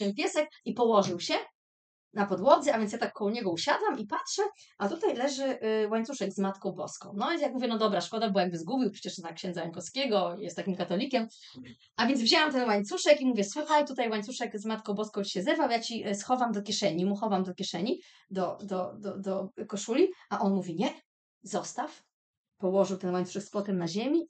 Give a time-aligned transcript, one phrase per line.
[0.00, 1.34] ten piesek i położył się
[2.14, 4.42] na podłodze, a więc ja tak koło niego usiadłam i patrzę,
[4.78, 5.44] a tutaj leży
[5.84, 7.12] y, łańcuszek z Matką Boską.
[7.16, 10.56] No i jak mówię, no dobra, szkoda, bo jakby zgubił przecież na księdza Jankowskiego, jest
[10.56, 11.26] takim katolikiem.
[11.96, 15.70] A więc wzięłam ten łańcuszek i mówię, słuchaj, tutaj łańcuszek z Matką Boską się zerwał,
[15.70, 20.08] ja ci y, schowam do kieszeni, mu chowam do kieszeni, do, do, do, do koszuli,
[20.30, 20.94] a on mówi, nie,
[21.42, 22.02] zostaw.
[22.58, 24.28] Położył ten łańcuszek z potem na ziemi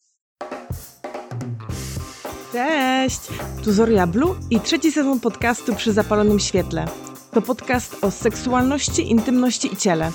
[2.52, 3.20] Cześć!
[3.64, 6.86] Tu Zoria Blue i trzeci sezon podcastu Przy Zapalonym Świetle.
[7.32, 10.12] To podcast o seksualności, intymności i ciele.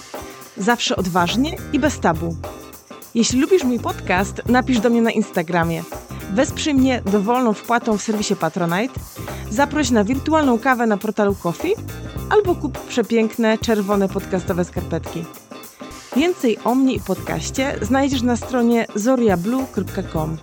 [0.58, 2.36] Zawsze odważnie i bez tabu.
[3.16, 5.84] Jeśli lubisz mój podcast, napisz do mnie na Instagramie.
[6.34, 9.00] Wesprzyj mnie dowolną wpłatą w serwisie Patronite,
[9.50, 11.76] zaproś na wirtualną kawę na portalu Coffee
[12.30, 15.26] albo kup przepiękne, czerwone podcastowe skarpetki.
[16.16, 20.38] Więcej o mnie i podcaście znajdziesz na stronie zoriablue.com.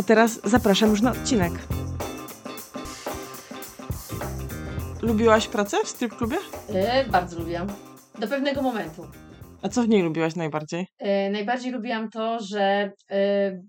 [0.00, 1.52] A teraz zapraszam już na odcinek.
[5.02, 6.36] Lubiłaś pracę w strip klubie?
[6.68, 7.66] Yy, bardzo lubiłam.
[8.18, 9.06] Do pewnego momentu.
[9.62, 10.86] A co w niej lubiłaś najbardziej?
[11.00, 13.16] Yy, najbardziej lubiłam to, że yy,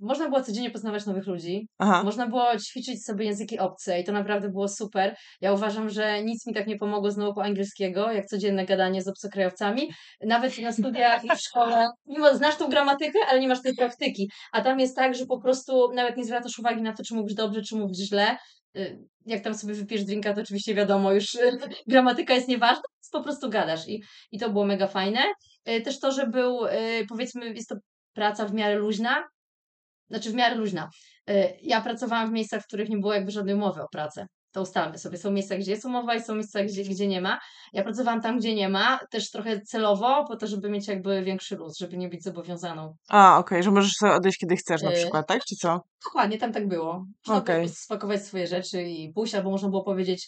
[0.02, 1.68] można było codziennie poznawać nowych ludzi.
[1.78, 2.04] Aha.
[2.04, 5.16] Można było ćwiczyć sobie języki obce i to naprawdę było super.
[5.42, 9.08] Ja uważam, że nic mi tak nie pomogło z nauką angielskiego, jak codzienne gadanie z
[9.08, 9.92] obcokrajowcami.
[10.22, 14.30] Nawet na studiach i w szkole, mimo znasz tą gramatykę, ale nie masz tej praktyki.
[14.52, 17.34] A tam jest tak, że po prostu nawet nie zwracasz uwagi na to, czy mówisz
[17.34, 18.38] dobrze, czy mówisz źle.
[18.78, 21.38] Y, Jak tam sobie wypijesz drinka, to oczywiście wiadomo, już
[21.88, 23.88] gramatyka jest nieważna, po prostu gadasz.
[23.88, 25.20] I, i to było mega fajne.
[25.70, 27.76] Y, Też to, że był, y, powiedzmy, jest to
[28.14, 29.24] praca w miarę luźna,
[30.10, 30.90] znaczy w miarę luźna.
[31.30, 34.26] Y, Ja pracowałam w miejscach, w których nie było jakby żadnej umowy o pracę.
[34.54, 35.18] To ustalmy sobie.
[35.18, 37.40] Są miejsca, gdzie jest umowa i są miejsca, gdzie, gdzie nie ma.
[37.74, 41.56] Ja pracowałam tam, gdzie nie ma, też trochę celowo, po to, żeby mieć jakby większy
[41.56, 42.96] luz, żeby nie być zobowiązaną.
[43.10, 45.42] A, okej, że możesz sobie odejść kiedy chcesz na przykład, tak?
[45.50, 45.80] Czy co?
[46.06, 47.06] Dokładnie, tam tak było.
[47.28, 50.28] Można było spakować swoje rzeczy i pójść, albo można było powiedzieć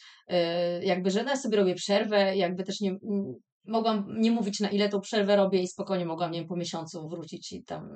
[0.81, 2.95] jakby, że no ja sobie robię przerwę, jakby też nie...
[3.67, 7.09] Mogłam nie mówić na ile tą przerwę robię i spokojnie mogłam, nie wiem, po miesiącu
[7.09, 7.89] wrócić i tam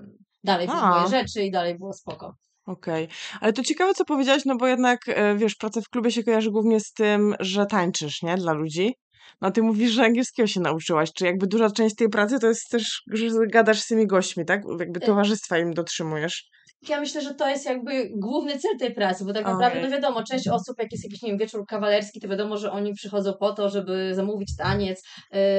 [0.43, 0.89] dalej A.
[0.89, 2.35] moje rzeczy i dalej było spoko.
[2.65, 3.07] Okej.
[3.41, 6.51] Ale to ciekawe, co powiedziałaś, no bo jednak, e, wiesz, praca w klubie się kojarzy
[6.51, 8.37] głównie z tym, że tańczysz, nie?
[8.37, 8.93] Dla ludzi.
[9.41, 11.13] No ty mówisz, że angielskiego się nauczyłaś.
[11.13, 14.61] Czy jakby duża część tej pracy to jest też, że gadasz z tymi gośćmi, tak?
[14.79, 15.05] Jakby Y.
[15.05, 16.49] towarzystwa im dotrzymujesz.
[16.89, 19.81] Ja myślę, że to jest jakby główny cel tej pracy, bo tak naprawdę, Okej.
[19.83, 22.93] no wiadomo, część osób, jak jest jakiś, nie wiem, wieczór kawalerski, to wiadomo, że oni
[22.93, 25.03] przychodzą po to, żeby zamówić taniec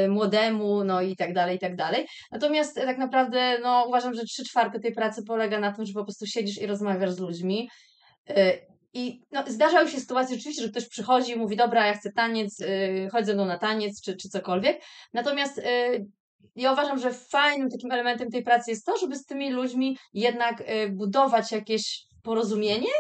[0.05, 2.07] y, młodemu, no i tak dalej, i tak dalej.
[2.33, 5.93] Natomiast e, tak naprawdę, no uważam, że trzy czwarte tej pracy polega na tym, że
[5.93, 7.69] po prostu siedzisz i rozmawiasz z ludźmi.
[8.31, 8.35] Y,
[8.95, 12.61] I no, zdarzały się sytuacje rzeczywiście, że ktoś przychodzi i mówi, dobra, ja chcę taniec,
[12.61, 14.81] y, chodź ze mną na taniec, czy, czy cokolwiek.
[15.13, 16.07] Natomiast y,
[16.57, 20.61] ja uważam, że fajnym takim elementem tej pracy jest to, żeby z tymi ludźmi jednak
[20.61, 22.91] y, budować jakieś porozumienie,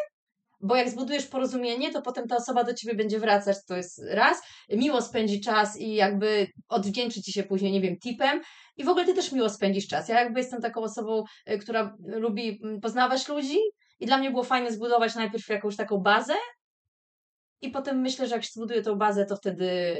[0.60, 4.42] bo jak zbudujesz porozumienie, to potem ta osoba do ciebie będzie wracać, to jest raz,
[4.70, 8.40] miło spędzi czas i jakby odwdzięczy ci się później, nie wiem, tipem
[8.76, 10.08] i w ogóle ty też miło spędzisz czas.
[10.08, 13.58] Ja jakby jestem taką osobą, y, która lubi mm, poznawać ludzi
[14.00, 16.34] i dla mnie było fajne zbudować najpierw jakąś taką bazę
[17.60, 19.96] i potem myślę, że jak się zbuduje tą bazę, to wtedy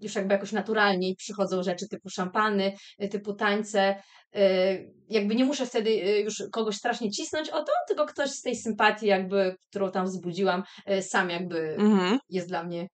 [0.00, 4.02] już jakby jakoś naturalniej przychodzą rzeczy typu szampany, y, typu tańce.
[4.36, 8.42] y, Jakby nie muszę wtedy y, już kogoś strasznie cisnąć o to, tylko ktoś z
[8.42, 10.62] tej sympatii, jakby, którą tam wzbudziłam,
[11.00, 12.18] sam jakby Mhm.
[12.30, 12.86] jest dla mnie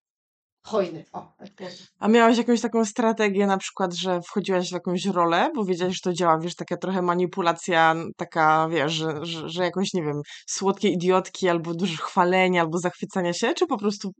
[0.65, 1.05] hojny.
[1.13, 1.69] O, tak.
[1.99, 6.01] A miałaś jakąś taką strategię, na przykład, że wchodziłaś w jakąś rolę, bo wiedziałaś, że
[6.03, 10.89] to działa, wiesz, taka trochę manipulacja, taka, wiesz, że, że, że jakąś, nie wiem, słodkie
[10.89, 14.11] idiotki, albo dużo chwalenia, albo zachwycania się, czy po prostu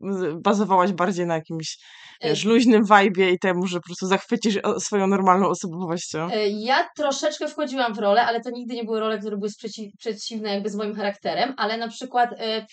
[0.45, 1.79] bazowałaś bardziej na jakimś,
[2.23, 6.29] wiesz, luźnym vibe'ie i temu, że po prostu zachwycisz swoją normalną osobowością?
[6.31, 9.91] Y, Ja troszeczkę wchodziłam w rolę, ale to nigdy nie były role, które były sprzeci-
[9.99, 12.67] przeciwne jakby z moim charakterem, ale na przykład y,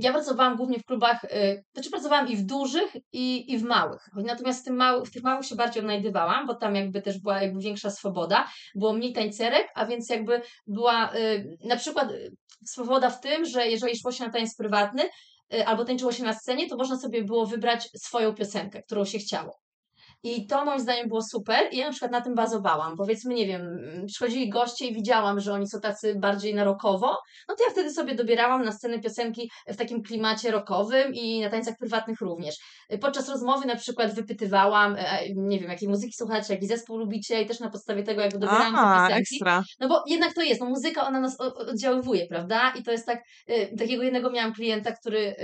[0.00, 4.08] ja pracowałam głównie w klubach, y, znaczy pracowałam i w dużych, i, i w małych.
[4.14, 7.42] Natomiast w, tym mały, w tych małych się bardziej odnajdywałam, bo tam jakby też była
[7.42, 12.36] jakby większa swoboda, było mniej tańcerek, a więc jakby była y, na przykład y,
[12.66, 15.02] swoboda w tym, że jeżeli szło się na taniec prywatny,
[15.66, 19.61] albo tańczyło się na scenie, to można sobie było wybrać swoją piosenkę, którą się chciało.
[20.22, 22.96] I to moim zdaniem było super i ja na przykład na tym bazowałam.
[22.96, 27.18] Powiedzmy, nie wiem, mm, przychodzili goście i widziałam, że oni są tacy bardziej na rockowo,
[27.48, 31.50] no to ja wtedy sobie dobierałam na scenę piosenki w takim klimacie rockowym i na
[31.50, 32.56] tańcach prywatnych również.
[33.00, 37.46] Podczas rozmowy na przykład wypytywałam, e, nie wiem, jakiej muzyki słuchacie, jaki zespół lubicie i
[37.46, 39.34] też na podstawie tego jakby dobierałam te Aha, piosenki.
[39.34, 39.62] ekstra.
[39.80, 42.72] No bo jednak to jest, no muzyka ona nas oddziaływuje, prawda?
[42.78, 45.34] I to jest tak, y, takiego jednego miałam klienta, który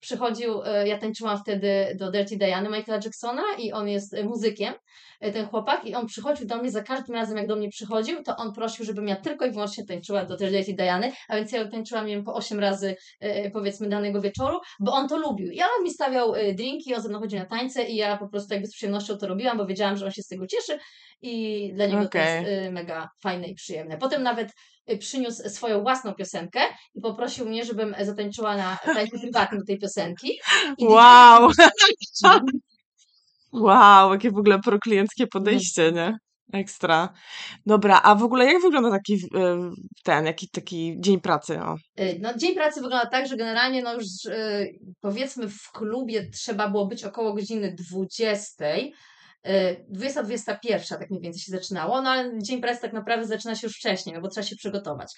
[0.00, 4.74] przychodził, e, ja tańczyłam wtedy do Dirty Diany Michaela Jacksona i on jest e, muzykiem,
[5.20, 8.22] e, ten chłopak, i on przychodził do mnie za każdym razem, jak do mnie przychodził,
[8.22, 11.68] to on prosił, żebym ja tylko i wyłącznie tańczyła do Dirty Diany, a więc ja
[11.68, 12.96] tańczyłam, nie wiem, po 8 razy
[13.52, 15.50] powiedzmy danego wieczoru, bo on to lubił.
[15.50, 18.54] I on mi stawiał drinki, on ze mną chodził na tańce i ja po prostu
[18.54, 20.78] jakby z przyjemnością to robiłam, bo wiedziałam, że on się z tego cieszy
[21.22, 22.44] i dla niego to Okej.
[22.44, 23.98] jest mega fajne i przyjemne.
[23.98, 24.52] Potem nawet
[24.96, 26.60] przyniósł swoją własną piosenkę
[26.94, 30.38] i poprosił mnie, żebym e, zatańczyła na tańcu prywatnym tej piosenki.
[30.78, 31.50] I Wow.
[33.52, 36.18] Wow, jakie w ogóle proklienckie podejście, nie?
[36.52, 37.12] Ekstra.
[37.66, 39.70] Dobra, a w ogóle jak wygląda taki e,
[40.04, 41.60] ten, jaki taki dzień pracy?
[41.60, 41.76] O.
[42.00, 46.68] Y, No, dzień pracy wygląda tak, że generalnie no już y, powiedzmy w klubie trzeba
[46.68, 48.64] było być około godziny 20.
[49.46, 53.66] y, 20-21 tak mniej więcej się zaczynało, no ale dzień pracy tak naprawdę zaczyna się
[53.66, 55.12] już wcześniej, no bo trzeba się przygotować.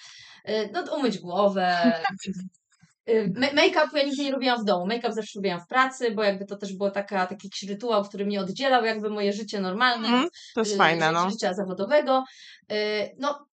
[0.49, 1.77] Y, No umyć głowę.
[3.41, 4.87] ma- Make-up ja nigdy nie robiłam w domu.
[4.87, 8.27] Make-up zawsze robiłam w pracy, bo jakby to też było taka, taki jakiś rytuał, który
[8.27, 11.31] mnie oddzielał jakby moje życie normalne Mhm, to jest fajne, no.
[11.31, 12.25] życia zawodowego.
[13.19, 13.47] No,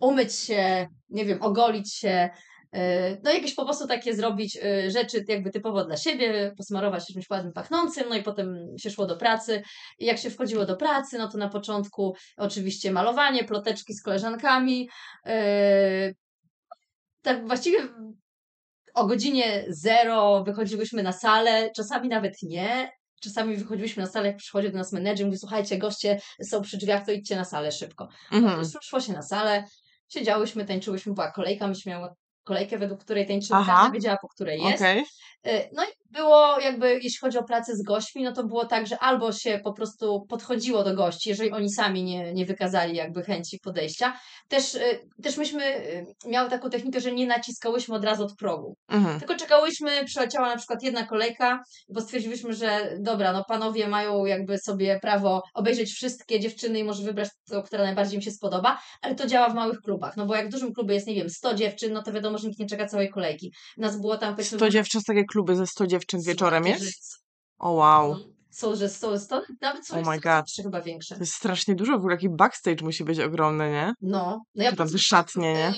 [0.00, 2.30] umyć się, nie wiem, ogolić się,
[3.22, 7.30] no jakieś po prostu takie zrobić y, rzeczy jakby typowo dla siebie, posmarować się czymś
[7.30, 9.62] ładnym, pachnącym, no i potem się szło do pracy.
[9.98, 14.88] I jak się wchodziło do pracy, no to na początku oczywiście malowanie, ploteczki z koleżankami.
[15.26, 16.14] y,
[17.22, 17.78] Tak właściwie
[18.94, 22.90] o godzinie zero wychodziłyśmy na salę, czasami nawet nie.
[23.22, 27.06] Czasami wychodziłyśmy na salę, jak przychodził do nas menedżer, mówi, słuchajcie, goście są przy drzwiach,
[27.06, 28.08] to idźcie na salę szybko.
[28.32, 28.64] Mhm.
[28.82, 29.64] Szło się na salę,
[30.08, 32.08] siedziałyśmy, tańczyłyśmy, była kolejka, myśmy miały
[32.44, 33.26] kolejkę, według której
[33.66, 34.82] każda wiedziała, po której jest.
[34.82, 35.04] Okej.
[35.46, 38.86] Y, No i było jakby, jeśli chodzi o pracę z gośćmi, no to było tak,
[38.86, 43.22] że albo się po prostu podchodziło do gości, jeżeli oni sami nie, nie wykazali jakby
[43.22, 44.18] chęci podejścia.
[44.48, 48.74] Też, y, też myśmy y, miały taką technikę, że nie naciskałyśmy od razu od progu.
[48.88, 49.18] Mhm.
[49.18, 54.58] Tylko czekałyśmy, przyleciała na przykład jedna kolejka, bo stwierdziliśmy, że dobra, no panowie mają jakby
[54.58, 59.14] sobie prawo obejrzeć wszystkie dziewczyny i może wybrać tą, która najbardziej im się spodoba, ale
[59.14, 61.54] to działa w małych klubach, no bo jak w dużym klubie jest, nie wiem, 100
[61.54, 63.52] dziewczyn, no to wiadomo, że nikt nie czeka całej kolejki.
[63.76, 64.58] Nas było tam powiedzmy...
[64.58, 67.24] 100 dziewczyn, takie kluby ze 100 dziewczyn wieczorem Słuchajcie, jest?
[67.58, 68.08] O wow.
[68.08, 68.20] No,
[68.50, 70.44] Są, że są 100, nawet są Oh my God.
[70.62, 71.14] chyba większe.
[71.14, 73.94] To jest strasznie dużo, w ogóle taki backstage musi być ogromny, nie?
[74.00, 75.74] No, no ja Czy tam te szatnie, nie?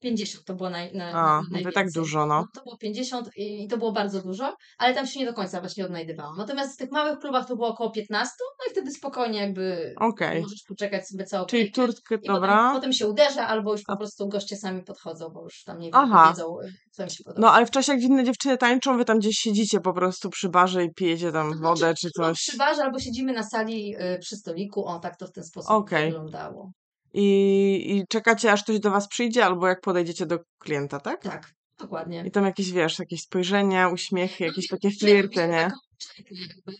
[0.00, 1.72] 50 to było naj, na, A, najwięcej.
[1.72, 2.46] tak dużo, no.
[2.54, 5.84] To było 50 i to było bardzo dużo, ale tam się nie do końca właśnie
[5.84, 6.36] odnajdywałam.
[6.36, 10.42] Natomiast w tych małych klubach to było około 15, no i wtedy spokojnie jakby Okej.
[10.42, 12.70] możesz poczekać sobie całą Czyli turtkę, I potem, dobra.
[12.74, 16.28] potem się uderza, albo już po prostu goście sami podchodzą, bo już tam nie Aha.
[16.30, 16.56] wiedzą,
[16.90, 17.40] co im się podoba.
[17.46, 20.48] No ale w czasie, jak inne dziewczyny tańczą, wy tam gdzieś siedzicie po prostu przy
[20.48, 22.38] barze i pijecie tam wodę czy No, coś.
[22.38, 25.70] przy barze albo siedzimy na sali y, przy stoliku, o tak to w ten sposób
[25.70, 26.06] Okej.
[26.10, 26.70] wyglądało.
[27.14, 31.22] I, I czekacie, aż ktoś do was przyjdzie, albo jak podejdziecie do klienta, tak?
[31.22, 32.24] Tak, dokładnie.
[32.26, 35.70] I tam jakieś, wiesz, jakieś spojrzenia, uśmiechy, jakieś takie flirty, nie?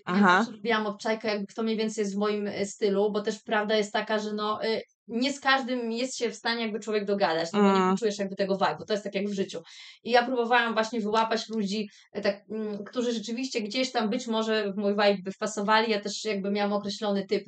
[0.05, 0.45] Aha.
[0.49, 3.77] Ja robiłam obczajkę, jakby kto mniej więcej jest w moim y, stylu, bo też prawda
[3.77, 7.53] jest taka, że no y, nie z każdym jest się w stanie jakby człowiek dogadać,
[7.53, 7.93] no bo nie Mm.
[7.93, 9.61] poczujesz jakby tego vibe'u, to jest tak jak w życiu.
[10.05, 14.73] I ja próbowałam właśnie wyłapać ludzi, y, tak, mm, którzy rzeczywiście gdzieś tam być może
[14.73, 17.45] w mój vibe by wpasowali, ja też jakby miałam określony typ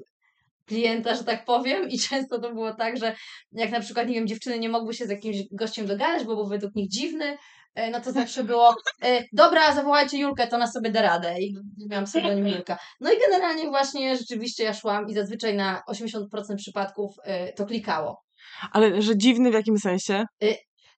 [0.66, 3.14] klienta, że tak powiem i często to było tak, że
[3.52, 6.46] jak na przykład, nie wiem, dziewczyny nie mogły się z jakimś gościem dogadać, bo był
[6.46, 7.36] według nich dziwny,
[7.74, 11.54] e, no to zawsze było, e, dobra, zawołajcie Julkę, to ona sobie da radę i
[11.90, 12.78] miałam pseudonim Julka.
[13.00, 18.24] No i generalnie właśnie rzeczywiście ja szłam i zazwyczaj na 80% przypadków e, to klikało.
[18.72, 20.24] Ale że dziwny w jakim sensie?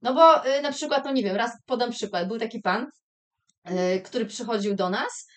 [0.02, 2.86] No bo na przykład, no nie wiem, raz podam przykład, był taki pan,
[4.04, 5.28] który przychodził do nas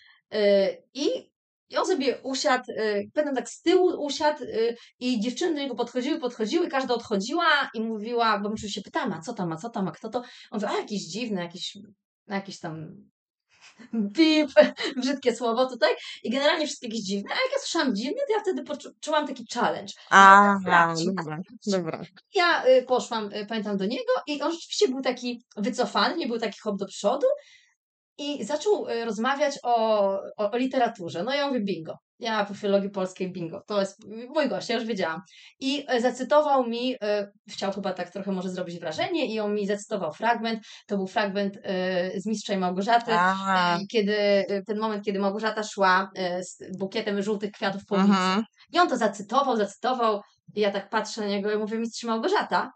[0.94, 1.29] i
[1.70, 5.74] i on sobie usiadł, y, pamiętam tak z tyłu usiadł y, i dziewczyny do niego
[5.74, 9.70] podchodziły, podchodziły, każda odchodziła i mówiła, bo oczywiście się pytała, a co tam, a co
[9.70, 10.18] tam, a kto to?
[10.50, 11.78] On mówi, a jakiś dziwny, jakiś,
[12.28, 12.96] jakiś tam
[14.16, 14.50] pip,
[14.96, 15.90] brzydkie słowo tutaj.
[16.22, 19.44] I generalnie wszystkie jakieś dziwne, a jak ja słyszałam dziwny, to ja wtedy poczułam taki
[19.54, 19.92] challenge.
[20.10, 21.04] A, sprawdź.
[21.04, 22.02] dobra, dobra.
[22.34, 26.38] Ja y, poszłam, y, pamiętam, do niego i on rzeczywiście był taki wycofany, nie był
[26.38, 27.26] taki hop do przodu
[28.20, 29.74] i zaczął y, rozmawiać o,
[30.36, 31.22] o, o literaturze.
[31.22, 31.98] No ja mówię bingo.
[32.18, 33.62] Ja po filologii polskiej bingo.
[33.66, 35.20] To jest mój gość, ja już wiedziałam.
[35.60, 36.98] I y, zacytował mi, y,
[37.50, 40.60] chciał chyba tak trochę może zrobić wrażenie i on mi zacytował fragment.
[40.86, 41.58] To był fragment
[42.16, 43.10] z Mistrza i Małgorzaty.
[43.92, 44.16] Kiedy
[44.66, 46.10] ten moment, kiedy Małgorzata szła
[46.40, 48.10] z bukietem żółtych kwiatów po ulicy.
[48.10, 48.44] mhm.
[48.72, 50.20] I on to zacytował, zacytował.
[50.54, 52.72] I ja tak patrzę na niego i mówię, mistrz Małgorzata.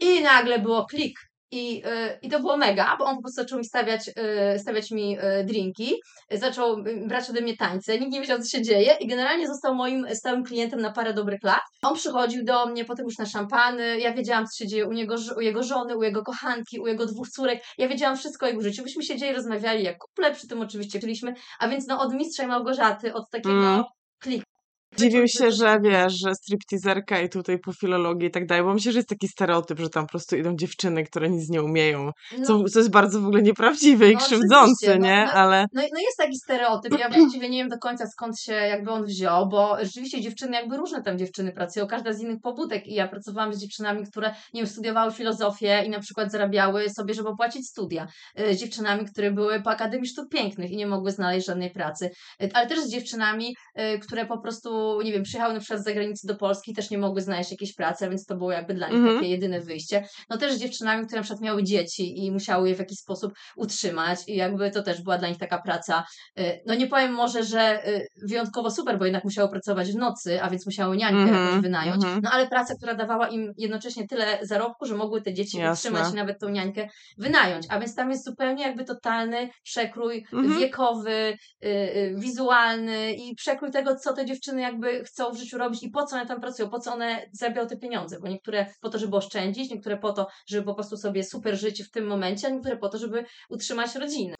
[0.00, 1.18] I nagle było klik.
[1.52, 4.90] I, y, I to było mega, bo on po prostu zaczął mi stawiać, y, stawiać
[4.90, 5.94] mi y, drinki,
[6.30, 10.06] zaczął brać ode mnie tańce, nikt nie wiedział, co się dzieje i generalnie został moim
[10.14, 11.60] stałym klientem na parę dobrych lat.
[11.82, 15.14] On przychodził do mnie potem już na szampany, ja wiedziałam, co się dzieje u, niego,
[15.36, 18.62] u jego żony, u jego kochanki, u jego dwóch córek, ja wiedziałam wszystko o jego
[18.62, 18.82] życiu.
[18.82, 22.46] Myśmy siedzieli, rozmawiali jak kuple, przy tym oczywiście byliśmy, a więc no od mistrza i
[22.46, 23.84] Małgorzaty, od takiego Mm.
[24.22, 24.51] kliku.
[24.98, 28.92] Dziwił się, że wiesz, że stripteaserka i tutaj po filologii i tak dalej, bo myślę,
[28.92, 32.44] że jest taki stereotyp, że tam po prostu idą dziewczyny, które nic nie umieją, No,
[32.46, 35.24] co, co jest bardzo w ogóle nieprawdziwe i No, no, nie?
[35.26, 35.32] no.
[35.32, 38.90] Ale No, no jest taki stereotyp, ja właściwie nie wiem do końca skąd się jakby
[38.90, 42.94] on wziął, bo rzeczywiście dziewczyny, jakby różne tam dziewczyny pracują, każda z innych pobudek i
[42.94, 47.28] ja pracowałam z dziewczynami, które, nie wiem, studiowały filozofię i na przykład zarabiały sobie, żeby
[47.28, 48.06] opłacić studia,
[48.40, 52.10] y, z dziewczynami, które były po Akademii Sztuk Pięknych i nie mogły znaleźć żadnej pracy,
[52.42, 53.56] Y, ale też z dziewczynami,
[53.94, 56.98] y, które po prostu, nie wiem, przyjechały na przykład z zagranicy do Polski też nie
[56.98, 59.16] mogły znaleźć jakiejś pracy, więc to było jakby dla nich Mhm.
[59.16, 60.04] takie jedyne wyjście.
[60.30, 63.32] No też z dziewczynami, które na przykład miały dzieci i musiały je w jakiś sposób
[63.56, 66.04] utrzymać i jakby to też była dla nich taka praca,
[66.38, 70.42] y, no nie powiem może, że y, wyjątkowo super, bo jednak musiały pracować w nocy,
[70.42, 72.20] a więc musiały niańkę Mhm, jakoś wynająć, mhm.
[72.24, 75.90] no ale praca, która dawała im jednocześnie tyle zarobku, że mogły te dzieci Jasne.
[75.90, 80.58] utrzymać i nawet tą niańkę wynająć, a więc tam jest zupełnie jakby totalny przekrój Mhm.
[80.58, 85.90] wiekowy, y, wizualny i przekrój tego, co te dziewczyny jakby chcą w życiu robić i
[85.90, 88.98] po co one tam pracują, po co one zarabiają te pieniądze, bo niektóre po to,
[88.98, 92.50] żeby oszczędzić, niektóre po to, żeby po prostu sobie super żyć w tym momencie, a
[92.50, 94.34] niektóre po to, żeby utrzymać rodzinę.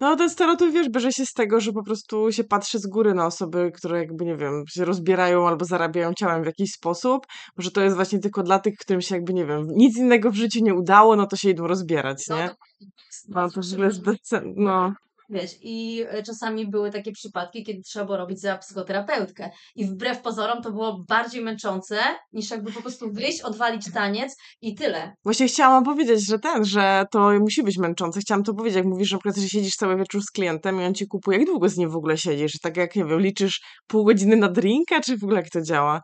[0.00, 3.14] no ten stereotyp, wiesz, bierze się z tego, że po prostu się patrzy z góry
[3.14, 7.26] na osoby, które jakby, nie wiem, się rozbierają albo zarabiają ciałem w jakiś sposób,
[7.58, 10.34] że to jest właśnie tylko dla tych, którym się jakby, nie wiem, nic innego w
[10.34, 12.48] życiu nie udało, no to się idą rozbierać, No, nie?
[12.48, 12.54] to-
[13.28, 14.92] No to w ogóle jest no.
[15.30, 19.50] Wiesz, i e, czasami były takie przypadki, kiedy trzeba było robić za psychoterapeutkę.
[19.74, 21.98] I wbrew pozorom to było bardziej męczące,
[22.32, 25.12] niż jakby po prostu wyjść, odwalić taniec i tyle.
[25.24, 28.20] Właśnie chciałam powiedzieć, że ten, że to musi być męczące.
[28.20, 30.84] Chciałam to powiedzieć, jak mówisz, że, na przykład, że siedzisz cały wieczór z klientem i
[30.84, 31.38] on ci kupuje.
[31.38, 32.52] Jak długo z nim w ogóle siedzisz?
[32.62, 36.00] Tak jak, nie wiem, liczysz pół godziny na drinka, czy w ogóle jak to działa?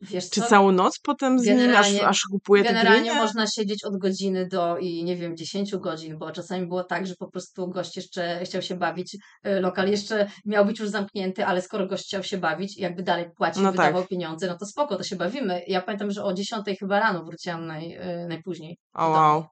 [0.00, 0.46] Wiesz Czy co?
[0.46, 5.04] całą noc potem z nim, aż, aż kupuje Generalnie można siedzieć od godziny do i
[5.04, 8.74] nie wiem, 10 godzin, bo czasami było tak, że po prostu gość jeszcze chciał się
[8.76, 12.80] bawić, y, lokal jeszcze miał być już zamknięty, ale skoro gość chciał się bawić i
[12.82, 14.08] jakby dalej płacił, No wydawał tak.
[14.08, 15.62] pieniądze, no to spoko, to się bawimy.
[15.66, 18.78] Ja pamiętam, że o 10 chyba rano wróciłam naj, y, najpóźniej.
[18.94, 19.44] O wow.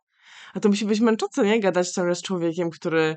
[0.54, 1.60] A to musi być męczące, nie?
[1.60, 3.16] Gadać ciągle z człowiekiem, który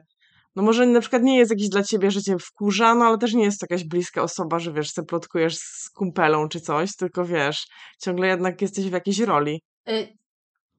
[0.56, 3.34] no może na przykład nie jest jakiś dla ciebie, że cię wkurza, no ale też
[3.34, 7.26] nie jest to jakaś bliska osoba, że wiesz, se plotkujesz z kumpelą czy coś, tylko
[7.26, 7.68] wiesz,
[8.02, 9.62] ciągle jednak jesteś w jakiejś roli.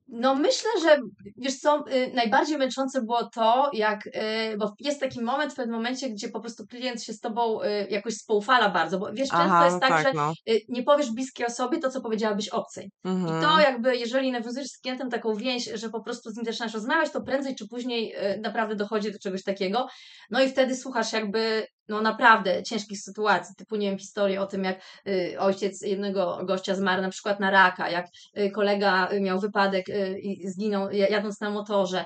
[0.08, 0.98] No myślę, że
[1.36, 4.10] wiesz co, y, najbardziej męczące było to, jak, y,
[4.58, 7.86] bo jest taki moment w pewnym momencie, gdzie po prostu klient się z tobą y,
[7.90, 10.32] jakoś spoufala bardzo, bo wiesz, często Aha, jest no tak, tak, że no.
[10.68, 12.90] nie powiesz bliskiej osobie to, co powiedziałabyś obcej.
[13.04, 13.42] I Mhm.
[13.42, 17.12] to jakby, jeżeli nawiązujesz z klientem taką więź, że po prostu z nim zaczynasz rozmawiać,
[17.12, 19.86] to prędzej czy później naprawdę dochodzi do czegoś takiego.
[20.30, 24.64] No i wtedy słuchasz jakby, no naprawdę ciężkich sytuacji, typu, nie wiem, historię o tym,
[24.64, 28.07] jak y, ojciec jednego gościa zmarł na przykład na raka, jak
[28.38, 29.87] y, kolega y, miał wypadek
[30.23, 32.05] i zginął ja- jadąc na motorze.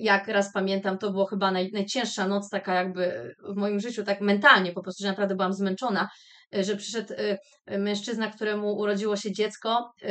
[0.00, 4.20] Jak raz pamiętam, to było chyba naj, najcięższa noc taka jakby w moim życiu, tak
[4.20, 6.08] mentalnie po prostu, że naprawdę byłam zmęczona
[6.52, 7.38] że przyszedł y,
[7.72, 10.06] y, mężczyzna, któremu urodziło się dziecko y,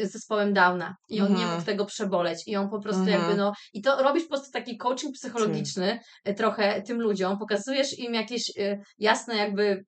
[0.00, 0.94] y, z zespołem Downa.
[1.08, 1.50] I on nie Mhm.
[1.52, 2.42] mógł tego przeboleć.
[2.46, 3.20] I on po prostu Mhm.
[3.20, 7.98] jakby no i to robisz po prostu taki coaching psychologiczny y, trochę tym ludziom, pokazujesz
[7.98, 9.84] im jakieś y, jasne jakby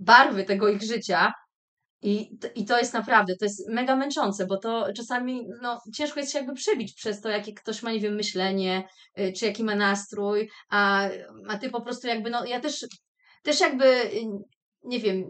[0.00, 1.32] barwy tego ich życia.
[2.02, 6.20] I, t- I to jest naprawdę, to jest mega męczące, bo to czasami no, ciężko
[6.20, 9.64] jest się jakby przebić przez to, jakie ktoś ma, nie wiem, myślenie, y, czy jaki
[9.64, 11.08] ma nastrój, a,
[11.48, 12.86] a ty po prostu jakby, no ja też,
[13.42, 14.26] też jakby, y,
[14.84, 15.24] nie wiem,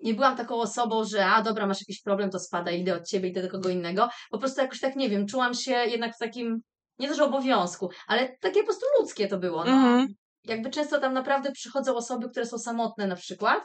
[0.00, 3.28] nie byłam taką osobą, że a dobra, masz jakiś problem, to spada, idę od ciebie,
[3.28, 4.08] idę do kogo innego.
[4.30, 6.60] Po prostu jakoś tak, nie wiem, czułam się jednak w takim,
[6.98, 9.64] nie to, że obowiązku, ale takie po prostu ludzkie to było.
[9.64, 9.72] No.
[9.72, 10.06] Mhm.
[10.44, 13.64] Jakby często tam naprawdę przychodzą osoby, które są samotne na przykład,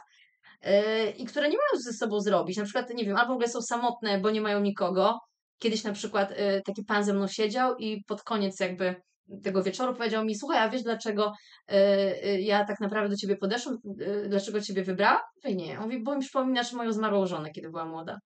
[0.62, 2.56] yy, i które nie mają ze sobą zrobić.
[2.56, 5.18] Na przykład, nie wiem, albo w ogóle są samotne, bo nie mają nikogo.
[5.58, 8.94] Kiedyś na przykład yy, taki pan ze mną siedział i pod koniec jakby
[9.42, 11.32] tego wieczoru powiedział mi, słuchaj, a wiesz dlaczego
[11.68, 11.76] yy,
[12.24, 15.20] yy, ja tak naprawdę do ciebie podeszłam, yy, dlaczego ciebie wybrałam?
[15.44, 15.78] Mówię, nie.
[15.78, 18.18] On mówi, bo mi przypominasz moją zmarłą żonę, kiedy była młoda.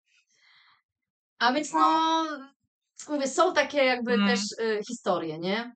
[1.38, 2.24] A więc no,
[3.08, 4.28] mówię, są takie jakby Mm.
[4.28, 4.40] też
[4.88, 5.72] historie, nie?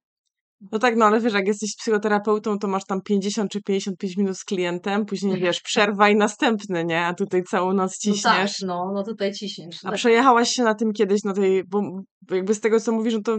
[0.72, 4.38] No tak, no ale wiesz, jak jesteś psychoterapeutą, to masz tam 50 czy 55 minut
[4.38, 7.06] z klientem, później wiesz, przerwa i następny, nie?
[7.06, 8.60] A tutaj całą noc No tak, ciśniesz.
[8.66, 9.76] no, no tutaj ciśniesz.
[9.84, 11.82] A przejechałaś się na tym kiedyś, na tej, bo
[12.30, 13.36] jakby z tego, co mówisz, no to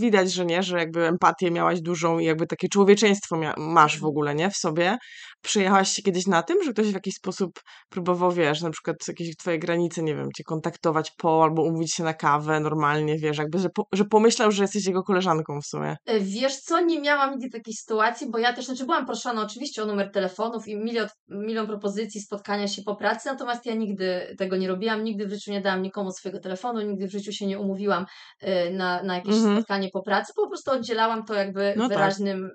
[0.00, 4.04] widać, że nie, że jakby empatię miałaś dużą i jakby takie człowieczeństwo mia- masz w
[4.04, 4.96] ogóle, nie, w sobie.
[5.42, 9.36] Przyjechałaś się kiedyś na tym, że ktoś w jakiś sposób próbował, wiesz, na przykład jakieś
[9.36, 13.58] twoje granice, nie wiem, cię kontaktować po albo umówić się na kawę normalnie, wiesz, jakby,
[13.58, 15.96] że, po, że pomyślał, że jesteś jego koleżanką w sumie.
[16.06, 19.82] E, Wiesz co, nie miałam nigdy takiej sytuacji, bo ja też, znaczy byłam proszona oczywiście
[19.82, 24.56] o numer telefonów i milion, milion propozycji spotkania się po pracy, natomiast ja nigdy tego
[24.56, 27.58] nie robiłam, nigdy w życiu nie dałam nikomu swojego telefonu, nigdy w życiu się nie
[27.58, 28.06] umówiłam
[28.40, 29.56] e, na, na jakieś Mhm.
[29.56, 31.98] spotkanie po pracy, po prostu oddzielałam to jakby No tak.
[31.98, 32.50] wyraźnym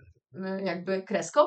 [0.46, 1.42] e, jakby kreską.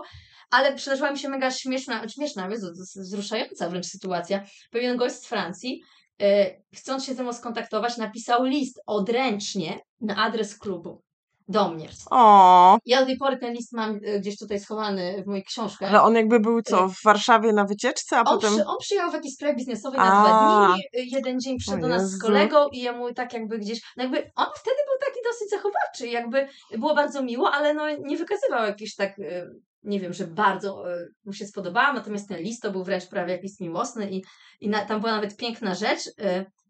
[0.51, 4.45] Ale przydarzyła mi się mega śmieszna, śmieszna, Jezu, to jest wzruszająca wręcz sytuacja.
[4.71, 5.83] Pewien gość z Francji,
[6.23, 11.03] e, chcąc się ze mną skontaktować, napisał list odręcznie na adres klubu
[11.49, 11.89] do mnie.
[12.11, 15.91] O, Ja do tej pory ten list mam e, gdzieś tutaj schowany w moich książkach.
[15.91, 18.55] ale on jakby był co, w Warszawie na wycieczce, a On, potem...
[18.55, 20.23] przy, on przyjechał w jakiejś sprawie biznesowej na A.
[20.23, 23.81] dwa dni, y, jeden dzień przyszedł do nas z kolegą i jemu tak jakby gdzieś,
[23.97, 26.49] no jakby on wtedy był taki dosyć zachowawczy, jakby
[26.79, 29.51] było bardzo miło, ale no nie wykazywał jakiś tak, y,
[29.87, 33.33] nie wiem, że bardzo y, mu się spodobała, natomiast ten list to był wręcz prawie
[33.33, 34.25] jakiś miłosny i,
[34.61, 36.13] i na, tam była nawet piękna rzecz, y,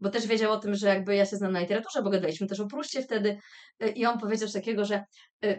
[0.00, 2.60] bo też wiedział o tym, że jakby ja się znam na literaturze, bo gadaliśmy też
[2.60, 3.38] o Pruszcie wtedy
[3.84, 5.04] y, i on powiedział coś takiego, że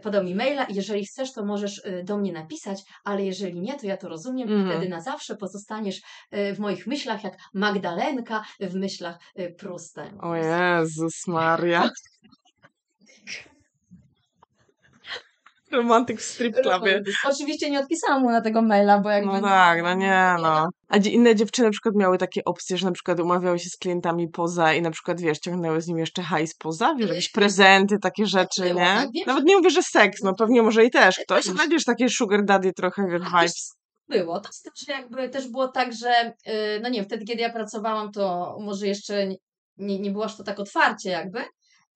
[0.03, 3.87] podał mi maila i jeżeli chcesz, to możesz do mnie napisać, ale jeżeli nie, to
[3.87, 4.71] ja to rozumiem i Mhm.
[4.71, 9.17] wtedy na zawsze pozostaniesz w moich myślach jak Magdalenka w myślach
[9.57, 10.03] Prusta.
[10.19, 11.89] O Jezus Maria.
[15.71, 17.03] Romantyk w strip clubie.
[17.25, 19.31] Oczywiście nie odpisałam mu na tego maila, bo jakby...
[19.31, 20.69] No tak, no nie, no.
[20.87, 24.27] A inne dziewczyny na przykład miały takie opcje, że na przykład umawiały się z klientami
[24.29, 28.25] poza i na przykład, wiesz, ciągnęły z nim jeszcze hajs poza, wiesz, jakieś prezenty, takie
[28.25, 28.73] rzeczy, nie?
[28.73, 31.53] tak, Nawet nie mówię, że seks, no pewnie może i też ktoś, Też.
[31.53, 33.77] znajdziesz takie sugar daddy trochę, wiesz, vibes.
[34.09, 34.39] Było.
[34.39, 38.57] To też jakby też było tak, że y, no nie wtedy kiedy ja pracowałam, to
[38.61, 39.27] może jeszcze
[39.77, 41.43] nie, nie było aż to tak otwarcie jakby.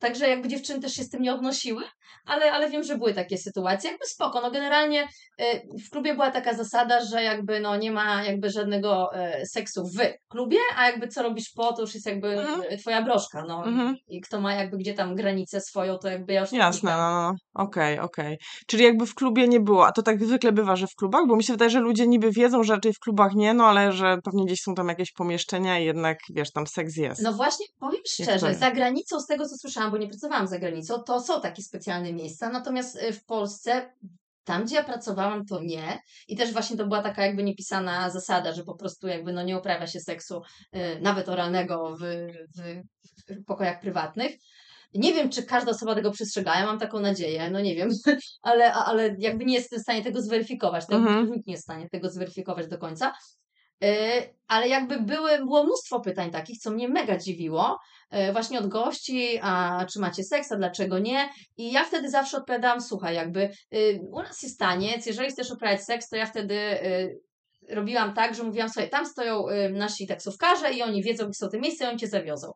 [0.02, 1.84] Także jakby dziewczyny też się z tym nie odnosiły,
[2.26, 3.90] ale, ale wiem, że były takie sytuacje.
[3.90, 4.42] Jakby spoko.
[4.42, 5.44] No generalnie y,
[5.86, 9.10] w klubie była taka zasada, że jakby no nie ma jakby żadnego
[9.42, 9.98] y, seksu w
[10.30, 12.62] klubie, a jakby co robisz po, to już jest jakby Mhm.
[12.74, 13.44] y, twoja broszka.
[13.48, 13.66] No.
[13.66, 13.96] Mhm.
[14.08, 17.12] I kto ma jakby gdzie tam granicę swoją, to jakby ja już nie Jasne, no,
[17.12, 17.34] no.
[17.54, 18.38] Okej, okej.
[18.68, 21.28] Czyli jakby w klubie nie było, a to tak zwykle bywa, że w klubach?
[21.28, 23.92] Bo mi się wydaje, że ludzie niby wiedzą, że raczej w klubach nie, no ale
[23.92, 27.22] że pewnie gdzieś są tam jakieś pomieszczenia i jednak, wiesz, tam seks jest.
[27.22, 31.04] No właśnie, powiem szczerze, za granicą, z tego co słyszałam, bo nie pracowałam za granicą,
[31.04, 33.94] to są takie specjalne miejsca, natomiast y, w Polsce,
[34.44, 36.00] tam gdzie ja pracowałam, to nie.
[36.28, 39.58] I też właśnie to była taka jakby niepisana zasada, że po prostu jakby no nie
[39.58, 40.42] uprawia się seksu,
[40.76, 42.02] y, nawet oralnego w,
[42.58, 42.82] w,
[43.30, 44.32] w pokojach prywatnych.
[44.94, 47.90] Nie wiem, czy każda osoba tego przestrzega, ja mam taką nadzieję, no nie wiem,
[48.42, 50.98] ale, ale jakby nie jestem w stanie tego zweryfikować, tak?
[50.98, 51.32] Mhm.
[51.32, 53.14] Nikt nie jest w stanie tego zweryfikować do końca.
[53.82, 53.90] Yy,
[54.48, 57.80] ale jakby były, było mnóstwo pytań takich, co mnie mega dziwiło,
[58.34, 61.30] właśnie od gości, a czy macie seks, a dlaczego nie?
[61.58, 65.84] I ja wtedy zawsze odpowiadałam, słuchaj, jakby yy, u nas jest taniec, jeżeli chcesz uprawiać
[65.84, 70.74] seks, to ja wtedy yy, robiłam tak, że mówiłam, słuchaj, tam stoją yy, nasi taksówkarze
[70.74, 72.52] i oni wiedzą, gdzie są te miejsca i oni cię zawiozą.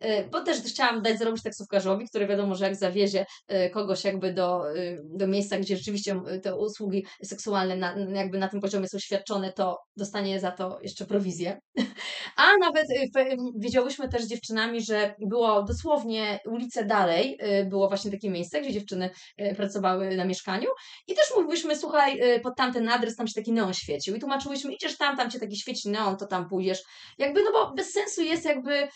[0.00, 4.32] Yy, Bo też chciałam dać zrobić taksówkarzowi, który wiadomo, że jak zawiezie yy, kogoś jakby
[4.34, 8.98] do, yy, do miejsca, gdzie rzeczywiście te usługi seksualne na, jakby na tym poziomie są
[8.98, 11.60] świadczone, to dostanie za to jeszcze prowizję.
[12.36, 18.10] A nawet y, wiedziałyśmy też z dziewczynami, że było dosłownie ulicę dalej, y, było właśnie
[18.10, 20.68] takie miejsce, gdzie dziewczyny y, pracowały na mieszkaniu
[21.06, 24.74] i też mówiłyśmy, słuchaj, y, pod tamten adres tam się taki neon świecił i tłumaczyłyśmy,
[24.74, 26.82] idziesz tam, tam cię taki świeci neon, to tam pójdziesz.
[27.18, 28.88] Jakby, no bo bez sensu jest jakby, y,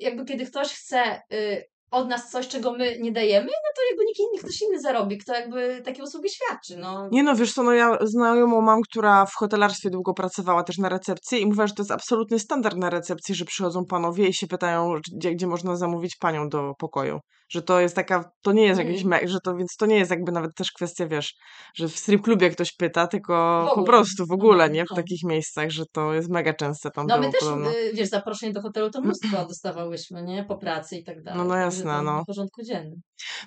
[0.00, 4.04] jakby kiedy ktoś chce y, od nas coś, czego my nie dajemy, no to jakby
[4.04, 7.08] nikt, nikt ktoś inny zarobi, kto jakby takie usługi świadczy, no.
[7.12, 10.88] Nie no, wiesz co, no ja znajomą mam, która w hotelarstwie długo pracowała też na
[10.88, 14.46] recepcji i mówiła, że to jest absolutny standard na recepcji, że przychodzą panowie i się
[14.46, 17.20] pytają, gdzie, gdzie można zamówić panią do pokoju.
[17.50, 18.92] Że to jest taka, to nie jest Mm.
[18.92, 21.34] jakiś, me- że to, więc to nie jest jakby nawet też kwestia, wiesz,
[21.74, 24.84] że w strip klubie ktoś pyta, tylko po prostu w ogóle, Mhm, nie?
[24.84, 24.96] W no.
[24.96, 27.70] takich miejscach, że to jest mega częste tam No my też, podobno.
[27.70, 30.44] y, wiesz, zaproszenie do hotelu to mnóstwo dostawałyśmy, nie?
[30.44, 31.38] Po pracy i tak dalej.
[31.38, 32.22] No, no jasne, no.
[32.22, 33.00] W porządku dziennym.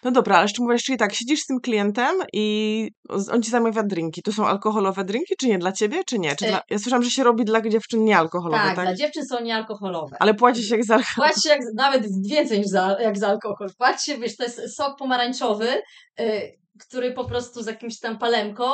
[0.03, 2.87] No dobra, ale jeszcze mówisz, czyli tak, siedzisz z tym klientem i
[3.31, 4.21] on ci zamawia drinki.
[4.21, 5.59] To są alkoholowe drinki, czy nie?
[5.59, 6.35] Dla ciebie, czy nie?
[6.35, 6.61] Czy E- dla...
[6.69, 8.85] Ja słyszałam, że się robi dla dziewczyn niealkoholowe, Tak, tak?
[8.85, 10.17] dla dziewczyn są niealkoholowe.
[10.19, 11.15] Ale płaci się jak za alkohol.
[11.15, 13.69] Płaci się jak, nawet więcej niż za, jak za alkohol.
[13.77, 15.82] Płaci się, wiesz, to jest sok pomarańczowy,
[16.19, 18.65] y, który po prostu z jakimś tam palemką,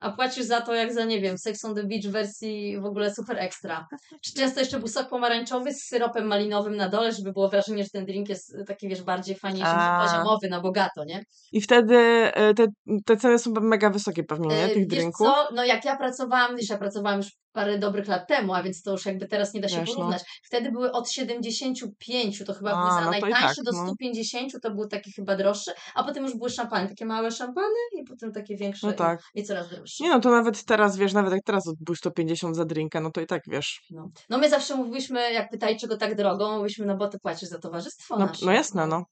[0.00, 3.14] a płacisz za to jak za, nie wiem, Sex on the Beach wersji w ogóle
[3.14, 3.86] super ekstra.
[4.24, 7.90] Czy często jeszcze był sok pomarańczowy z syropem malinowym na dole, żeby było wrażenie, że
[7.90, 11.24] ten drink jest taki, wiesz, bardziej fajniejszy, poziomowy, na bogato, nie?
[11.52, 12.66] I wtedy e, te,
[13.06, 14.64] te ceny są mega wysokie pewnie, nie?
[14.64, 15.26] E, Tych wiesz drinków.
[15.26, 18.82] co, no jak ja pracowałam, już ja pracowałam już parę dobrych lat temu, a więc
[18.82, 19.94] to już jakby teraz nie da się Wiesz, no.
[19.94, 20.22] porównać.
[20.44, 23.86] Wtedy były od 75, to chyba A, były za no i najtańsze tak, do no.
[23.86, 28.04] 150, to był taki chyba droższy, a potem już były szampany, takie małe szampany i
[28.04, 29.20] potem takie większe No i- tak.
[29.34, 30.04] i, coraz droższe.
[30.04, 33.20] Nie no, to nawet teraz, wiesz, nawet jak teraz był 150 za drinka, no to
[33.20, 34.08] i tak, wiesz, No.
[34.30, 37.58] no my zawsze mówiliśmy, jak pytali, czego tak drogo, mówiliśmy, no bo ty płacisz za
[37.58, 38.46] towarzystwo no, nasze.
[38.46, 39.04] no jasne, no.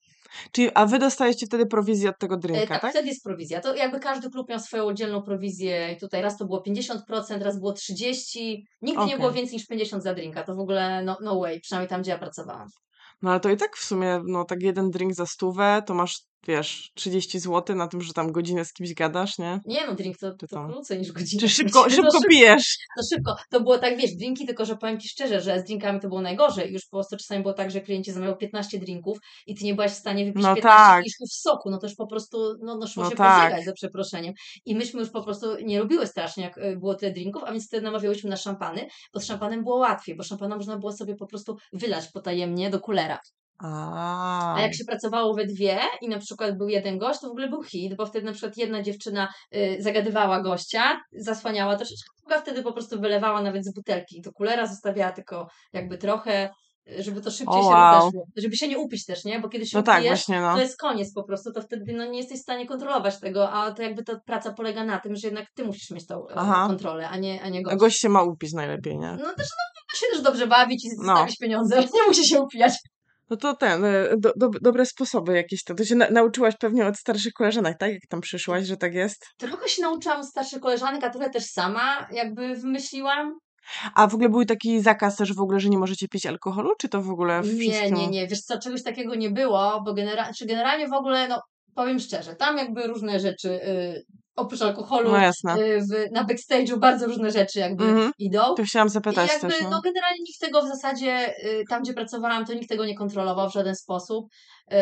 [0.53, 2.91] Czyli, a wy dostajecie wtedy prowizję od tego E, drinka, tak, tak?
[2.91, 3.61] wtedy jest prowizja.
[3.61, 7.59] To jakby każdy klub miał swoją oddzielną prowizję i tutaj raz to było 50%, raz
[7.59, 8.63] było 30%.
[8.83, 9.19] Nigdy nie Okej.
[9.19, 10.43] było więcej niż 50 za drinka.
[10.43, 12.69] To w ogóle no, no way, przynajmniej tam, gdzie ja pracowałam.
[13.23, 16.21] No ale to i tak w sumie, no tak jeden drink za stówę, to masz,
[16.49, 19.61] wiesz, 30 zł na tym, że tam godzinę z kimś gadasz, nie?
[19.67, 20.67] Nie no, drink to, to to?
[20.67, 21.41] krócej niż godzinę.
[21.41, 22.79] Czy szybko, No, szybko szybko, pijesz?
[22.97, 23.37] no szybko.
[23.51, 26.21] To było tak, wiesz, drinki, tylko że powiem Ci szczerze, że z drinkami to było
[26.21, 26.73] najgorzej.
[26.73, 29.91] Już po prostu czasami było tak, że klienci zamawiał 15 drinków i Ty nie byłaś
[29.91, 30.99] w stanie wypić No 15 tak.
[31.03, 31.71] kieliszków soku.
[31.71, 33.41] No to już po prostu, no, no szło No się tak.
[33.43, 34.35] pożygać, za przeproszeniem.
[34.65, 37.67] I myśmy już po prostu nie lubiły strasznie, jak y, było tyle drinków, a więc
[37.67, 41.27] wtedy namawiałyśmy na szampany, bo z szampanem było łatwiej, bo szampana można było sobie po
[41.27, 43.19] prostu wylać potajemnie do kulera.
[43.59, 47.31] A, A jak się pracowało we dwie i na przykład był jeden gość, to w
[47.31, 52.41] ogóle był hit, bo wtedy na przykład jedna dziewczyna y, zagadywała gościa, zasłaniała troszeczkę, druga
[52.41, 56.51] wtedy po prostu wylewała nawet z butelki do kulera, zostawiała tylko jakby trochę,
[56.99, 57.95] żeby to szybciej O, się wow.
[58.01, 58.27] rozeszło.
[58.37, 59.41] Żeby się nie upić też, nie?
[59.41, 60.55] Bo kiedy się no tak, upijesz, właśnie, no.
[60.55, 63.73] to jest koniec po prostu, to wtedy no, nie jesteś w stanie kontrolować tego, a
[63.73, 66.65] to jakby ta praca polega na tym, że jednak ty musisz mieć tą e, Aha.
[66.69, 67.77] kontrolę, a nie, a nie A gość.
[67.77, 69.17] gość się ma upić najlepiej, nie?
[69.21, 71.05] No też no, się też dobrze bawić i No.
[71.05, 72.73] zostawić pieniądze, nie musi się upijać.
[73.31, 75.75] No to ten, y, do, do, dobre sposoby jakieś to.
[75.75, 77.93] To się na, nauczyłaś pewnie od starszych koleżanek, tak?
[77.93, 79.27] Jak tam przyszłaś, że tak jest?
[79.39, 83.39] Trochę się nauczyłam od starszych koleżanek, a trochę też sama jakby wymyśliłam.
[83.95, 86.71] A w ogóle był taki zakaz też w ogóle, że nie możecie pić alkoholu?
[86.79, 87.95] Czy to w ogóle Nie, wszystkim?
[87.95, 88.27] nie, nie.
[88.27, 91.41] Wiesz co, czegoś takiego nie było, bo genera- czy generalnie w ogóle, no
[91.75, 94.03] powiem szczerze, tam jakby różne rzeczy, y,
[94.37, 95.17] oprócz alkoholu, No
[95.59, 98.13] y, w, na backstage'u bardzo różne rzeczy jakby Mhm.
[98.19, 98.55] idą.
[98.55, 99.81] To chciałam I zapytać jakby, też, no no.
[99.81, 103.53] generalnie nikt tego w zasadzie, y, tam gdzie pracowałam, to nikt tego nie kontrolował w
[103.53, 104.27] żaden sposób.
[104.73, 104.77] Y,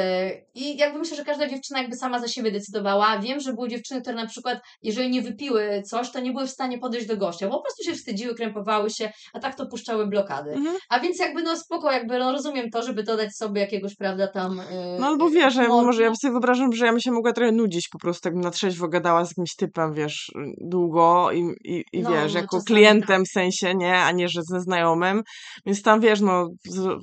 [0.55, 3.19] I jakby myślę, że każda dziewczyna jakby sama za siebie decydowała.
[3.19, 6.51] Wiem, że były dziewczyny, które na przykład, jeżeli nie wypiły coś, to nie były w
[6.51, 10.07] stanie podejść do gościa, bo po prostu się wstydziły, krępowały się, a tak to puszczały
[10.07, 10.51] blokady.
[10.51, 10.77] Mhm.
[10.89, 14.57] A więc jakby no spoko, jakby no rozumiem to, żeby dodać sobie jakiegoś, prawda, tam...
[14.57, 15.87] Yy, No albo wiesz, że humoru.
[15.87, 18.51] może ja sobie wyobrażam, że ja bym się mogła trochę nudzić po prostu, jakbym na
[18.51, 23.25] trzeźwo gadała z jakimś typem, wiesz, długo i, i, i No, wiesz, no, jako klientem
[23.25, 25.23] w sensie, nie, a nie, że ze znajomym.
[25.67, 26.49] Więc tam, wiesz, no,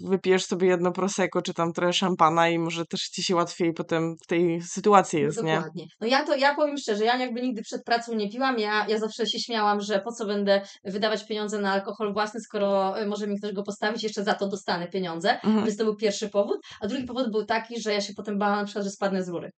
[0.09, 4.15] wypijesz sobie jedno prosecco, czy tam trochę szampana i może też ci się łatwiej potem
[4.23, 5.55] w tej sytuacji jest, nie?
[5.55, 5.85] Dokładnie.
[6.01, 8.99] No ja to, ja powiem szczerze, ja jakby nigdy przed pracą nie piłam, ja, ja
[8.99, 13.27] zawsze się śmiałam, że po co będę wydawać pieniądze na alkohol własny, skoro y, może
[13.27, 15.33] mi ktoś go postawić, jeszcze za to dostanę pieniądze.
[15.33, 15.65] Mhm.
[15.65, 16.59] Więc to był pierwszy powód.
[16.81, 19.29] A drugi powód był taki, że ja się potem bałam na przykład, że spadnę z
[19.29, 19.49] góry.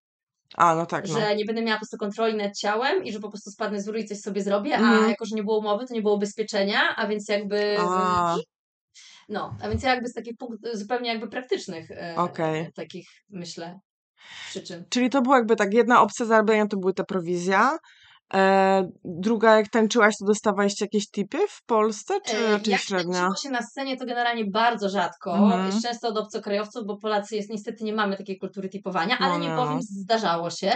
[0.57, 1.19] A, no tak, no.
[1.19, 3.85] Że nie będę miała po prostu kontroli nad ciałem i że po prostu spadnę z
[3.85, 5.03] góry i coś sobie zrobię, Mhm.
[5.03, 7.75] a jako, że nie było umowy, to nie było ubezpieczenia, a więc jakby...
[7.79, 8.35] A,
[9.31, 12.61] No, a więc ja jakby z takich punkt, zupełnie jakby praktycznych Okej.
[12.61, 13.79] e, takich, myślę,
[14.49, 14.85] przyczyn.
[14.89, 17.77] czyli to była jakby tak, jedna opcja zarabiania to były te prowizja,
[18.33, 23.13] e, druga, jak tańczyłaś, to dostawaliście jakieś tipy w Polsce, czy E, raczej Jak średnio?
[23.13, 25.81] tańczyło się na scenie, to generalnie bardzo rzadko, Mhm.
[25.81, 29.55] często od obcokrajowców, bo Polacy jest, niestety nie mamy takiej kultury tipowania, ale No nie
[29.55, 29.81] powiem, no.
[29.81, 30.71] zdarzało się.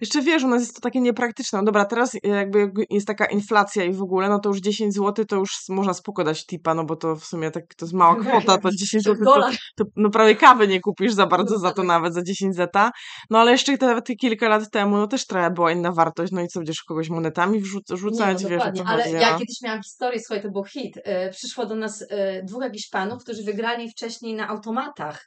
[0.00, 1.58] Jeszcze wiesz, u nas jest to takie niepraktyczne.
[1.58, 5.24] No dobra, teraz jakby jest taka inflacja i w ogóle, no to już 10 zł
[5.24, 8.16] to już można spoko dać tipa, no bo to w sumie tak, to jest mała
[8.20, 11.82] kwota, to 10 zł to, to no prawie kawy nie kupisz za bardzo za to
[11.82, 12.90] nawet, za 10 zeta.
[13.30, 16.48] No ale jeszcze nawet kilka lat temu, no też trochę była inna wartość, no i
[16.48, 19.38] co, będziesz kogoś monetami wrzuc- rzucać, nie, no wiesz o ale chodzi, ja no.
[19.38, 20.98] kiedyś miałam historię, słuchaj, to był hit.
[21.04, 25.26] E, przyszło do nas e, dwóch jakichś panów, którzy wygrali wcześniej na automatach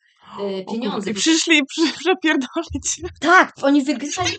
[0.72, 1.12] pieniądze.
[1.12, 3.02] I przyszli przy, przepierdolić.
[3.20, 4.38] Tak, oni wygrali,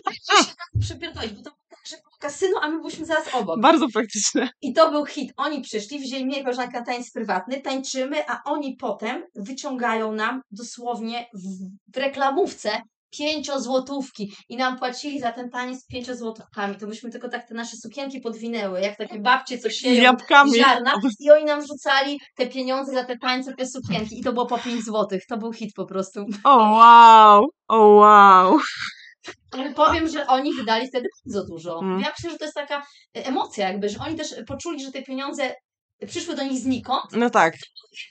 [0.79, 3.61] przepierdolić, bo to było tak, że było kasyno, a my byliśmy zaraz obok.
[3.61, 4.49] Bardzo praktyczne.
[4.61, 5.33] I to był hit.
[5.37, 11.93] Oni przyszli, wzięli mnie na tańc prywatny, tańczymy, a oni potem wyciągają nam dosłownie w,
[11.93, 12.81] w reklamówce
[13.17, 16.75] pięciozłotówki i nam płacili za ten taniec pięciozłotówkami.
[16.75, 20.53] To myśmy tylko tak te nasze sukienki podwinęły, jak takie babcie, co Z sieją jabłkami.
[20.55, 24.45] ziarna i oni nam rzucali te pieniądze za te tańce, te sukienki i to było
[24.45, 25.21] po 5 złotych.
[25.29, 26.25] To był hit po prostu.
[26.43, 28.59] O wow, o wow.
[29.51, 31.79] Ale powiem, że oni wydali wtedy bardzo dużo.
[31.79, 31.99] Mm.
[31.99, 32.77] Ja myślę, że to jest taka
[33.17, 35.55] e, emocja jakby, że oni też poczuli, że te pieniądze
[36.07, 37.53] przyszły do nich znikąd, No tak,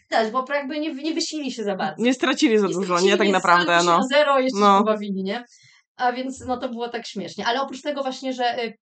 [0.09, 2.03] też, bo jakby nie, nie wysilili się za bardzo.
[2.03, 4.01] nie stracili za Nie dużo, nie tak naprawdę, no.
[4.13, 4.79] zero jeszcze No.
[4.79, 5.45] się pobawili, nie?
[5.97, 7.47] A więc no to było tak śmiesznie.
[7.47, 8.75] Ale oprócz tego właśnie, że y,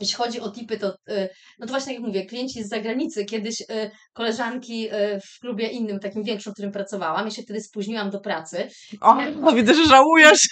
[0.00, 3.24] jeśli chodzi o tipy, to y, no to właśnie tak jak mówię, klienci z zagranicy,
[3.24, 7.60] kiedyś y, koleżanki y, w klubie innym, takim większym, w którym pracowałam, ja się wtedy
[7.60, 8.68] spóźniłam do pracy.
[9.00, 10.48] O, no widzę, że żałujesz.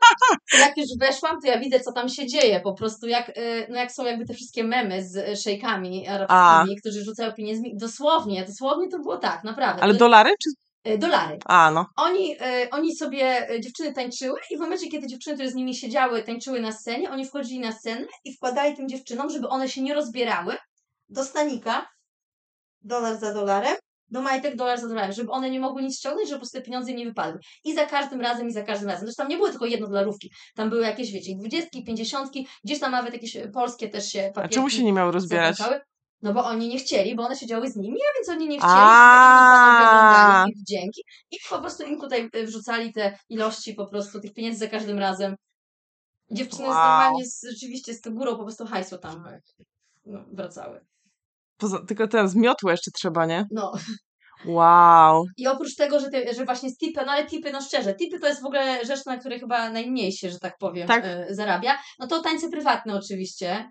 [0.60, 2.60] Jak już weszłam, to ja widzę, co tam się dzieje.
[2.60, 3.32] Po prostu jak,
[3.68, 7.76] no jak są jakby te wszystkie memy z szejkami arabskimi, którzy rzucają pieniędzmi.
[7.76, 9.82] Dosłownie, dosłownie to było tak, naprawdę.
[9.82, 10.65] Ale dolary czy...
[10.88, 11.38] y, dolary.
[11.44, 11.86] A, no.
[11.96, 15.74] Oni, y, oni sobie, y, dziewczyny tańczyły i w momencie, kiedy dziewczyny, które z nimi
[15.74, 19.82] siedziały, tańczyły na scenie, oni wchodzili na scenę i wkładali tym dziewczynom, żeby one się
[19.82, 20.56] nie rozbierały,
[21.08, 21.86] do stanika,
[22.82, 23.76] dolar za dolarem,
[24.08, 26.64] do majtek dolar za dolarem, żeby one nie mogły nic ściągnąć, żeby po prostu te
[26.64, 27.40] pieniądze nie wypadły.
[27.64, 29.06] I za każdym razem, i za każdym razem.
[29.06, 33.12] Zresztą tam nie były tylko jednodolarówki, tam były jakieś, wiecie, dwudziestki, pięćdziesiątki, gdzieś tam nawet
[33.12, 35.56] jakieś e, polskie też się A papierki czemu się nie miały rozbierać?
[35.56, 35.80] zakończały.
[36.26, 38.74] No bo oni nie chcieli, bo one siedziały z nimi, a więc oni nie chcieli,
[40.14, 44.32] panowie ich wdzięki i po prostu im tutaj y, wrzucali te ilości po prostu tych
[44.34, 45.36] pieniędzy za każdym razem.
[46.30, 46.72] Dziewczyny Wow.
[46.72, 49.40] z normalnie rzeczywiście z tą górą po prostu hajsu tam y,
[50.06, 50.80] no, wracały.
[51.56, 53.46] Poza, tylko ten zmiotło jeszcze trzeba, nie?
[53.50, 53.72] No
[54.44, 55.24] Wow.
[55.36, 58.20] i oprócz tego, że, te, że właśnie z tipy, no ale tipy, no szczerze, tipy
[58.20, 61.04] to jest w ogóle rzecz, na której chyba najmniej się, że tak powiem, Tak.
[61.04, 61.78] y, zarabia.
[61.98, 63.70] No to tańce prywatne oczywiście,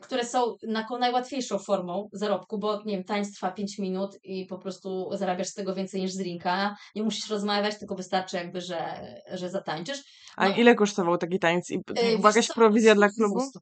[0.00, 4.58] które są taką najłatwiejszą formą zarobku, bo nie wiem, tańc trwa 5 minut i po
[4.58, 6.76] prostu zarabiasz z tego więcej niż z drinka.
[6.94, 9.00] Nie musisz rozmawiać, tylko wystarczy jakby, że,
[9.32, 10.02] że zatańczysz.
[10.36, 10.54] A No.
[10.56, 11.70] ile kosztował taki tańc?
[11.70, 13.34] I Y, była jakaś prowizja dla klubu?
[13.40, 13.58] 200.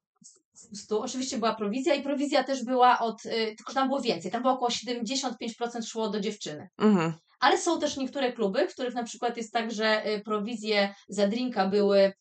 [0.53, 0.97] Z 200.
[0.97, 4.43] Oczywiście była prowizja i prowizja też była od, y, tylko że tam było więcej, tam
[4.43, 6.69] było około 75% szło do dziewczyny.
[6.79, 7.13] Mhm.
[7.41, 11.29] Ale są też niektóre kluby, w których na przykład jest tak, że y, prowizje za
[11.29, 12.13] drinka były y,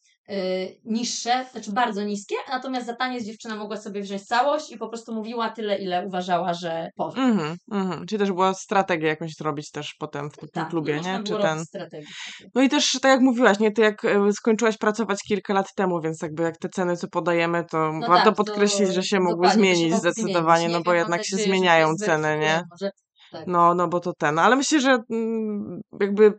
[0.86, 5.14] niższe, znaczy bardzo niskie, natomiast za taniec dziewczyna mogła sobie wziąć całość i po prostu
[5.14, 7.22] mówiła tyle, ile uważała, że powie.
[7.22, 8.06] Mhm, mhm.
[8.06, 11.24] Czy też była strategia jakąś zrobić też potem w tym Tak, klubie, nie?
[11.24, 11.42] Czy ten...
[11.42, 12.08] robić strategię.
[12.56, 13.72] No i też, tak jak mówiłaś, nie?
[13.72, 17.66] Ty jak e, skończyłaś pracować kilka lat temu, więc jakby jak te ceny, co podajemy,
[17.72, 20.78] to No warto tak, podkreślić, to że się mogły się zmienić mogło zdecydowanie, zmienić.
[20.78, 22.62] no bo jednak się zmieniają ceny, nie?
[22.72, 22.92] Może,
[23.32, 23.48] tak.
[23.48, 24.40] No, no bo to ten.
[24.40, 26.34] Ale myślę, że mm, jakby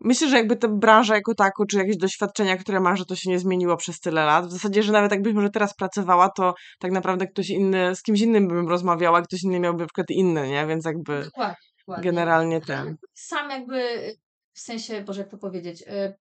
[0.00, 3.30] myślę, że jakby ta branża jako tako, czy jakieś doświadczenia, które masz, że to się
[3.30, 4.46] nie zmieniło przez tyle lat.
[4.46, 8.20] W zasadzie, że nawet jakbyś może teraz pracowała, to tak naprawdę ktoś inny, z kimś
[8.20, 10.66] innym bym rozmawiała, ktoś inny miałby na przykład inny, nie?
[10.66, 12.04] Więc jakby Dokładnie, dokładnie.
[12.04, 12.96] generalnie ten.
[13.14, 14.12] sam jakby,
[14.52, 16.14] w sensie, Boże, jak to powiedzieć, y,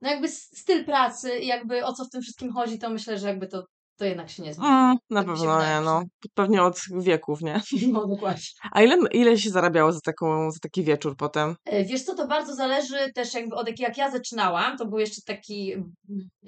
[0.00, 3.28] no jakby styl pracy i jakby o co w tym wszystkim chodzi, to myślę, że
[3.28, 3.64] jakby to,
[3.96, 4.72] to jednak się nie zmieni.
[4.72, 6.02] Mm, na Tak pewno nie, no.
[6.34, 7.60] Pewnie od wieków, nie?
[7.92, 8.42] No dokładnie.
[8.72, 11.56] A ile, ile się zarabiało za, taką, za taki wieczór potem?
[11.64, 14.98] E, Wiesz co, to bardzo zależy też jakby od jak, jak ja zaczynałam, to był
[14.98, 15.90] jeszcze taki, mm,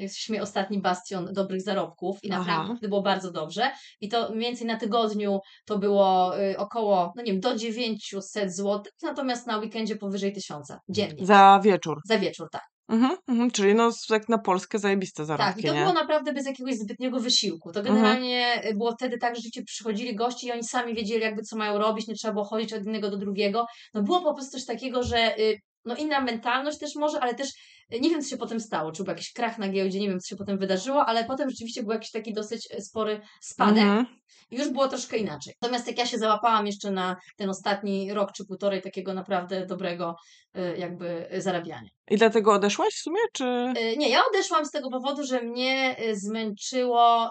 [0.09, 2.45] śmieje, ostatni bastion dobrych zarobków i Aha.
[2.45, 7.23] naprawdę było bardzo dobrze i to mniej więcej na tygodniu to było y, około, no
[7.23, 11.27] nie wiem, do 900 zł, natomiast na weekendzie powyżej 1000 dziennie.
[11.27, 12.01] Za wieczór.
[12.05, 12.76] Za wieczór, tak.
[12.89, 15.81] Mhm, mhm, czyli no jak na Polskę zajebiste Tak, i zarobki, to nie?
[15.81, 17.73] było naprawdę bez jakiegoś zbytniego wysiłku.
[17.73, 17.97] To Mhm.
[17.97, 21.57] generalnie y, było wtedy tak, że ci przychodzili goście i oni sami wiedzieli jakby co
[21.57, 23.67] mają robić, nie trzeba było chodzić od jednego do drugiego.
[23.95, 27.49] No było po prostu coś takiego, że y, no inna mentalność też może, ale też
[27.95, 30.21] y, nie wiem co się potem stało, czy był jakiś krach na giełdzie, nie wiem
[30.21, 33.85] co się potem wydarzyło, ale potem rzeczywiście był jakiś taki dosyć y, spory spadek.
[33.85, 34.07] Mhm.
[34.51, 35.55] I już było troszkę inaczej.
[35.63, 40.17] Natomiast jak ja się załapałam jeszcze na ten ostatni rok czy półtorej takiego naprawdę dobrego
[40.57, 41.89] y, jakby zarabiania.
[42.11, 43.75] I dlatego odeszłaś w sumie, czy...
[43.97, 47.31] Nie, ja odeszłam z tego powodu, że mnie zmęczyło.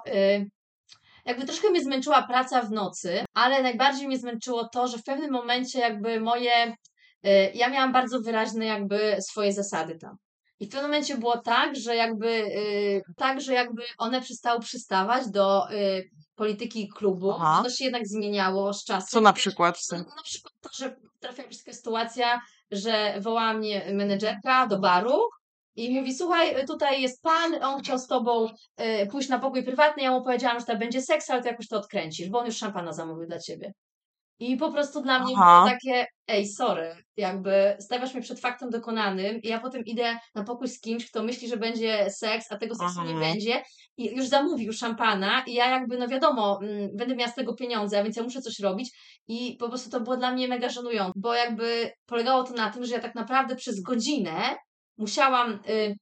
[1.25, 5.31] Jakby troszkę mnie zmęczyła praca w nocy, ale najbardziej mnie zmęczyło to, że w pewnym
[5.31, 6.75] momencie jakby moje.
[7.25, 10.17] Y, Ja miałam bardzo wyraźne jakby swoje zasady tam.
[10.59, 15.29] I w pewnym momencie było tak, że jakby y, tak, że jakby one przestały przystawać
[15.29, 17.31] do y, polityki klubu.
[17.31, 17.61] Aha.
[17.63, 19.07] To się jednak zmieniało z czasem.
[19.07, 19.79] Co na przykład?
[19.91, 25.19] no, na przykład to, że trafiła mi taka sytuacja, że wołała mnie menedżerka do baru
[25.75, 28.47] i mówi, słuchaj, tutaj jest pan, on chciał z tobą
[29.11, 31.77] pójść na pokój prywatny, ja mu powiedziałam, że to będzie seks, ale ty jakoś to
[31.77, 33.73] odkręcisz, bo on już szampana zamówił dla ciebie.
[34.39, 35.61] I po prostu dla mnie Aha.
[35.61, 40.43] było takie, ej, sorry, jakby stawiasz mnie przed faktem dokonanym i ja potem idę na
[40.43, 43.19] pokój z kimś, kto myśli, że będzie seks, a tego seksu nie Aha.
[43.19, 43.63] będzie
[43.97, 47.99] i już zamówił szampana i ja jakby, no wiadomo, mm, będę miała z tego pieniądze,
[47.99, 48.89] a więc ja muszę coś robić
[49.27, 52.85] i po prostu to było dla mnie mega żenujące, bo jakby polegało to na tym,
[52.85, 54.55] że ja tak naprawdę przez godzinę
[54.97, 55.95] musiałam y,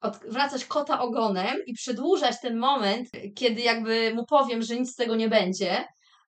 [0.00, 5.16] odwracać kota ogonem i przedłużać ten moment, kiedy jakby mu powiem, że nic z tego
[5.16, 5.84] nie będzie.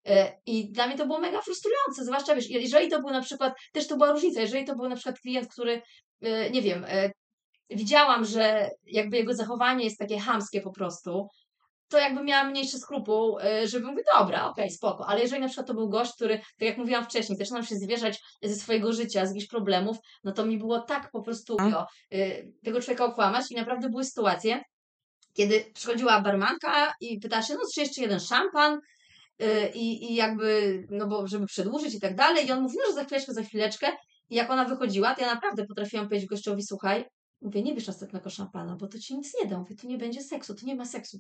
[0.09, 3.55] Y, I dla mnie to było mega frustrujące, zwłaszcza wiesz, jeżeli to był na przykład,
[3.73, 5.83] też to była różnica, jeżeli to był na przykład klient, który,
[6.25, 7.13] y, nie wiem, y,
[7.71, 11.29] widziałam, że jakby jego zachowanie jest takie chamskie po prostu,
[11.89, 15.07] to jakby miałam mniejszy skrupuł, żeby mówić, dobra, okej, spoko.
[15.07, 18.21] Ale jeżeli na przykład to był gość, który, tak jak mówiłam wcześniej, zaczynał się zwierzać
[18.43, 22.53] ze swojego życia, z jakichś problemów, no to mi było tak po prostu głupio, y,
[22.65, 24.63] tego człowieka okłamać i naprawdę były sytuacje,
[25.33, 28.81] kiedy przychodziła barmanka i pytała się, no czy jeszcze jeden szampan
[29.75, 32.93] i, i jakby, no bo żeby przedłużyć i tak dalej i on mówi, no że
[32.95, 33.87] za chwileczkę, za chwileczkę
[34.31, 37.05] i jak ona wychodziła, to ja naprawdę potrafiłam powiedzieć gościowi, słuchaj,
[37.41, 40.23] mówię, nie bierz następnego szampana, bo to ci nic nie da, mówię, tu nie będzie
[40.23, 41.19] seksu, tu nie ma seksu.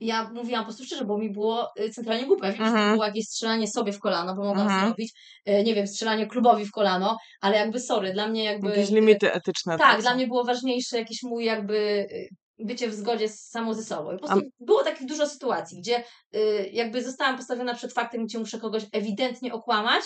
[0.00, 2.46] I ja mówiłam po prostu szczerze, bo mi było y, centralnie głupio.
[2.46, 2.92] Ja wiem, że to Mhm.
[2.92, 4.86] było jakieś strzelanie sobie w kolano, bo mogłam Mhm.
[4.86, 5.12] zrobić,
[5.48, 8.68] y, nie wiem, strzelanie klubowi w kolano, ale jakby sorry, dla mnie jakby...
[8.68, 9.78] Jakieś y, limity etyczne.
[9.78, 10.02] tak, są.
[10.02, 11.76] dla mnie było ważniejsze jakiś mój jakby
[12.12, 12.28] y,
[12.66, 14.12] bycie w zgodzie z samą ze sobą.
[14.12, 18.38] I po prostu było takich dużo sytuacji, gdzie y, jakby zostałam postawiona przed faktem, gdzie
[18.38, 20.04] muszę kogoś ewidentnie okłamać.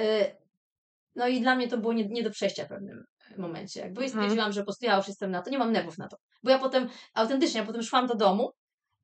[0.00, 0.02] y,
[1.16, 3.04] No i dla mnie to było nie, nie do przejścia w pewnym
[3.38, 3.80] momencie.
[3.80, 4.22] Jakby i Mhm.
[4.24, 6.16] stwierdziłam, że po prostu ja już jestem na to, nie mam nerwów na to.
[6.42, 8.50] Bo ja potem, autentycznie, ja potem szłam do domu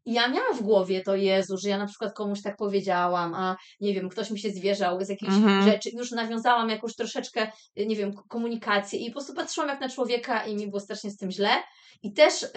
[0.04, 3.56] i ja miałam w głowie to, Jezu, że ja na przykład komuś tak powiedziałam, a
[3.80, 5.62] nie wiem, ktoś mi się zwierzał z jakichś Mhm.
[5.64, 5.90] rzeczy.
[5.92, 10.46] Już nawiązałam jakąś troszeczkę, y, nie wiem, komunikację i po prostu patrzyłam jak na człowieka
[10.46, 11.50] i mi było strasznie z tym źle.
[12.02, 12.48] I też y,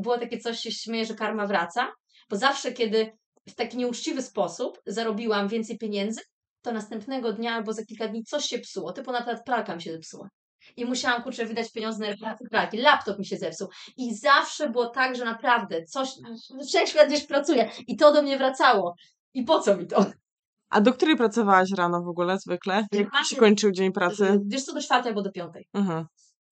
[0.00, 1.92] było takie coś, się śmieję, że karma wraca,
[2.30, 3.12] bo zawsze, kiedy
[3.48, 6.20] w taki nieuczciwy sposób zarobiłam więcej pieniędzy,
[6.62, 8.92] to następnego dnia albo za kilka dni coś się psuło.
[8.92, 10.28] Typu na przykład pralka mi się zepsuła.
[10.76, 12.76] I musiałam, kurczę, wydać pieniądze na pralki.
[12.76, 13.68] Laptop mi się zepsuł.
[13.96, 16.08] I zawsze było tak, że naprawdę coś,
[16.68, 17.70] wszechświat gdzieś pracuje.
[17.86, 18.94] I to do mnie wracało.
[19.34, 20.06] I po co mi to?
[20.70, 22.86] A do której pracowałaś rano w ogóle zwykle?
[22.92, 24.40] Jak się kończył dzień pracy?
[24.46, 25.68] Wiesz co, do czwartej albo do piątej.
[25.74, 26.06] Mhm.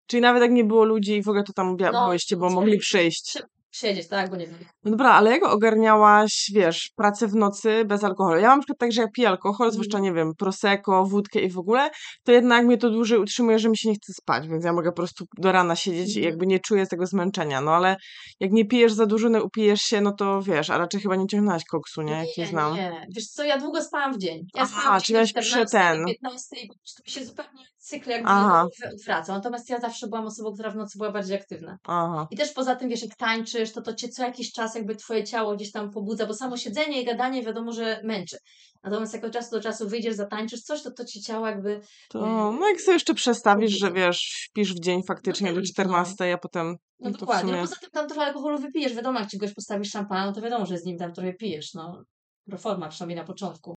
[0.07, 2.51] Czyli nawet jak nie było ludzi i w ogóle to tam bia- No, byłyście, bo
[2.51, 3.43] mogli przyjść.
[3.73, 4.59] Siedzieć, tak, bo nie wiem.
[4.85, 8.41] No dobra, ale jak ogarniałaś, wiesz, pracę w nocy bez alkoholu?
[8.41, 9.73] Ja mam na przykład tak, że jak piję alkohol, Mhm.
[9.73, 11.91] zwłaszcza, nie wiem, prosecco, wódkę i w ogóle,
[12.25, 14.91] to jednak mnie to dłużej utrzymuje, że mi się nie chce spać, więc ja mogę
[14.91, 16.25] po prostu do rana siedzieć i Mhm.
[16.33, 17.61] jakby nie czuję tego zmęczenia.
[17.61, 17.97] No ale
[18.41, 21.27] jak nie pijesz za dużo, no upijesz się, no to wiesz, a raczej chyba nie
[21.27, 22.13] ciągnęłaś koksu, nie?
[22.13, 22.75] Jak nie znam.
[22.75, 23.07] nie.
[23.17, 24.41] Wiesz co, ja długo spałam w dzień.
[24.55, 26.05] Ja Aha, czyli miałaś o przy ten.
[26.07, 28.67] 15 i po prostu mi się zupełnie cykl jakby Aha.
[28.93, 29.37] odwracał.
[29.37, 31.79] Natomiast ja zawsze byłam osobą, która w nocy była bardziej aktywna.
[31.85, 32.27] Aha.
[32.31, 35.25] I też poza tym, wiesz, jak tańczysz, to to cię co jakiś czas jakby twoje
[35.25, 38.37] ciało gdzieś tam pobudza, bo samo siedzenie i gadanie wiadomo, że męczy.
[38.83, 41.81] Natomiast jak od czasu do czasu wyjdziesz, zatańczysz coś, to to ci ciało jakby...
[42.09, 42.19] To,
[42.53, 46.33] no jak sobie jeszcze przestawisz, że wiesz, śpisz w dzień faktycznie No do tak, 14,
[46.33, 47.51] a potem No no dokładnie.
[47.51, 47.63] sumie...
[47.63, 48.95] No poza tym tam trochę alkoholu wypijesz.
[48.95, 51.75] Wiadomo, jak ci goś postawisz szampana, no to wiadomo, że z nim tam trochę pijesz,
[51.75, 52.03] no.
[52.47, 53.75] Proforma, przynajmniej na początku.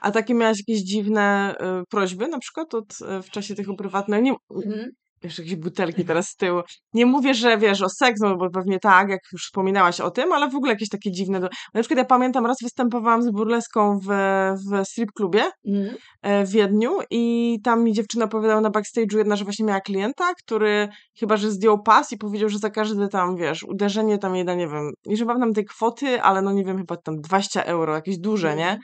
[0.00, 4.24] A takie miałaś jakieś dziwne y, prośby na przykład od, y, w czasie tych uprywatnień?
[4.24, 4.90] Nie, Mhm.
[5.22, 6.60] Jeszcze jakieś butelki teraz z tyłu.
[6.94, 10.32] Nie mówię, że wiesz, o seks, no bo pewnie tak, jak już wspominałaś o tym,
[10.32, 11.40] ale w ogóle jakieś takie dziwne...
[11.40, 11.48] Do...
[11.74, 14.08] Na przykład ja pamiętam, raz występowałam z burleską w,
[14.70, 15.96] w strip klubie Mhm.
[16.22, 20.34] e, w Wiedniu i tam mi dziewczyna opowiadała na backstage'u jedna, że właśnie miała klienta,
[20.34, 24.54] który chyba, że zdjął pas i powiedział, że za każde tam, wiesz, uderzenie tam jedna,
[24.54, 27.94] nie wiem, nie że pamiętam tej kwoty, ale no nie wiem, chyba tam 20 euro,
[27.94, 28.78] jakieś duże, nie?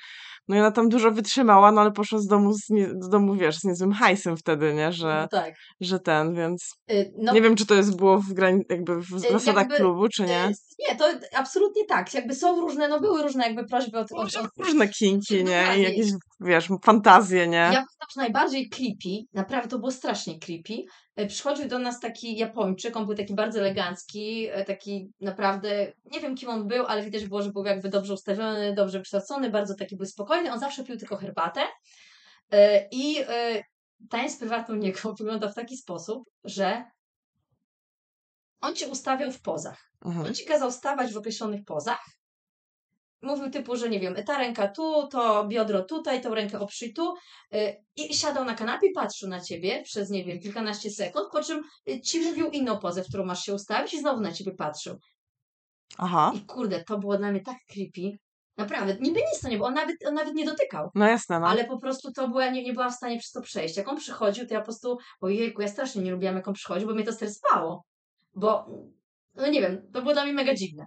[0.48, 3.34] No i ona tam dużo wytrzymała, no ale poszła z domu, z, nie, z domu
[3.34, 4.92] wiesz, z niezłym hajsem wtedy, nie?
[4.92, 5.54] Że, No tak.
[5.80, 9.12] że ten, więc Y, No, nie wiem, czy to jest było w, grani- jakby w
[9.14, 10.44] Y, zasadach jakby, klubu, czy nie.
[10.46, 10.52] y,
[10.88, 11.04] Nie, to
[11.36, 12.14] absolutnie tak.
[12.14, 15.64] Jakby są różne, no były różne jakby prośby od, od, od Różne kinki, nie?
[15.78, 16.06] I jakieś,
[16.40, 17.56] wiesz, fantazje, nie?
[17.56, 20.82] Ja pamiętam, że najbardziej creepy, naprawdę to było strasznie creepy.
[21.16, 26.20] E, Przychodził do nas taki Japończyk, on był taki bardzo elegancki, e, taki naprawdę, nie
[26.20, 29.74] wiem kim on był, ale widać było, że był jakby dobrze ustawiony, dobrze wykształcony, bardzo
[29.74, 30.52] taki był spokojny.
[30.52, 31.60] On zawsze pił tylko herbatę.
[32.52, 33.16] E, I
[34.10, 36.84] tańc prywatny niego wygląda w taki sposób, że
[38.60, 39.90] on cię ustawiał w pozach.
[40.04, 40.26] Mhm.
[40.26, 42.04] On ci kazał stawać w określonych pozach.
[43.24, 47.14] Mówił typu, że nie wiem, ta ręka tu, to biodro tutaj, tą rękę oprzyj tu
[47.54, 51.62] y, i siadał na kanapie, patrzył na ciebie przez, nie wiem, kilkanaście sekund, po czym
[51.88, 54.98] y, ci mówił inną pozę, w którą masz się ustawić i znowu na ciebie patrzył.
[55.98, 58.18] Aha, I kurde, to było dla mnie tak creepy.
[58.56, 60.90] Naprawdę, niby nic to nie było, on nawet, on nawet nie dotykał.
[60.94, 61.46] no jasne, no.
[61.46, 63.76] Ale po prostu to była, nie, nie byłam w stanie przez to przejść.
[63.76, 66.88] Jak on przychodził, to ja po prostu, ojejku, ja strasznie nie lubiłam, jak on przychodził,
[66.88, 67.84] bo mnie to stresowało.
[68.34, 68.66] Bo,
[69.34, 70.86] no nie wiem, to było dla mnie mega dziwne.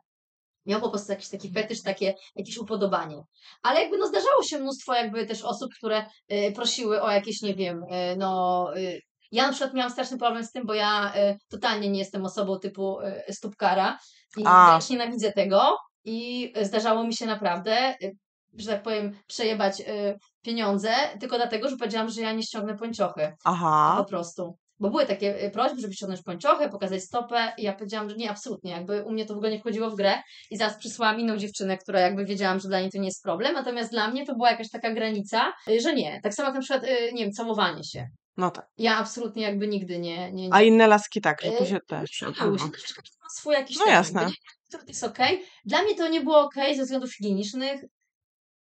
[0.68, 3.22] Miał po prostu jakiś taki fetysz, takie jakieś upodobanie.
[3.64, 7.56] Ale jakby no zdarzało się mnóstwo jakby też osób, które y, prosiły o jakieś, nie
[7.56, 8.68] wiem, y, no...
[8.78, 9.02] Y,
[9.32, 12.60] ja na przykład miałam straszny problem z tym, bo ja y, totalnie nie jestem osobą
[12.60, 13.98] typu y, stópkara
[14.38, 18.12] i wręcz nienawidzę tego i zdarzało mi się naprawdę, y,
[18.58, 23.36] że tak powiem, przejebać y, pieniądze tylko dlatego, że powiedziałam, że ja nie ściągnę pończochy
[23.44, 24.58] Aha, po prostu.
[24.80, 28.32] Bo były takie y, prośby, żeby ściągnąć pończochę, pokazać stopę i ja powiedziałam, że nie,
[28.32, 31.38] absolutnie, jakby u mnie to w ogóle nie wchodziło w grę i zaraz przysłałam inną
[31.38, 34.36] dziewczynę, która jakby wiedziałam, że dla niej to nie jest problem, natomiast dla mnie to
[34.36, 36.20] była jakaś taka granica, y, że nie.
[36.24, 38.08] Tak samo jak na przykład, y, nie wiem, całowanie się.
[38.38, 38.68] no tak.
[38.78, 40.32] Ja absolutnie jakby nigdy nie...
[40.32, 40.54] nie, nie.
[40.54, 42.24] A inne laski tak, że tu się też...
[42.38, 44.30] Całuj się, każdy ma swój jakiś No jasne.
[44.72, 45.46] To jest okej.
[45.66, 47.82] Dla mnie to nie było okej ze względów higienicznych.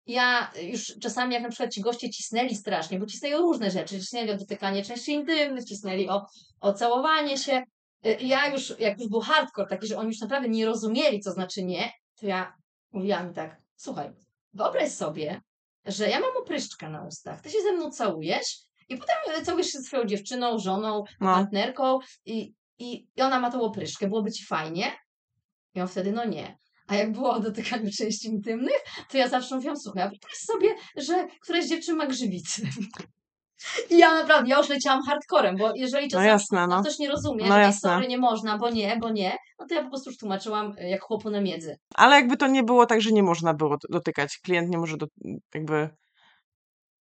[0.05, 3.99] Ja już czasami, jak na przykład ci goście cisnęli strasznie, bo cisnęli o różne rzeczy,
[3.99, 6.25] cisnęli o dotykanie części intymnych, cisnęli o,
[6.61, 7.63] o całowanie się,
[8.05, 11.31] Y, Ja już, jak już był hardcore taki, że oni już naprawdę nie rozumieli, co
[11.31, 12.53] znaczy nie, to ja
[12.91, 14.11] mówiłam im tak, słuchaj,
[14.53, 15.41] wyobraź sobie,
[15.85, 18.59] że ja mam opryszczkę na ustach, ty się ze mną całujesz
[18.89, 21.33] i potem e, całujesz się ze swoją dziewczyną, żoną, No.
[21.33, 24.91] partnerką i, i, i ona ma tą opryszkę, byłoby ci fajnie?
[25.75, 26.57] I on wtedy, no nie.
[26.91, 30.75] A jak było o dotykaniu części intymnych, to ja zawsze mówiłam, słuchaj, a wyobraź sobie,
[30.97, 32.61] że któraś dziewczyna ma grzywicy.
[33.89, 36.81] I ja naprawdę, ja już leciałam hardcorem, bo jeżeli No czasami jasne, no.
[36.81, 39.83] ktoś nie rozumie, No że sorry nie można, bo nie, bo nie, no to ja
[39.83, 41.77] po prostu już tłumaczyłam y, jak chłopu na miedzy.
[41.95, 44.39] Ale jakby to nie było tak, że nie można było dotykać.
[44.43, 45.05] Klient nie może do,
[45.53, 45.89] jakby...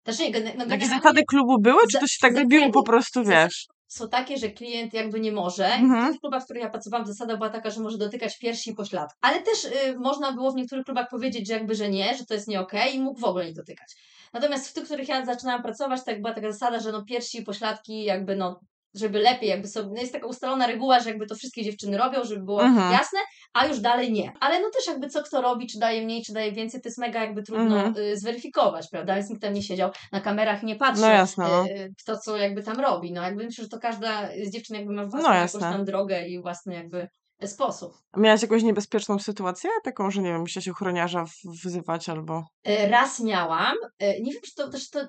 [0.05, 3.67] Znaczy nie, no Jakieś zasady klubu były, czy to się tak robiło po prostu, wiesz?
[3.87, 5.65] Są takie, że klient jakby nie może.
[5.65, 6.07] Mhm.
[6.07, 8.75] W tych klubach, w których ja pracowałam, zasada była taka, że może dotykać piersi i
[8.75, 9.17] pośladku.
[9.21, 12.33] Ale też y, można było w niektórych klubach powiedzieć, że jakby, że nie, że to
[12.33, 13.95] jest nie okej i mógł w ogóle nie dotykać.
[14.33, 17.37] Natomiast w tych, w których ja zaczynałam pracować, tak była taka zasada, że no piersi
[17.37, 18.59] i pośladki jakby no
[18.99, 22.23] żeby lepiej, jakby sobie, no jest taka ustalona reguła, że jakby to wszystkie dziewczyny robią,
[22.23, 22.91] żeby było Mhm.
[22.91, 23.19] jasne,
[23.53, 24.33] a już dalej nie.
[24.39, 26.97] Ale no też jakby co kto robi, czy daje mniej, czy daje więcej, to jest
[26.97, 27.97] mega jakby trudno Mhm.
[27.97, 29.15] y, zweryfikować, prawda?
[29.15, 31.65] Więc nikt tam nie siedział na kamerach i nie patrzył, No jasne, no.
[31.65, 33.11] y, kto co jakby tam robi.
[33.13, 36.27] No jakby myślę, że to każda z dziewczyn jakby ma własną No jakąś tam drogę
[36.27, 37.07] i własny jakby
[37.45, 37.93] sposób.
[38.17, 39.69] Miałaś jakąś niebezpieczną sytuację?
[39.83, 42.43] Taką, że nie wiem, musiałaś ochroniarza w- wyzywać albo...
[42.69, 44.99] Y, Raz miałam, y, nie wiem, czy to też to,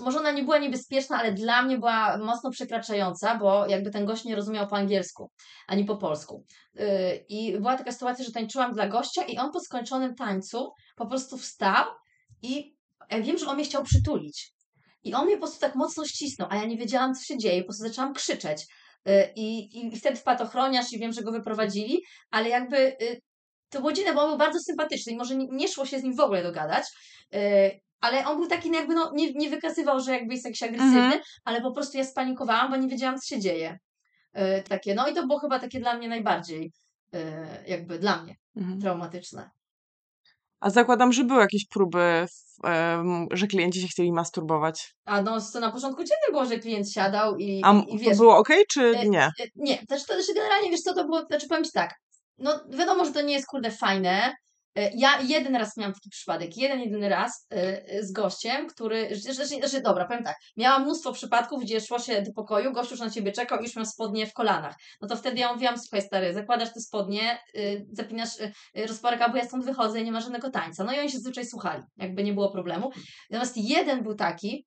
[0.00, 4.24] może ona nie była niebezpieczna, ale dla mnie była mocno przekraczająca, bo jakby ten gość
[4.24, 5.30] nie rozumiał po angielsku,
[5.66, 6.44] ani po polsku.
[6.80, 11.06] Y, I była taka sytuacja, że tańczyłam dla gościa i on po skończonym tańcu po
[11.06, 11.84] prostu wstał
[12.42, 12.76] i
[13.10, 14.54] ja wiem, że on mnie chciał przytulić.
[15.02, 17.60] I on mnie po prostu tak mocno ścisnął, a ja nie wiedziałam, co się dzieje,
[17.62, 18.66] po prostu zaczęłam krzyczeć.
[19.08, 23.20] Y, I, i wtedy wpadł ochroniarz i wiem, że go wyprowadzili, ale jakby y,
[23.68, 26.16] to było dziwne, bo on był bardzo sympatyczny i może nie, szło się z nim
[26.16, 26.84] w ogóle dogadać,
[27.34, 30.62] y, ale on był taki no jakby, no, nie, nie wykazywał, że jakby jest jakiś
[30.62, 31.20] agresywny, Mhm.
[31.44, 33.78] ale po prostu ja spanikowałam, bo nie wiedziałam, co się dzieje.
[34.68, 36.72] Takie, no i to było chyba takie dla mnie najbardziej,
[37.66, 38.80] jakby dla mnie, Mhm.
[38.80, 39.50] traumatyczne.
[40.64, 42.26] A zakładam, że były jakieś próby,
[42.64, 44.94] em, że klienci się chcieli masturbować.
[45.04, 48.04] A no, to na początku dziwne było, że klient siadał i, A i, i to
[48.04, 49.24] wiesz, było ok, czy e, nie?
[49.24, 51.94] E, Nie, też też generalnie, wiesz co, to było, znaczy powiem Ci tak,
[52.38, 54.34] no wiadomo, że to nie jest kurde fajne.
[54.74, 59.16] E, Ja jeden raz miałam taki przypadek, jeden, jedyny raz e, e, z gościem, który,
[59.16, 63.00] znaczy, znaczy dobra, powiem tak, miałam mnóstwo przypadków, gdzie szło się do pokoju, gość już
[63.00, 64.74] na Ciebie czekał i już miał spodnie w kolanach.
[65.00, 67.38] No to wtedy ja mówiłam, słuchaj stary, zakładasz te spodnie,
[67.92, 68.30] zapinasz
[68.88, 70.84] rozporek, bo ja stąd wychodzę i nie ma żadnego tańca.
[70.84, 72.90] No i oni się zazwyczaj słuchali, jakby nie było problemu.
[73.30, 74.66] Natomiast jeden był taki,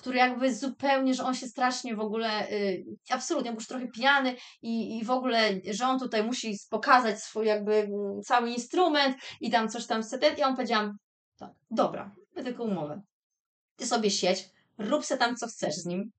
[0.00, 4.36] który jakby zupełnie, że on się strasznie w ogóle, y, absolutnie, był już trochę pijany
[4.62, 7.88] i, i w ogóle, że on tutaj musi pokazać swój jakby
[8.24, 10.38] cały instrument i tam coś tam setet.
[10.38, 10.96] I on powiedziałam,
[11.38, 13.00] tak, dobra, tylko umowę.
[13.76, 16.10] Ty sobie siedź, rób se tam co chcesz z nim.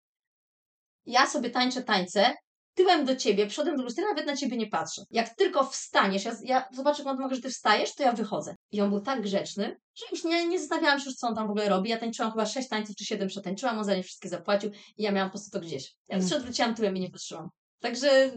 [1.06, 2.34] Ja sobie tańczę tańce,
[2.80, 5.02] tyłem do ciebie, przodem do lustra, nawet na ciebie nie patrzę.
[5.12, 8.56] Jak tylko wstaniesz, ja, ja zobaczę, mogę, że ty wstajesz, to ja wychodzę.
[8.72, 11.48] I on był tak grzeczny, że już nie, nie zastanawiałam się już, co on tam
[11.48, 11.90] w ogóle robi.
[11.90, 15.12] Ja tańczyłam chyba sześć tańców czy siedem przetańczyłam, on za nie wszystkie zapłacił i ja
[15.12, 15.94] miałam po prostu to gdzieś.
[16.10, 16.30] Ja Mm.
[16.38, 17.50] odwróciłam tyłem i nie patrzyłam.
[17.82, 18.32] Także,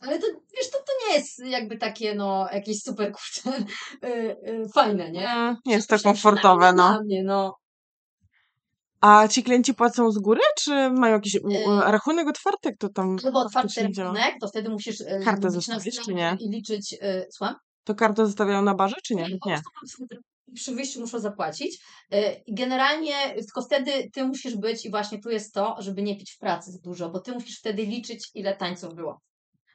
[0.00, 0.26] ale to,
[0.56, 3.58] wiesz, to, to nie jest jakby takie, no, jakieś super, kurczę,
[4.08, 5.56] y, y, fajne, nie?
[5.66, 7.00] Nie jest to komfortowe, no.
[7.04, 7.56] Mnie, no.
[9.00, 12.72] A ci klienci płacą z góry, czy mają jakiś u- Y- rachunek otwarty?
[12.72, 16.36] Kto tam Albo otwarty rachunek, to wtedy musisz y, Kartę zostawić, czy nie?
[16.40, 17.54] i liczyć, y, słucham?
[17.84, 19.26] To kartę zostawiają na barze, czy nie?
[19.40, 19.60] po Nie.
[20.54, 21.78] przy wyjściu muszą zapłacić.
[22.48, 26.38] Generalnie tylko wtedy ty musisz być, i właśnie tu jest to, żeby nie pić w
[26.38, 29.20] pracy za dużo, bo ty musisz wtedy liczyć, ile tańców było.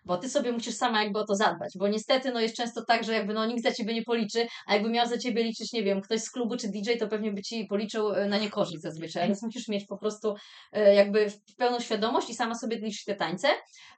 [0.05, 3.03] Bo ty sobie musisz sama jakby o to zadbać, bo niestety no jest często tak,
[3.03, 5.83] że jakby no nikt za ciebie nie policzy, a jakby miał za ciebie liczyć, nie
[5.83, 9.27] wiem, ktoś z klubu czy DJ, to pewnie by ci policzył y, na niekorzyść zazwyczaj,
[9.27, 10.35] więc musisz mieć po prostu
[10.77, 13.47] y, jakby pełną świadomość i sama sobie liczyć te tańce.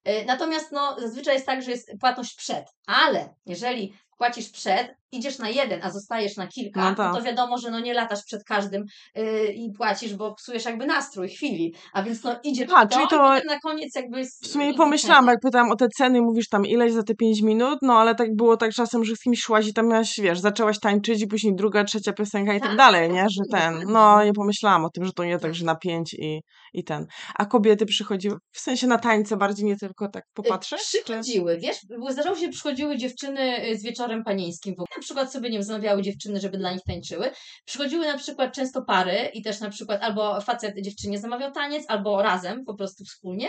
[0.08, 5.40] Y, Natomiast no zazwyczaj jest tak, że jest płatność przed, ale jeżeli płacisz przed, idziesz
[5.40, 7.16] na jeden, a zostajesz na kilka, No no tak.
[7.16, 8.84] to wiadomo, że no nie latasz przed każdym
[9.16, 12.94] yy, i płacisz, bo psujesz jakby nastrój chwili, a więc no idziesz A, w to
[12.96, 16.22] czyli i to- na koniec jakby jest W sumie pomyślałam, jak pytałam o te ceny,
[16.22, 19.20] mówisz tam ileś za te 5 minut, no ale tak było tak czasem, że z
[19.20, 22.70] kimś szłaś i tam miałaś, wiesz, zaczęłaś tańczyć i później druga, trzecia piosenka i tak
[22.70, 23.26] Tak, dalej, nie?
[23.30, 25.56] Że ten, no nie pomyślałam o tym, że to nie tak, Tak.
[25.56, 26.42] że na 5 i,
[26.74, 27.06] i ten.
[27.36, 30.82] A kobiety przychodziły, w sensie na tańce bardziej, nie tylko tak Y, popatrzeć?
[30.92, 31.04] Czy...
[31.04, 34.88] Przychodziły, wiesz, bo zdarzało się, przychodziły dziewczyny y, z wieczorem panieńskim ogóle.
[35.06, 37.32] Przykład sobie, nie wiem, zamawiały dziewczyny, żeby dla nich tańczyły.
[37.66, 42.22] Przychodziły na przykład często pary i też na przykład albo facet dziewczynie zamawiał taniec, albo
[42.22, 43.48] razem, po prostu wspólnie.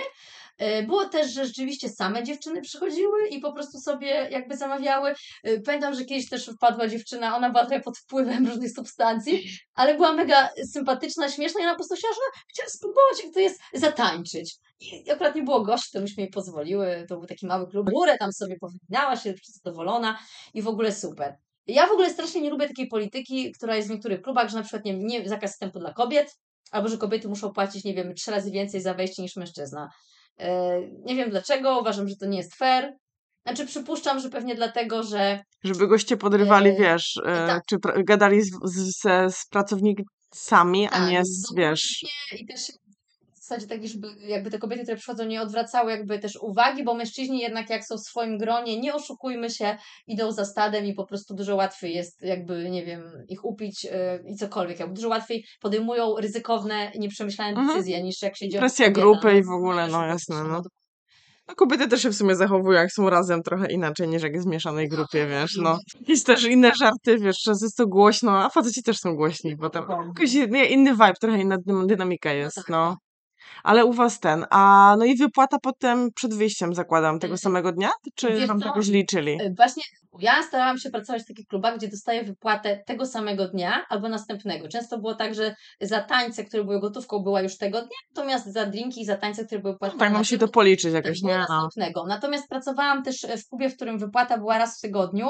[0.58, 5.14] E, Było też, że rzeczywiście same dziewczyny przychodziły i po prostu sobie jakby zamawiały.
[5.44, 9.94] E, Pamiętam, że kiedyś też wpadła dziewczyna, ona była trochę pod wpływem różnych substancji, ale
[9.94, 13.60] była mega sympatyczna, śmieszna i ona po prostu chciała, że chciała spróbować, jak to jest
[13.74, 14.56] zatańczyć.
[14.80, 18.16] I akurat nie było gości, to myśmy jej pozwoliły, to był taki mały klub, górę
[18.18, 19.34] tam sobie powinęła się,
[19.64, 20.18] zadowolona
[20.54, 21.36] i w ogóle super.
[21.66, 24.62] Ja w ogóle strasznie nie lubię takiej polityki, która jest w niektórych klubach, że na
[24.62, 26.36] przykład nie, nie zakaz wstępu dla kobiet,
[26.70, 29.88] albo że kobiety muszą płacić, nie wiem, trzy razy więcej za wejście niż mężczyzna.
[30.38, 32.92] E, Nie wiem dlaczego, uważam, że to nie jest fair.
[33.46, 37.62] Znaczy przypuszczam, że pewnie dlatego, że Żeby goście podrywali, E, wiesz, e, tak.
[37.68, 39.02] czy gadali z, z,
[39.34, 42.04] z pracownikami, a Tak, nie z, wiesz...
[42.40, 42.60] i też
[43.46, 47.40] zasadzie tak, żeby jakby te kobiety, które przychodzą, nie odwracały jakby też uwagi, bo mężczyźni
[47.40, 49.76] jednak jak są w swoim gronie, nie oszukujmy się,
[50.06, 53.90] idą za stadem i po prostu dużo łatwiej jest jakby, nie wiem, ich upić yy,
[54.28, 54.80] i cokolwiek.
[54.80, 57.68] Jakby dużo łatwiej podejmują ryzykowne, nieprzemyślane Mhm.
[57.68, 60.62] decyzje niż jak się dzieje Presja grupy no, i w ogóle, no jasne, no.
[61.48, 64.46] No, kobiety też się w sumie zachowują, jak są razem trochę inaczej niż jak jest
[64.46, 65.78] w mieszanej grupie, wiesz, no.
[66.00, 69.84] Jakieś też inne żarty, wiesz, czasem jest to głośno, a faceci też są głośni potem.
[70.08, 70.34] Jakiś
[70.70, 72.68] inny, vibe, trochę inna dynamika jest, tak.
[72.68, 72.96] no.
[73.62, 77.38] Ale u was ten, a no i wypłata potem przed wyjściem zakładam tego Mhm.
[77.38, 77.90] samego dnia?
[78.14, 78.66] Czy Wiesz wam co?
[78.66, 79.42] jakoś liczyli?
[79.42, 79.82] Y, Właśnie
[80.18, 84.68] ja starałam się pracować w takich klubach, gdzie dostaję wypłatę tego samego dnia albo następnego.
[84.68, 88.66] Często było tak, że za tańce, które były gotówką, była już tego dnia, natomiast za
[88.66, 91.04] drinki i za tańce, które były płatne Tak, na nam się tym, to policzyć tak,
[91.04, 91.38] jakoś, nie?
[91.38, 91.38] No.
[91.38, 92.04] następnego.
[92.08, 95.26] Natomiast pracowałam też e, w klubie, w którym wypłata była raz w tygodniu.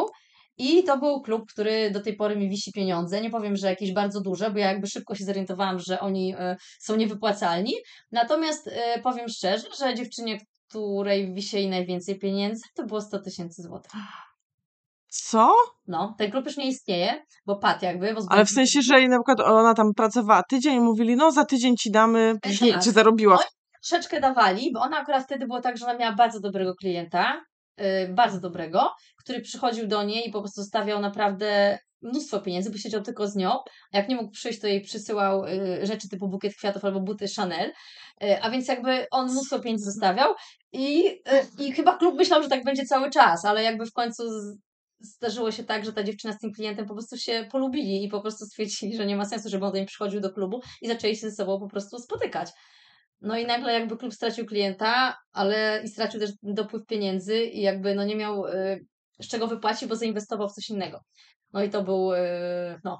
[0.58, 3.20] I to był klub, który do tej pory mi wisi pieniądze.
[3.20, 6.56] Nie powiem, że jakieś bardzo duże, bo ja jakby szybko się zorientowałam, że oni e,
[6.80, 7.74] są niewypłacalni.
[8.12, 10.38] Natomiast e, powiem szczerze, że dziewczynie,
[10.68, 13.92] której wisieli najwięcej pieniędzy, to było 100 tysięcy złotych.
[15.08, 15.54] Co?
[15.86, 18.14] No, ten klub już nie istnieje, bo padł jakby.
[18.14, 21.44] Bo Ale w sensie, że na przykład ona tam pracowała tydzień i mówili, no za
[21.44, 22.82] tydzień ci damy, przecież nie, tak.
[22.82, 23.38] czy zarobiła.
[23.38, 23.44] Oj.
[23.88, 27.40] troszeczkę dawali, bo ona akurat wtedy było tak, że ona miała bardzo dobrego klienta,
[28.08, 33.02] bardzo dobrego, który przychodził do niej i po prostu stawiał naprawdę mnóstwo pieniędzy, bo siedział
[33.02, 33.50] tylko z nią,
[33.92, 37.26] a jak nie mógł przyjść, to jej przysyłał yy, rzeczy typu bukiet kwiatów albo buty
[37.36, 37.72] Chanel,
[38.20, 40.34] yy, a więc jakby on mnóstwo pieniędzy zostawiał
[40.72, 41.04] i,
[41.58, 44.22] i chyba klub myślał, że tak będzie cały czas, ale jakby w końcu
[45.00, 48.20] zdarzyło się tak, że ta dziewczyna z tym klientem po prostu się polubili i po
[48.20, 51.16] prostu stwierdzili, że nie ma sensu, żeby on do niej przychodził do klubu i zaczęli
[51.16, 52.50] się ze sobą po prostu spotykać.
[53.20, 57.94] No i nagle jakby klub stracił klienta, ale i stracił też dopływ pieniędzy i jakby
[57.94, 58.86] no nie miał y,
[59.22, 61.00] z czego wypłacić, bo zainwestował w coś innego.
[61.52, 62.98] No i to był, y, no,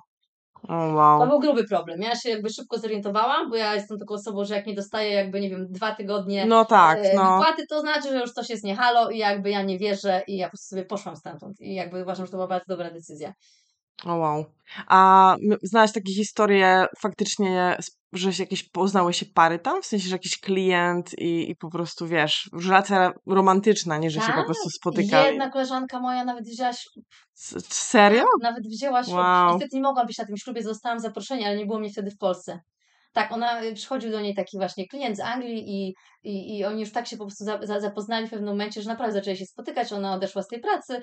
[0.62, 1.29] O, to wow.
[1.29, 2.01] był gruby problem.
[2.03, 5.41] Ja się jakby szybko zorientowałam, bo ja jestem taką osobą, że jak nie dostaję jakby,
[5.41, 7.39] nie wiem, dwa tygodnie No tak, e, no.
[7.39, 10.37] wypłaty, to znaczy, że już coś jest nie halo i jakby ja nie wierzę i
[10.37, 13.33] ja po prostu sobie poszłam stamtąd i jakby uważam, że to była bardzo dobra decyzja.
[14.05, 14.44] O wow.
[14.86, 17.76] A znałaś takie historie faktycznie,
[18.12, 19.82] że się jakieś poznały się pary tam?
[19.82, 24.26] W sensie, że jakiś klient i, i po prostu, wiesz, relacja romantyczna, nie że się
[24.26, 25.26] po Tak, prostu spotykali.
[25.30, 27.05] Jedna koleżanka moja nawet wzięła ślub
[27.36, 28.24] S- Serio?
[28.42, 29.16] Nawet wzięła ślub.
[29.16, 29.53] Wow.
[29.53, 32.18] Niestety nie mogłam być na tym ślubie, zostałam zaproszenia, ale nie było mnie wtedy w
[32.18, 32.61] Polsce.
[33.12, 36.80] Tak, ona y, przychodził do niej taki właśnie klient z Anglii i, i, i oni
[36.80, 39.47] już tak się po prostu za, za, zapoznali w pewnym momencie, że naprawdę zaczęli się
[39.47, 39.92] spotykać.
[39.92, 41.01] Ona odeszła z tej pracy,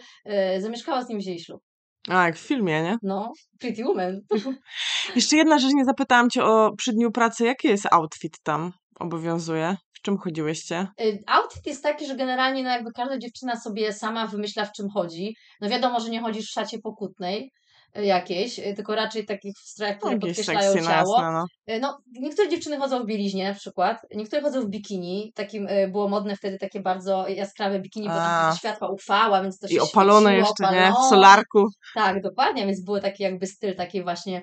[0.57, 1.61] y, zamieszkała z nim, wzięli ślub.
[2.09, 2.97] A, jak w filmie, nie?
[3.03, 4.19] No, Pretty Woman.
[5.15, 9.77] Jeszcze jedna rzecz, nie zapytałam cię o przy dniu pracy, jaki jest outfit tam obowiązuje?
[9.93, 10.87] W czym chodziłyście?
[11.01, 14.89] Y, Outfit jest taki, że generalnie no jakby każda dziewczyna sobie sama wymyśla w czym
[14.89, 15.35] chodzi.
[15.61, 17.51] No wiadomo, że nie chodzisz w szacie pokutnej
[17.97, 21.17] y, jakiejś, y, tylko raczej takich w strojach, które Jakieś podkreślają no ciało.
[21.21, 21.45] jasne, no.
[21.67, 25.87] E, No, niektóre dziewczyny chodzą w bieliźnie na przykład, niektóre chodzą w bikini, takim e,
[25.87, 29.79] było modne wtedy takie bardzo jaskrawe bikini, bo tam światła uchwała, więc to się I
[29.79, 30.87] opalone świeciło, jeszcze, nie?
[30.87, 31.09] W opalone.
[31.09, 31.67] solarku.
[31.95, 34.41] Tak, dokładnie, więc był taki jakby styl takiej właśnie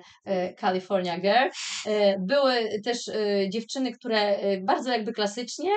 [0.59, 1.49] California Girl.
[2.19, 2.97] Były też
[3.49, 5.71] dziewczyny, które bardzo jakby klasycznie,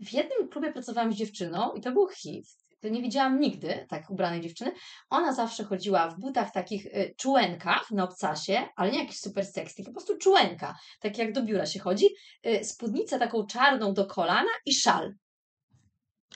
[0.00, 2.46] w jednym klubie pracowałam z dziewczyną i to był hit.
[2.80, 4.72] To nie widziałam nigdy tak ubranej dziewczyny.
[5.10, 9.84] Ona zawsze chodziła w butach takich e, czułenkach na obcasie, ale nie jakiś super sexy,
[9.84, 10.74] po prostu czułenka.
[11.00, 12.06] Tak jak do biura się chodzi.
[12.42, 15.14] E, Spódnicę taką czarną do kolana i szal.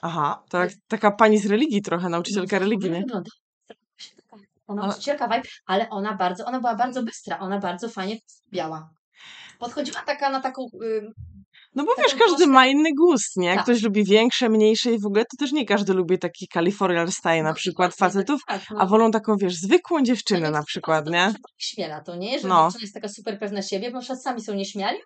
[0.02, 3.04] Aha, to jak taka pani z religii trochę, nauczycielka No, religii, ona nie?
[3.04, 3.30] wygląda-
[4.66, 8.16] Ona Ale- nauczycielka vibe, ale ona bardzo, ona była bardzo bystra, ona bardzo fajnie
[8.52, 8.90] biała.
[9.58, 11.12] Podchodziła taka na taką, y,
[11.74, 13.46] No bo wiesz, każdy ma inny gust, nie?
[13.46, 13.64] Jak Tak.
[13.64, 17.42] Ktoś lubi większe, mniejsze i w ogóle to też nie każdy lubi taki Californian style
[17.42, 18.80] na no, przykład dokładnie, facetów, tak, no.
[18.80, 21.26] a wolą taką, wiesz, zwykłą dziewczynę No na więc przykład, to nie?
[21.30, 22.40] się Śmiela to, nie?
[22.40, 22.64] Że No.
[22.64, 24.98] dziewczyna jest taka super pewna siebie, bo na przykład sami są nieśmiali,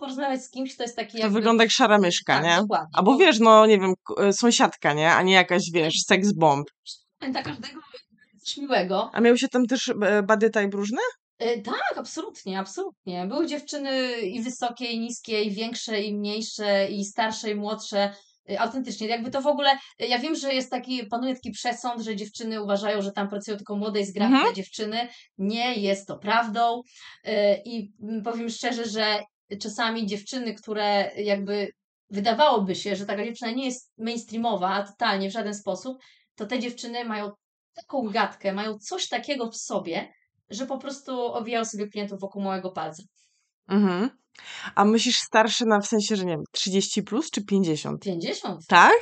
[0.00, 1.34] porozmawiać z kimś, kto jest taki To jakby...
[1.34, 2.56] wygląda jak szara myszka, tak, nie?
[2.56, 2.88] dokładnie.
[2.92, 5.14] Albo bo wiesz, no nie wiem, e, sąsiadka, nie?
[5.14, 6.66] A nie jakaś, wiesz, seks bomb.
[7.18, 7.80] Pamięta każdego
[8.44, 9.10] coś miłego.
[9.12, 10.98] A miał się tam też e, body type różne?
[11.38, 13.26] E, Tak, absolutnie, absolutnie.
[13.26, 18.14] Były dziewczyny i wysokie, i niskie, i większe, i mniejsze, i starsze, i młodsze.
[18.50, 22.02] E, Autentycznie, jakby to w ogóle, e, ja wiem, że jest taki, panuje taki przesąd,
[22.02, 24.54] że dziewczyny uważają, że tam pracują tylko młode i zgrabne Mhm.
[24.54, 25.08] dziewczyny.
[25.38, 26.82] Nie jest to prawdą.
[27.64, 27.92] I
[28.24, 29.22] powiem szczerze, że
[29.62, 31.68] czasami dziewczyny, które jakby
[32.10, 35.98] wydawałoby się, że taka dziewczyna nie jest mainstreamowa, totalnie w żaden sposób,
[36.34, 37.30] to te dziewczyny mają
[37.74, 40.12] taką gadkę, mają coś takiego w sobie,
[40.50, 43.02] że po prostu owijają sobie klientów wokół małego palca.
[43.68, 44.10] Mhm.
[44.74, 48.02] A myślisz starsze na w sensie, że nie wiem, 30 plus czy 50?
[48.02, 48.66] 50.
[48.66, 48.92] Tak?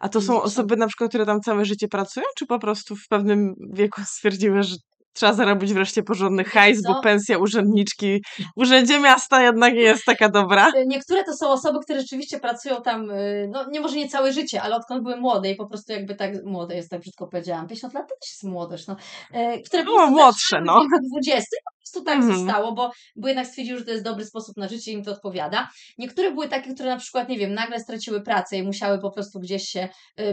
[0.00, 0.46] A to są 50.
[0.46, 4.62] osoby na przykład, które tam całe życie pracują, czy po prostu w pewnym wieku stwierdziły,
[4.62, 4.76] że
[5.16, 7.00] trzeba zarobić wreszcie porządny hajs, bo co?
[7.00, 10.68] pensja urzędniczki w urzędzie miasta jednak nie jest taka dobra?
[10.68, 14.32] Y, Niektóre to są osoby, które rzeczywiście pracują tam, y, no nie może nie całe
[14.32, 17.66] życie, ale odkąd były młode i po prostu jakby tak, młode jest, tak brzydko powiedziałam,
[17.68, 18.96] 50 lat to też jest młodość, no.
[19.32, 20.80] E, Które No, młodsze, no.
[20.80, 22.38] w wieku 20 i po prostu tak Mhm.
[22.38, 25.10] zostało, bo, bo jednak stwierdziły, że to jest dobry sposób na życie i im to
[25.12, 25.68] odpowiada.
[25.98, 29.40] Niektóre były takie, które na przykład, nie wiem, nagle straciły pracę i musiały po prostu
[29.40, 29.88] gdzieś się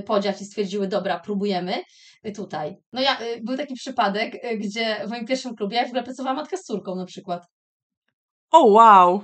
[0.05, 1.73] podziać i stwierdziły, dobra, próbujemy
[2.31, 2.77] tutaj.
[2.93, 6.03] No ja, y, był taki przypadek, y, gdzie w moim pierwszym klubie ja w ogóle
[6.03, 7.43] pracowała matka z córką na przykład.
[8.51, 9.21] O wow!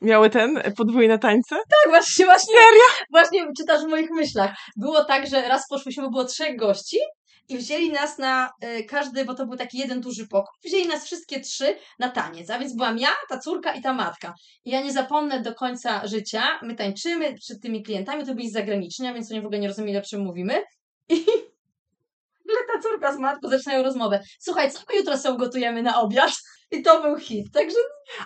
[0.00, 1.56] Miały ten podwójne tańce?
[1.56, 2.54] Tak, właśnie, właśnie.
[3.10, 4.56] Właśnie czytasz w moich myślach.
[4.76, 6.98] Było tak, że raz poszłyśmy, bo było trzech gości
[7.48, 11.04] i wzięli nas na y, każdy, bo to był taki jeden duży pokój, wzięli nas
[11.04, 14.34] wszystkie trzy na taniec, a więc byłam ja, ta córka i ta matka.
[14.64, 19.06] I ja nie zapomnę do końca życia, my tańczymy przed tymi klientami, to byli zagraniczni,
[19.06, 20.62] a więc oni w ogóle nie rozumieli, o czym mówimy.
[21.08, 21.24] I
[22.48, 24.20] nagle ta córka z matką zaczynają rozmowę.
[24.40, 26.32] Słuchaj, co my jutro sobie gotujemy na obiad?
[26.70, 27.52] I to był hit.
[27.52, 27.76] Także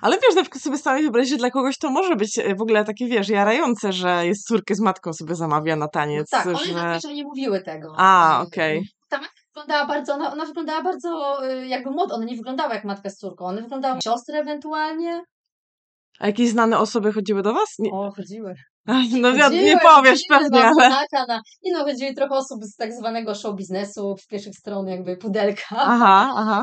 [0.00, 2.62] Ale wiesz, na przykład sobie stanie wyobrazić, że dla kogoś to może być e, w
[2.62, 6.30] ogóle takie, wiesz, jarające, że jest córkę z matką sobie zamawia na taniec.
[6.30, 6.72] tak, one że...
[6.72, 7.94] zazwyczaj nie mówiły tego.
[7.98, 8.88] A, okej.
[9.08, 12.84] Ta matka wyglądała bardzo, ona, ona wyglądała bardzo y, jakby młoda, ona nie wyglądała jak
[12.84, 15.22] matka z córką, one wyglądały jak siostry ewentualnie.
[16.22, 17.68] A jakieś znane osoby chodziły do was?
[17.78, 18.54] Nie, O, chodziły.
[18.86, 18.94] No
[19.30, 20.88] Chodziły, nie powiesz pewnie, na ale...
[21.28, 25.16] Na, nie no, chodziły trochę osób z tak zwanego show biznesu, z pierwszych stron jakby
[25.16, 25.76] pudelka.
[25.76, 26.62] Aha, aha.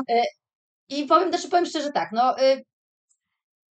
[0.88, 2.62] I powiem, znaczy powiem szczerze tak, no y,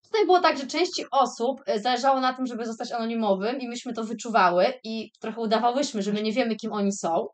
[0.05, 3.93] tutaj było tak, że części osób y, zależało na tym, żeby zostać anonimowym i myśmy
[3.93, 7.27] to wyczuwały i trochę udawałyśmy, że my nie wiemy, kim oni są.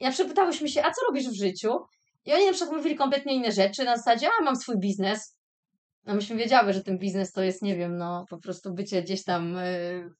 [0.00, 1.78] I na przykład pytałyśmy się, a co robisz w życiu?
[2.24, 5.36] I oni na przykład mówili kompletnie inne rzeczy, na zasadzie, a mam swój biznes.
[6.06, 9.24] No myśmy wiedziały, że ten biznes to jest, nie wiem, no po prostu bycie gdzieś
[9.24, 9.56] tam...
[9.56, 10.10] y,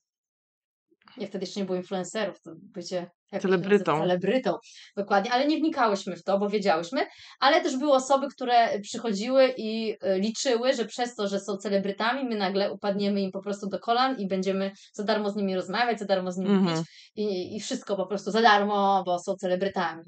[1.17, 3.09] nie, wtedy jeszcze nie było influencerów, to bycie...
[3.41, 3.99] Celebrytą.
[3.99, 4.53] Celebrytą,
[4.97, 7.05] dokładnie, ale nie wnikałyśmy w to, bo wiedziałyśmy,
[7.39, 12.29] ale też były osoby, które przychodziły i y, liczyły, że przez to, że są celebrytami,
[12.29, 15.99] my nagle upadniemy im po prostu do kolan i będziemy za darmo z nimi rozmawiać,
[15.99, 16.77] za darmo z nimi Mhm.
[16.77, 20.03] pić i, i wszystko po prostu za darmo, bo są celebrytami.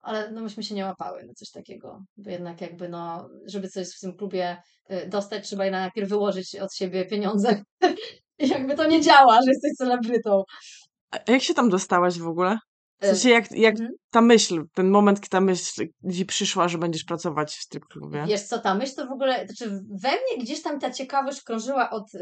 [0.00, 3.88] Ale no myśmy się nie łapały na coś takiego, bo jednak jakby no, żeby coś
[3.96, 4.56] w tym klubie
[4.90, 7.62] y, dostać, trzeba jednak najpierw wyłożyć od siebie pieniądze.
[8.38, 10.42] I jakby to nie działa, że jesteś celebrytą.
[11.10, 12.58] A jak się tam dostałaś w ogóle?
[13.00, 13.90] W Y, sensie jak, jak mhm.
[14.10, 18.24] ta myśl, ten moment, kiedy ta myśl ci przyszła, że będziesz pracować w strip klubie?
[18.28, 19.70] Wiesz co, ta myśl to w ogóle, znaczy
[20.02, 22.20] we mnie gdzieś tam ta ciekawość krążyła od y,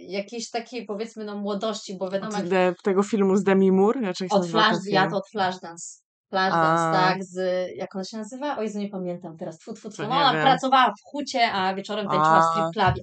[0.00, 4.00] jakiejś takiej powiedzmy no młodości, bo wiadomo, Od jak de, tego filmu z Demi Moore?
[4.02, 4.94] Ja od nazywa ten Flash, film?
[4.94, 6.05] ja to od Flashdance.
[6.30, 7.36] Flashdance, tak, z,
[7.76, 8.56] jak ona się nazywa?
[8.56, 10.02] O Jezu, nie pamiętam teraz, tfu, tfu, tfu.
[10.02, 10.42] No, ona wiem.
[10.42, 13.02] pracowała w hucie, a wieczorem tańczyła w strip clubie.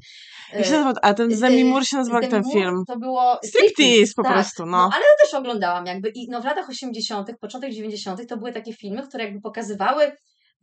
[0.54, 0.94] Jak się nazywa?
[1.02, 2.84] A ten Demi Y, Moore się nazywa jak Demi ten film?
[2.88, 4.34] To było Striptease po tak.
[4.34, 4.78] prostu, no.
[4.78, 6.10] ale to też oglądałam jakby.
[6.10, 8.28] I no w latach 80., początek 90.
[8.28, 10.12] to były takie filmy, które jakby pokazywały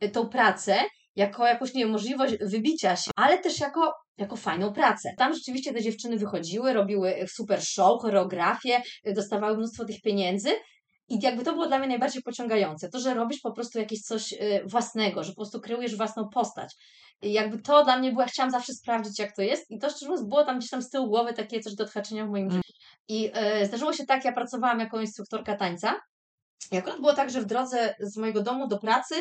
[0.03, 0.75] y, tą pracę
[1.15, 5.13] jako jakąś, nie wiem, możliwość wybicia się, ale też jako, jako fajną pracę.
[5.17, 10.49] Tam rzeczywiście te dziewczyny wychodziły, robiły super show, choreografię, y, dostawały mnóstwo tych pieniędzy.
[11.11, 12.89] I jakby to było dla mnie najbardziej pociągające.
[12.89, 16.75] To, że robisz po prostu jakieś coś y, własnego, że po prostu kreujesz własną postać.
[17.21, 19.71] I jakby to dla mnie było, ja chciałam zawsze sprawdzić, jak to jest.
[19.71, 22.25] I to szczerze mówiąc było tam gdzieś tam z tyłu głowy takie coś do odhaczenia
[22.25, 22.57] w moim Mm.
[22.57, 22.73] życiu.
[23.07, 25.99] I e, zdarzyło się tak, ja pracowałam jako instruktorka tańca.
[26.71, 29.15] I akurat było tak, że w drodze z mojego domu do pracy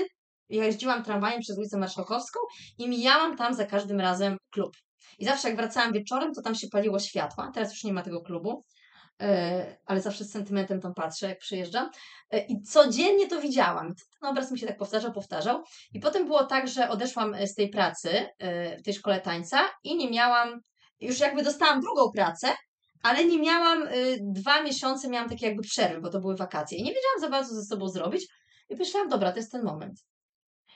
[0.48, 2.38] ja jeździłam tramwajem przez ulicę Marszałkowską
[2.78, 4.76] i mijałam tam za każdym razem klub.
[5.18, 7.50] I zawsze jak wracałam wieczorem, to tam się paliło światła.
[7.54, 8.64] Teraz już nie ma tego klubu,
[9.86, 11.90] ale zawsze z sentymentem tam patrzę, jak przyjeżdżam.
[12.30, 13.94] E, I codziennie to widziałam.
[14.20, 15.64] Ten obraz mi się tak powtarzał, powtarzał.
[15.92, 19.58] I potem było tak, że odeszłam e, z tej pracy e, w tej szkole tańca
[19.84, 20.60] i nie miałam,
[21.00, 22.48] już jakby dostałam drugą pracę,
[23.02, 23.88] ale nie miałam,
[24.20, 27.54] dwa miesiące miałam takie jakby przerwy, bo to były wakacje i nie wiedziałam za bardzo
[27.54, 28.26] ze sobą zrobić
[28.68, 30.04] i myślałam, dobra, to jest ten moment.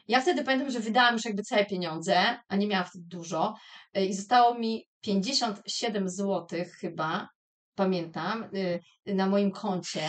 [0.09, 3.55] Ja wtedy pamiętam, że wydałam już jakby całe pieniądze, a nie miałam wtedy dużo
[3.95, 6.47] i zostało mi 57 zł
[6.81, 7.29] chyba
[7.75, 8.81] pamiętam, y,
[9.15, 10.01] na moim koncie.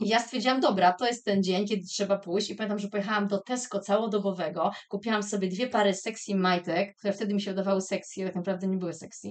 [0.00, 2.50] I ja stwierdziłam, dobra, to jest ten dzień, kiedy trzeba pójść.
[2.50, 7.34] I pamiętam, że pojechałam do Tesco całodobowego, kupiłam sobie dwie pary sexy majtek, które wtedy
[7.34, 9.28] mi się wydawały sexy, ale tak naprawdę nie były sexy.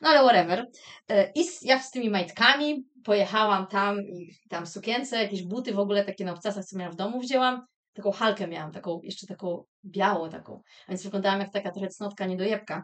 [0.00, 0.66] No ale whatever.
[1.10, 6.04] Y, I ja z tymi majtkami pojechałam tam, i tam sukience, jakieś buty w ogóle
[6.04, 7.66] takie na obcasach, co miałam w domu, wzięłam.
[7.94, 10.60] Taką halkę miałam, taką, jeszcze taką białą taką.
[10.86, 12.82] A więc wyglądałam jak taka trochę cnotka, niedojebka.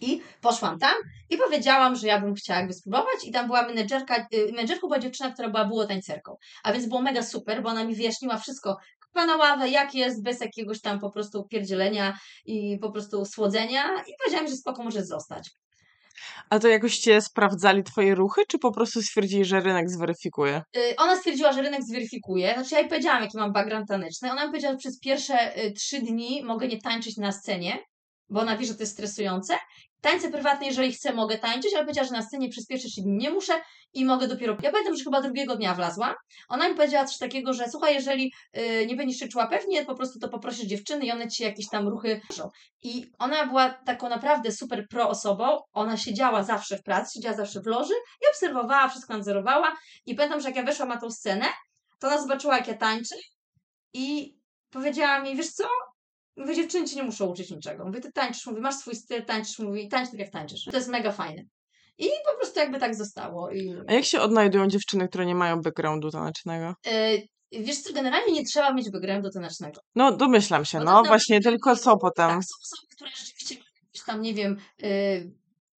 [0.00, 0.94] I poszłam tam
[1.30, 4.98] i powiedziałam, że ja bym chciała jakby spróbować i tam była menedżerka, y, menedżerką była
[4.98, 6.36] dziewczyna, która była było tańcerką.
[6.62, 8.76] A więc było mega super, bo ona mi wyjaśniła wszystko,
[9.26, 14.12] na ławę, jak jest, bez jakiegoś tam po prostu pierdzielenia i po prostu słodzenia i
[14.24, 15.50] powiedziałam, że spoko może zostać.
[16.50, 20.62] A to jakoś cię sprawdzali twoje ruchy, czy po prostu stwierdzili, że rynek zweryfikuje?
[20.74, 22.54] Yy, ona stwierdziła, że rynek zweryfikuje.
[22.54, 24.32] Znaczy ja jej powiedziałam, jaki mam background taneczny.
[24.32, 27.78] Ona mi powiedziała, że przez pierwsze y, trzy dni mogę nie tańczyć na scenie,
[28.30, 29.58] bo ona wie, że to jest stresujące.
[30.00, 32.62] Tańce prywatne, jeżeli chcę, mogę tańczyć, ale powiedziała, że na scenie trzy
[33.02, 33.52] dni nie muszę
[33.92, 34.56] i mogę dopiero.
[34.62, 36.14] Ja pamiętam, że chyba drugiego dnia wlazłam.
[36.48, 39.94] Ona mi powiedziała coś takiego, że słuchaj, jeżeli yy, nie będziesz się czuła pewnie, po
[39.94, 42.20] prostu to poprosisz dziewczyny i one ci jakieś tam ruchy.
[42.82, 45.58] I ona była taką naprawdę super pro osobą.
[45.72, 49.76] Ona siedziała zawsze w pracy, siedziała zawsze w loży i obserwowała, wszystko nadzorowała.
[50.06, 51.46] I pamiętam, że jak ja weszłam na tą scenę,
[51.98, 53.16] to ona zobaczyła, jak ja tańczę
[53.92, 54.36] i
[54.70, 55.64] powiedziała mi, wiesz co,
[56.38, 57.84] Mówię, dziewczyny ci nie muszą uczyć niczego.
[57.84, 60.64] Mówię, ty tańczysz, mówię, masz swój styl, tańczysz, mówi, tańcz tak jak tańczysz.
[60.64, 61.42] To jest mega fajne.
[61.98, 63.50] I po prostu jakby tak zostało.
[63.50, 63.74] I...
[63.88, 66.74] A jak się odnajdują dziewczyny, które nie mają backgroundu tanecznego?
[67.52, 69.80] Yy, wiesz co, generalnie nie trzeba mieć backgroundu tanecznego.
[69.94, 72.28] No, domyślam się, no, no właśnie, tylko co potem?
[72.28, 73.56] Tak, są osoby, które rzeczywiście
[74.06, 75.32] tam, nie wiem, yy,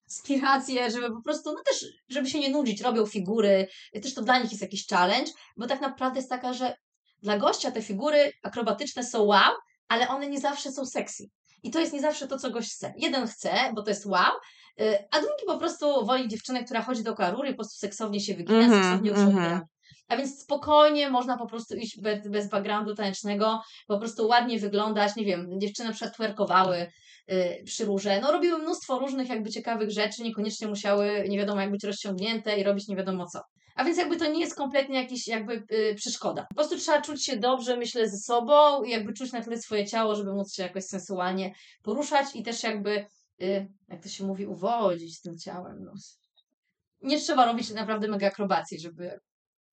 [0.04, 3.68] inspiracje, żeby po prostu, no też, żeby się nie nudzić, robią figury,
[4.02, 6.76] też to dla nich jest jakiś challenge, bo tak naprawdę jest taka, że
[7.22, 9.52] dla gościa te figury akrobatyczne są wow,
[9.88, 11.28] ale one nie zawsze są sexy.
[11.62, 12.94] I to jest nie zawsze to, co gość chce.
[12.96, 14.32] Jeden chce, bo to jest wow,
[14.80, 18.20] y, a drugi po prostu woli dziewczynę, która chodzi do karury i po prostu seksownie
[18.20, 19.60] się wygina, mm -hmm, seksownie mm -hmm.
[20.08, 25.16] A więc spokojnie można po prostu iść bez, bez backgroundu tanecznego, po prostu ładnie wyglądać,
[25.16, 26.86] nie wiem, dziewczyny przetwerkowały
[27.28, 31.70] yy, przy róże, no robiły mnóstwo różnych jakby ciekawych rzeczy, niekoniecznie musiały nie wiadomo jak
[31.70, 33.40] być rozciągnięte i robić nie wiadomo co.
[33.74, 36.46] A więc jakby to nie jest kompletnie jakaś jakby yy, przeszkoda.
[36.48, 39.86] Po prostu trzeba czuć się dobrze, myślę, ze sobą i jakby czuć na tyle swoje
[39.86, 43.06] ciało, żeby móc się jakoś sensualnie poruszać i też jakby,
[43.38, 45.84] yy, jak to się mówi, uwodzić z tym ciałem.
[45.84, 45.92] No.
[47.02, 49.18] Nie trzeba robić naprawdę mega akrobacji, żeby...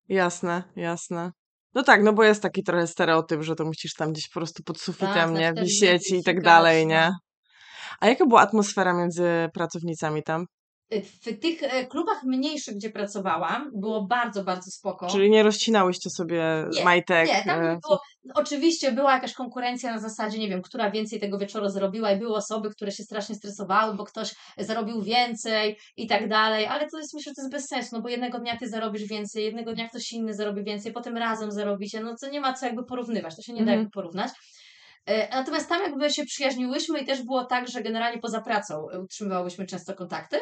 [0.10, 1.32] Jasne, jasne.
[1.74, 4.64] No tak, no bo jest taki trochę stereotyp, że to musisz tam gdzieś po prostu
[4.64, 7.12] pod sufitem, tak, nie, wisieć i tak dalej, nie?
[8.00, 10.46] A jaka była atmosfera między pracownicami tam?
[10.92, 15.08] W tych e, klubach mniejszych, gdzie pracowałam, było bardzo, bardzo spoko.
[15.08, 17.28] Czyli nie rozcinałyście sobie nie, majtek?
[17.28, 18.00] Nie, tam e, było,
[18.34, 22.36] oczywiście była jakaś konkurencja na zasadzie, nie wiem, która więcej tego wieczoru zarobiła i były
[22.36, 27.14] osoby, które się strasznie stresowały, bo ktoś zarobił więcej i tak dalej, ale to jest,
[27.14, 29.90] myślę, że to jest bez sensu, no bo jednego dnia ty zarobisz więcej, jednego dnia
[29.90, 33.42] ktoś inny zarobi więcej, potem razem zarobicie, no to nie ma co jakby porównywać, to
[33.42, 33.80] się nie da mhm.
[33.80, 34.32] jakby porównać.
[35.06, 39.66] E, natomiast tam jakby się przyjaźniłyśmy i też było tak, że generalnie poza pracą utrzymywałyśmy
[39.66, 40.40] często kontakty.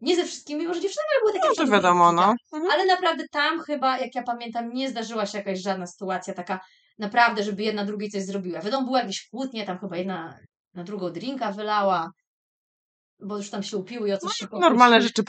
[0.00, 2.34] Nie ze wszystkimi, może dziewczynami, ale były takie No to wiadomo, no.
[2.52, 2.72] Mhm.
[2.72, 6.60] Ale naprawdę tam chyba, jak ja pamiętam, nie zdarzyła się jakaś żadna sytuacja taka
[6.98, 8.60] naprawdę, żeby jedna drugiej coś zrobiła.
[8.60, 10.38] Wiadomo, były jakieś kłótnie, tam chyba jedna
[10.74, 12.10] na drugą drinka wylała,
[13.22, 15.26] bo już tam się upiły i o coś no, się Normalne rzeczy w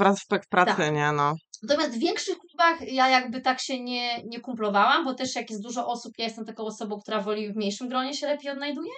[0.49, 0.93] pracy, tak.
[0.93, 1.35] nie no.
[1.63, 5.63] Natomiast w większych klubach ja jakby tak się nie, nie kumplowałam, bo też jak jest
[5.63, 8.91] dużo osób, ja jestem taką osobą, która woli w mniejszym gronie się lepiej odnajduje,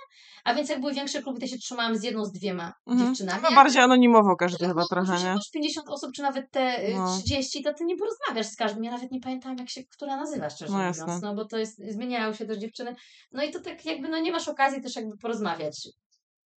[0.43, 3.07] a więc jak były większe kluby, to się trzymałam z jedną, z dwiema mhm.
[3.07, 3.43] dziewczynami.
[3.43, 5.33] No bardziej anonimowo każdy chyba trochę, nie?
[5.33, 7.17] masz 50 osób, czy nawet te y, no.
[7.17, 8.83] 30, to ty nie porozmawiasz z każdym.
[8.83, 11.77] Ja nawet nie pamiętam, jak się która nazywa, szczerze no, mówiąc, no bo to jest,
[11.77, 12.95] zmieniają się też dziewczyny.
[13.31, 15.89] No i to tak jakby, no nie masz okazji też jakby porozmawiać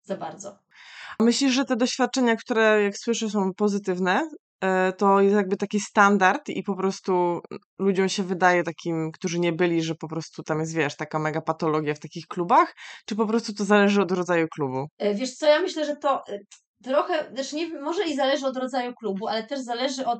[0.04, 0.58] za bardzo.
[1.20, 4.28] Myślisz, że te doświadczenia, które jak słyszę są pozytywne,
[4.64, 7.40] E, to jest jakby taki standard i po prostu
[7.78, 11.40] ludziom się wydaje takim, którzy nie byli, że po prostu tam jest, wiesz, taka mega
[11.40, 12.74] patologia w takich klubach,
[13.06, 14.86] czy po prostu to zależy od rodzaju klubu?
[14.98, 16.38] E, wiesz co, ja myślę, że to e,
[16.84, 20.18] trochę, znaczy nie, może i zależy od rodzaju klubu, ale też zależy od,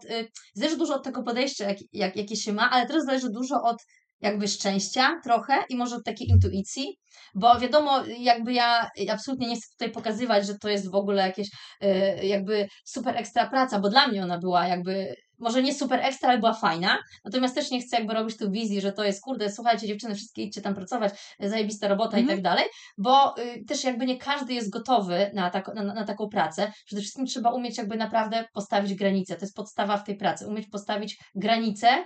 [0.55, 3.77] zależy dużo od tego podejścia, jak, jak, jakie się ma, ale też zależy dużo od
[4.25, 6.99] jakby szczęścia trochę i może od takiej intuicji,
[7.35, 11.49] bo wiadomo, jakby ja absolutnie nie chcę tutaj pokazywać, że to jest w ogóle jakieś
[11.83, 16.29] y, jakby super ekstra praca, bo dla mnie ona była jakby może nie super ekstra,
[16.29, 16.99] ale była fajna.
[17.25, 20.43] Natomiast też nie chcę jakby robić tu wizji, że to jest kurde, słuchajcie dziewczyny, wszystkie
[20.43, 22.25] idźcie tam pracować, zajebista robota mhm.
[22.25, 22.65] i tak dalej,
[22.99, 26.73] bo y, też jakby nie każdy jest gotowy na, tak, na, na, taką pracę.
[26.87, 29.37] Przede wszystkim trzeba umieć jakby naprawdę postawić granice.
[29.37, 30.47] To jest podstawa w tej pracy.
[30.47, 32.05] Umieć postawić granice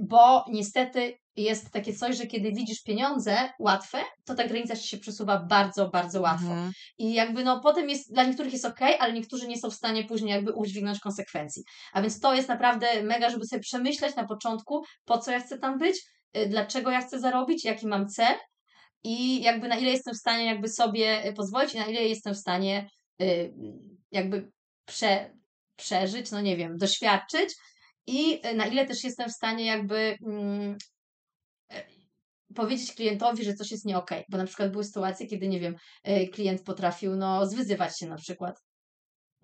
[0.00, 4.98] Bo niestety jest takie coś, że kiedy widzisz pieniądze łatwe, to ta granica ci się
[4.98, 6.46] przesuwa bardzo, bardzo łatwo.
[6.46, 6.72] Mhm.
[6.98, 10.04] I jakby no potem jest, dla niektórych jest ok, ale niektórzy nie są w stanie
[10.04, 11.62] później jakby udźwignąć konsekwencji.
[11.92, 15.58] A więc to jest naprawdę mega, żeby sobie przemyśleć na początku, po co ja chcę
[15.58, 15.96] tam być,
[16.36, 18.36] y, dlaczego ja chcę zarobić, jaki mam cel
[19.04, 22.34] i jakby na ile jestem w stanie jakby sobie y, pozwolić i na ile jestem
[22.34, 22.88] w stanie
[23.22, 23.54] y,
[24.10, 24.50] jakby
[24.84, 25.34] prze,
[25.76, 27.54] przeżyć, no nie wiem, doświadczyć
[28.06, 30.76] i y, na ile też jestem w stanie jakby mm,
[31.72, 31.84] e,
[32.54, 34.24] powiedzieć klientowi, że coś jest nie okej.
[34.28, 35.76] Bo na przykład były sytuacje, kiedy, nie wiem,
[36.08, 38.60] y, klient potrafił no, zwyzywać się na przykład.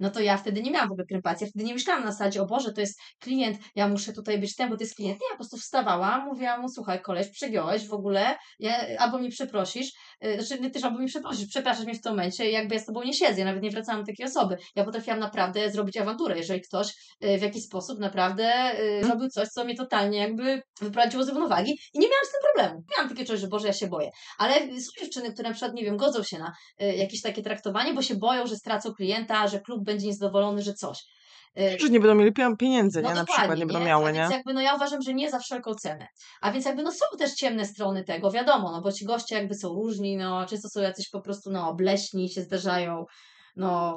[0.01, 1.45] No to ja wtedy nie miałam w ogóle krępacji.
[1.45, 4.57] Ja wtedy nie myślałam na zasadzie, o Boże, to jest klient, ja muszę tutaj być
[4.57, 5.21] ten, bo to jest klient.
[5.21, 9.29] Nie, ja po prostu wstawałam, mówiłam mu, słuchaj, koleś, przegiąłeś w ogóle, ja, albo mi
[9.29, 9.93] przeprosisz,
[10.25, 12.87] y, znaczy nie też albo mi przeprosisz, przepraszasz mnie w tym momencie, jakby ja z
[12.87, 14.57] tobą nie siedzę, ja nawet nie wracałam do takiej osoby.
[14.77, 16.89] Ja potrafiłam naprawdę zrobić awanturę, jeżeli ktoś
[17.25, 21.73] y, w jakiś sposób naprawdę y, robił coś, co mnie totalnie jakby wyprowadziło z równowagi
[21.95, 22.85] i nie miałam z tym problemu.
[22.91, 24.11] Miałam takie coś, że Boże, ja się boję.
[24.39, 28.03] Ale są dziewczyny, które na przykład, nie wiem, godzą się na jakieś takie traktowanie, bo
[28.03, 30.99] się boją, że stracą klienta, że klub będzie niezadowolony, że coś.
[31.59, 33.15] Y, Że nie będą mieli pieniędzy, no nie?
[33.15, 34.21] Na przykład nie będą A miały, nie?
[34.21, 36.07] Więc jakby, no ja uważam, że nie za wszelką cenę.
[36.41, 39.55] A więc jakby, no są też ciemne strony tego, wiadomo, no bo ci goście jakby
[39.55, 43.05] są różni, no często są jacyś po prostu, no obleśni się zdarzają,
[43.61, 43.97] no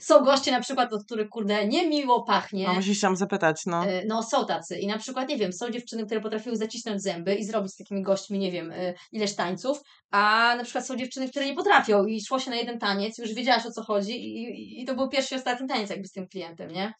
[0.00, 2.66] są goście na przykład, od których, kurde, niemiło pachnie.
[2.66, 3.86] No właśnie chciałam zapytać, no.
[3.88, 4.78] Y, No, są tacy.
[4.78, 8.02] I na przykład, nie wiem, są dziewczyny, które potrafiły zacisnąć zęby i zrobić z takimi
[8.02, 9.78] gośćmi, nie wiem, y, ileś tańców,
[10.10, 13.34] a na przykład są dziewczyny, które nie potrafią i szło się na jeden taniec, już
[13.34, 16.12] wiedziałaś o co chodzi i, i- i to był pierwszy i ostatni taniec jakby z
[16.12, 16.92] tym klientem, nie?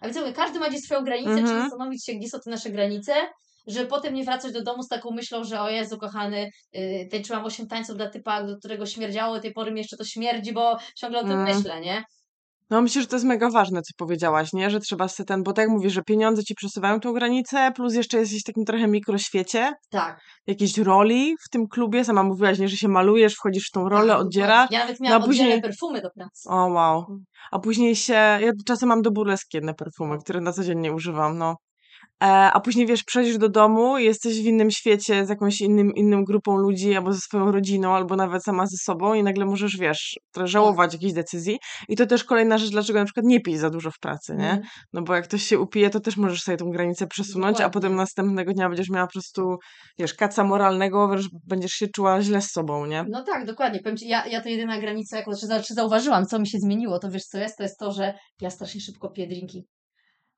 [0.00, 1.46] A więc mówię, każdy ma gdzieś swoją granicę, Mhm.
[1.46, 3.14] trzeba zastanowić się, gdzie są te nasze granice,
[3.66, 7.44] żeby potem nie wracać do domu z taką myślą, że o Jezu, kochany, yy, tańczyłam
[7.44, 10.76] 8 tańców dla typa, do którego śmierdziało, do tej pory mi jeszcze to śmierdzi, bo
[10.96, 11.56] ciągle o tym Mm.
[11.56, 12.04] myślę, nie?
[12.70, 14.70] No myślę, że to jest mega ważne, co powiedziałaś, nie?
[14.70, 17.94] Że trzeba sobie ten, bo tak jak mówisz, że pieniądze ci przesuwają tą granicę, plus
[17.94, 20.20] jeszcze jesteś w takim trochę mikroświecie, Tak.
[20.46, 22.04] jakiejś roli w tym klubie.
[22.04, 24.70] Sama mówiłaś, nie, że się malujesz, wchodzisz w tą rolę, tak, oddzierasz.
[24.70, 26.48] Ja nawet no miałam a później- perfumy do pracy.
[26.48, 27.04] O, wow.
[27.08, 27.24] Mm.
[27.50, 28.12] A później się.
[28.14, 31.56] Ja czasem mam do burleski jedne perfumy, które na co dzień nie używam, no.
[32.22, 36.24] E, a później wiesz, przejdziesz do domu, jesteś w innym świecie z jakąś innym, inną
[36.24, 40.18] grupą ludzi, albo ze swoją rodziną, albo nawet sama ze sobą, i nagle możesz, wiesz,
[40.32, 41.58] trochę żałować jakichś decyzji.
[41.88, 44.50] I to też kolejna rzecz, dlaczego na przykład nie pij za dużo w pracy, nie?
[44.50, 44.62] Mm.
[44.92, 47.72] No bo jak ktoś się upije, to też możesz sobie tą granicę przesunąć, a Dokładnie.
[47.72, 49.56] potem następnego dnia będziesz miała po prostu,
[49.98, 53.04] wiesz, kaca moralnego, wręcz będziesz się czuła źle z sobą, nie?
[53.10, 53.80] No tak, dokładnie.
[53.80, 57.10] Powiem ci, ja, ja to jedyna granica, znaczy, znaczy zauważyłam, co mi się zmieniło, to
[57.10, 57.56] wiesz co jest?
[57.56, 59.66] To jest to, że ja strasznie szybko piję drinki.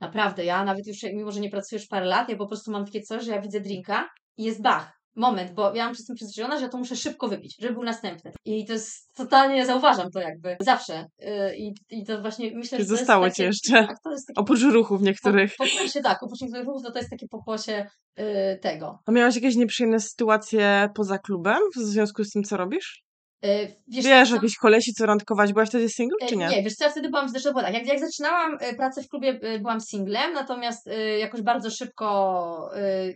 [0.05, 2.85] Naprawdę, ja nawet już, mimo że nie pracuję już parę lat, ja po prostu mam
[2.85, 4.93] takie coś, że ja widzę drinka i jest bach.
[5.17, 8.33] Moment, bo ja mam jestem przyzwyczajona, że ja to muszę szybko wypić, żeby był następny.
[8.45, 11.07] I to jest totalnie, zauważam to jakby zawsze.
[11.19, 13.87] Yy, I, i to właśnie myślę, że to Zostało ci jeszcze.
[13.87, 15.55] Tak, to jest takie Oprócz ruchów niektórych.
[15.59, 17.87] Po, pokłosie, tak, oprócz niektórych ruchów, to, to jest takie pokłosie
[18.17, 18.25] yy,
[18.63, 18.99] tego.
[19.07, 23.05] A miałaś jakieś nieprzyjemne sytuacje poza klubem w związku z tym, co robisz?
[23.45, 24.35] Yy, wiesz, Wiesz, co?
[24.35, 25.53] jakieś kolesi, co randkować?
[25.53, 26.49] Byłaś wtedy single, E, czy nie?
[26.49, 29.39] Nie, wiesz co, ja wtedy byłam, było tak, jak, jak zaczynałam e, pracę w klubie,
[29.43, 33.13] e, byłam singlem, natomiast e, jakoś bardzo szybko e,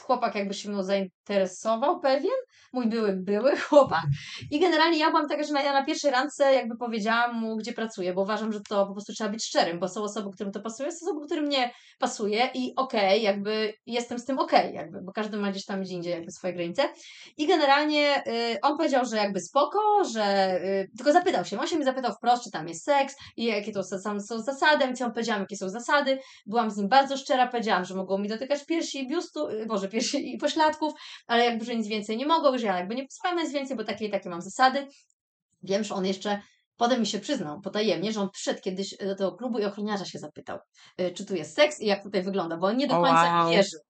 [0.00, 2.32] chłopak jakby się mną zainteresował pewien,
[2.72, 4.02] mój były, były chłopak.
[4.50, 7.72] I generalnie ja byłam taka, że na, ja na pierwszej randce jakby powiedziałam mu, gdzie
[7.72, 10.60] pracuję, bo uważam, że to po prostu trzeba być szczerym, bo są osoby, którym to
[10.60, 15.12] pasuje, są osoby, którym nie pasuje i okej, jakby jestem z tym okej, jakby, bo
[15.12, 16.82] każdy ma gdzieś tam gdzie indziej jakby swoje granice.
[17.36, 21.76] I generalnie y, on powiedział, że jakby spoko, że y, tylko zapytał się, on się
[21.76, 25.10] mnie zapytał wprost, czy tam jest seks i jakie to są, są zasady, więc ja
[25.10, 29.02] powiedziałam, jakie są zasady, byłam z nim bardzo szczera, powiedziałam, że mogą mi dotykać piersi
[29.02, 30.92] i biustu, y, Boże, piersi i pośladków,
[31.26, 33.84] ale jakby, że nic więcej nie mogą, że ja jakby nie posłucham nic więcej, bo
[33.84, 34.86] takie i takie mam zasady.
[35.62, 36.40] Wiem, że on jeszcze
[36.76, 40.18] potem mi się przyznał potajemnie, że on przyszedł kiedyś do tego klubu i ochroniarza się
[40.18, 40.58] zapytał,
[41.00, 43.50] y, czy tu jest seks i jak tutaj wygląda, bo on nie do końca wow.
[43.50, 43.80] wierzył.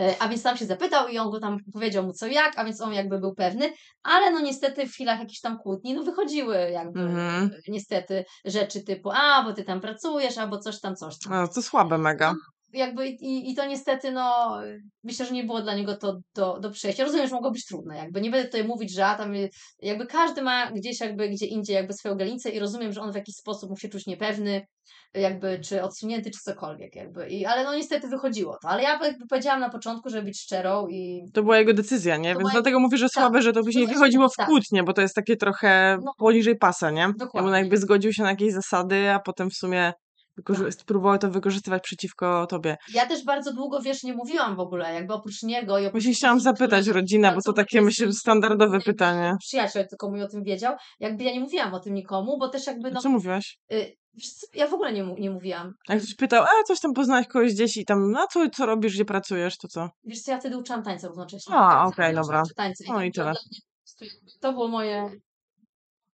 [0.00, 2.64] E, A więc tam się zapytał i on go tam powiedział mu co jak, a
[2.64, 6.56] więc on jakby był pewny, ale no niestety w chwilach jakichś tam kłótni, no wychodziły
[6.70, 7.44] jakby Mhm.
[7.44, 11.32] e, niestety rzeczy typu, a bo ty tam pracujesz, albo coś tam, coś tam.
[11.32, 12.34] No, to słabe mega.
[12.72, 14.56] Jakby i, i to niestety, no
[15.04, 17.04] myślę, że nie było dla niego to do, do przejścia.
[17.04, 19.32] Rozumiem, że mogło być trudne, jakby nie będę tutaj mówić, że a tam
[19.82, 23.14] jakby każdy ma gdzieś jakby gdzie indziej jakby swoją granicę i rozumiem, że on w
[23.14, 24.66] jakiś sposób się czuć niepewny,
[25.14, 27.28] jakby czy odsunięty, czy cokolwiek jakby.
[27.28, 28.68] I, ale no niestety wychodziło to.
[28.68, 32.34] Ale ja jakby powiedziałam na początku, żeby być szczerą i To była jego decyzja, nie?
[32.34, 34.46] Więc dlatego mówię, że słabe, że to później właśnie, wychodziło w tak.
[34.46, 36.12] kłótnie, bo to jest takie trochę No.
[36.18, 37.08] poniżej pasa, nie?
[37.18, 37.50] Dokładnie.
[37.50, 39.92] On jakby zgodził się na jakieś zasady, a potem w sumie
[40.38, 41.20] wykorzy- Tak.
[41.20, 42.76] to wykorzystywać przeciwko tobie.
[42.94, 46.14] ja też bardzo długo, wiesz, nie mówiłam w ogóle, jakby oprócz niego i oprócz Właśnie
[46.14, 49.36] chciałam zapytać rodzinę, bo to takie myślę i standardowe pytanie.
[49.40, 50.76] Przyjaciel tylko mój o tym wiedział.
[51.00, 53.58] Jakby ja nie mówiłam o tym nikomu, bo też jakby no, Co mówiłaś?
[53.72, 53.92] y,
[54.54, 55.72] Ja w ogóle nie, nie mówiłam.
[55.88, 58.94] Jak ktoś pytał, a coś tam poznałeś kogoś gdzieś i tam, no co, co robisz,
[58.94, 59.88] gdzie pracujesz, to co?
[60.04, 61.54] Wiesz co, ja wtedy uczyłam tańca równocześnie.
[61.54, 62.42] A, Tak, okej, ja dobra.
[62.56, 62.84] Tańca.
[62.88, 63.34] No i to tyle.
[64.40, 65.10] To było moje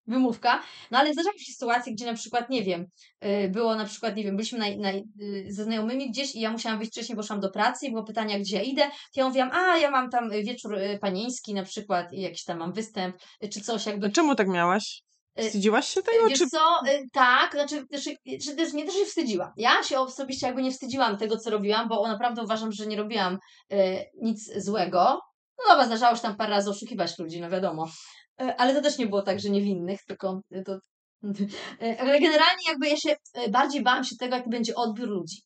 [0.06, 0.62] wymówka.
[0.90, 2.86] No ale zdarzały się sytuacje, gdzie na przykład, nie wiem,
[3.24, 6.50] y, było na przykład, nie wiem, byliśmy na, na, y, ze znajomymi gdzieś i ja
[6.50, 8.82] musiałam wyjść wcześniej, bo szłam do pracy i było pytanie, gdzie ja idę.
[8.82, 12.58] To ja mówiłam, a ja mam tam y, wieczór panieński na przykład i jakiś tam
[12.58, 13.16] mam występ,
[13.52, 14.10] czy coś jakby.
[14.10, 15.02] Czemu tak miałaś?
[15.38, 16.46] Wstydziłaś się tego, Wiesz czy...
[16.46, 16.58] co,
[17.12, 19.52] tak, znaczy, znaczy że też, nie też się wstydziłam.
[19.56, 23.38] Ja się osobiście jakby nie wstydziłam tego, co robiłam, bo naprawdę uważam, że nie robiłam
[24.22, 25.20] nic złego.
[25.58, 27.86] No dobra, zdarzało się tam parę razy oszukiwać ludzi, no wiadomo.
[28.42, 30.78] Y, ale to też nie było tak, że niewinnych, tylko y, to...
[31.82, 33.16] Y, ale generalnie jakby ja się
[33.50, 35.36] bardziej bałam się tego, jaki będzie odbiór ludzi.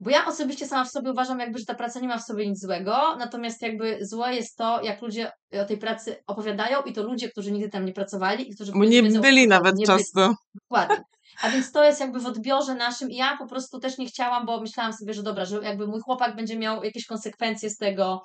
[0.00, 2.48] Bo ja osobiście sama w sobie uważam, jakby, że ta praca nie ma w sobie
[2.48, 5.30] nic złego, natomiast jakby złe jest to, jak ludzie
[5.62, 8.84] o tej pracy opowiadają i to ludzie, którzy nigdy tam nie pracowali i którzy Bo
[8.84, 10.34] nie wiedzą, byli nawet nie często.
[10.54, 11.04] Dokładnie.
[11.42, 14.46] A więc to jest jakby w odbiorze naszym i ja po prostu też nie chciałam,
[14.46, 18.22] bo myślałam sobie, że dobra, że jakby mój chłopak będzie miał jakieś konsekwencje z tego,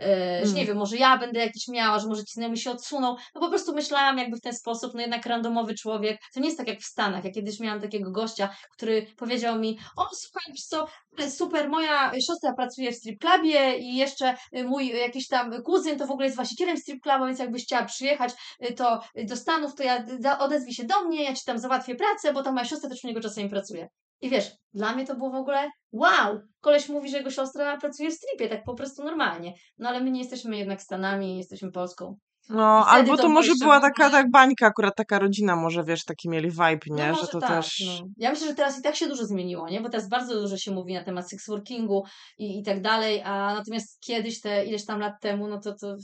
[0.00, 0.54] yy, że Mm.
[0.54, 3.16] nie wiem, może ja będę jakieś miała, że może ci znajomi się odsuną.
[3.34, 6.58] No po prostu myślałam jakby w ten sposób, no jednak randomowy człowiek, to nie jest
[6.58, 7.24] tak jak w Stanach.
[7.24, 10.86] Ja kiedyś miałam takiego gościa, który powiedział mi, o słuchaj, co,
[11.30, 16.06] super, moja siostra pracuje w strip clubie i jeszcze y, mój jakiś tam kuzyn to
[16.06, 18.32] w ogóle jest właścicielem strip clubu, więc jakbyś chciała przyjechać
[18.76, 20.04] to do Stanów, to ja
[20.38, 23.06] odezwij się do mnie, ja ci tam załatwię pracę, bo tam moja siostra też u
[23.06, 23.88] niego czasami pracuje.
[24.20, 26.40] I wiesz, dla mnie to było w ogóle wow!
[26.60, 29.54] Koleś mówi, że jego siostra pracuje w stripie, tak po prostu normalnie.
[29.78, 32.16] No ale my nie jesteśmy jednak Stanami, jesteśmy Polską.
[32.48, 36.04] No, albo to to może była ogóle- taka tak bańka, akurat taka rodzina, może wiesz,
[36.04, 37.08] taki mieli vibe, nie?
[37.08, 37.82] No że to tak, też...
[37.86, 38.06] no.
[38.16, 39.80] Ja myślę, że teraz i tak się dużo zmieniło, nie?
[39.80, 42.04] Bo teraz bardzo dużo się mówi na temat sex workingu
[42.38, 45.96] i, i tak dalej, a natomiast kiedyś, te ileś tam lat temu, no to to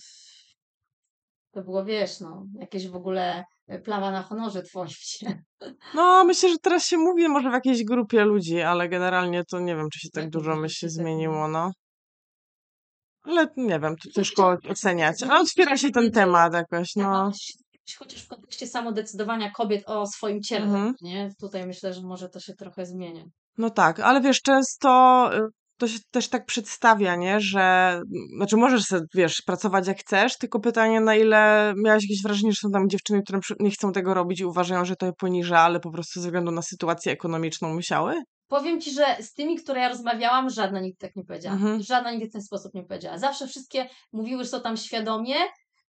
[1.53, 5.27] to było, wiesz, no, jakieś w ogóle e, plama na honorze twoim się.
[5.95, 9.77] No, myślę, że teraz się mówi może w jakiejś grupie ludzi, ale generalnie to nie
[9.77, 11.71] wiem, czy się tak dużo mówisz, myśl się czy tak zmieniło, no.
[13.23, 15.23] Ale nie wiem, to ciężko oceniać.
[15.23, 17.33] Ale otwiera się ten temat jakoś, no.
[17.99, 20.95] Chociaż w kontekście samodecydowania kobiet o swoim ciele, Mhm.
[21.01, 21.31] nie?
[21.41, 23.25] Tutaj myślę, że może to się trochę zmienia.
[23.59, 24.89] No tak, ale wiesz, często
[25.37, 25.41] y,
[25.79, 28.01] to się też tak przedstawia, nie, że
[28.37, 32.59] znaczy możesz sobie, wiesz, pracować jak chcesz, tylko pytanie, na ile miałaś jakieś wrażenie, że
[32.61, 35.81] są tam dziewczyny, które nie chcą tego robić i uważają, że to je poniża, ale
[35.81, 38.15] po prostu ze względu na sytuację ekonomiczną musiały?
[38.49, 41.57] Powiem Ci, że z tymi, które ja rozmawiałam, żadna nigdy tak nie powiedziała.
[41.57, 41.83] Mhm.
[41.83, 43.19] Żadna nigdy w ten sposób nie powiedziała.
[43.19, 45.35] Zawsze wszystkie mówiły, że są tam świadomie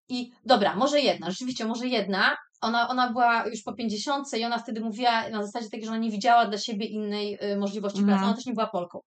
[0.09, 4.57] i dobra, może jedna, rzeczywiście może jedna, ona, ona była już po 50 i ona
[4.57, 8.17] wtedy mówiła na zasadzie takiej, że ona nie widziała dla siebie innej y, możliwości Mhm.
[8.17, 8.27] pracy.
[8.27, 8.99] Ona też nie była Polką.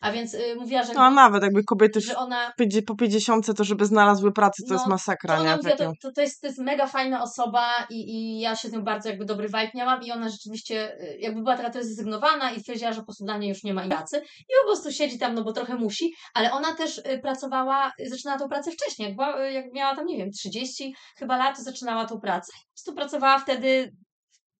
[0.00, 2.52] A więc y, mówiła, że, No a nawet jakby kobiety że ona
[2.86, 5.56] po 50 to żeby znalazły pracę, to No, jest masakra, to ona nie?
[5.56, 8.72] mówiła, to, to, to, jest, to jest mega fajna osoba i, i ja się z
[8.72, 12.60] nią bardzo jakby dobry vibe miałam i ona rzeczywiście y, jakby była trochę zrezygnowana i
[12.60, 15.34] stwierdziła, że po prostu dla niej już nie ma pracy i po prostu siedzi tam,
[15.34, 19.16] no bo trochę musi, ale ona też y, pracowała, y, zaczynała tą pracę wcześniej, jak,
[19.16, 22.94] była, jak miała tam, nie wiem, 30 chyba lat, to zaczynała tą pracę po prostu
[22.94, 23.92] pracowała wtedy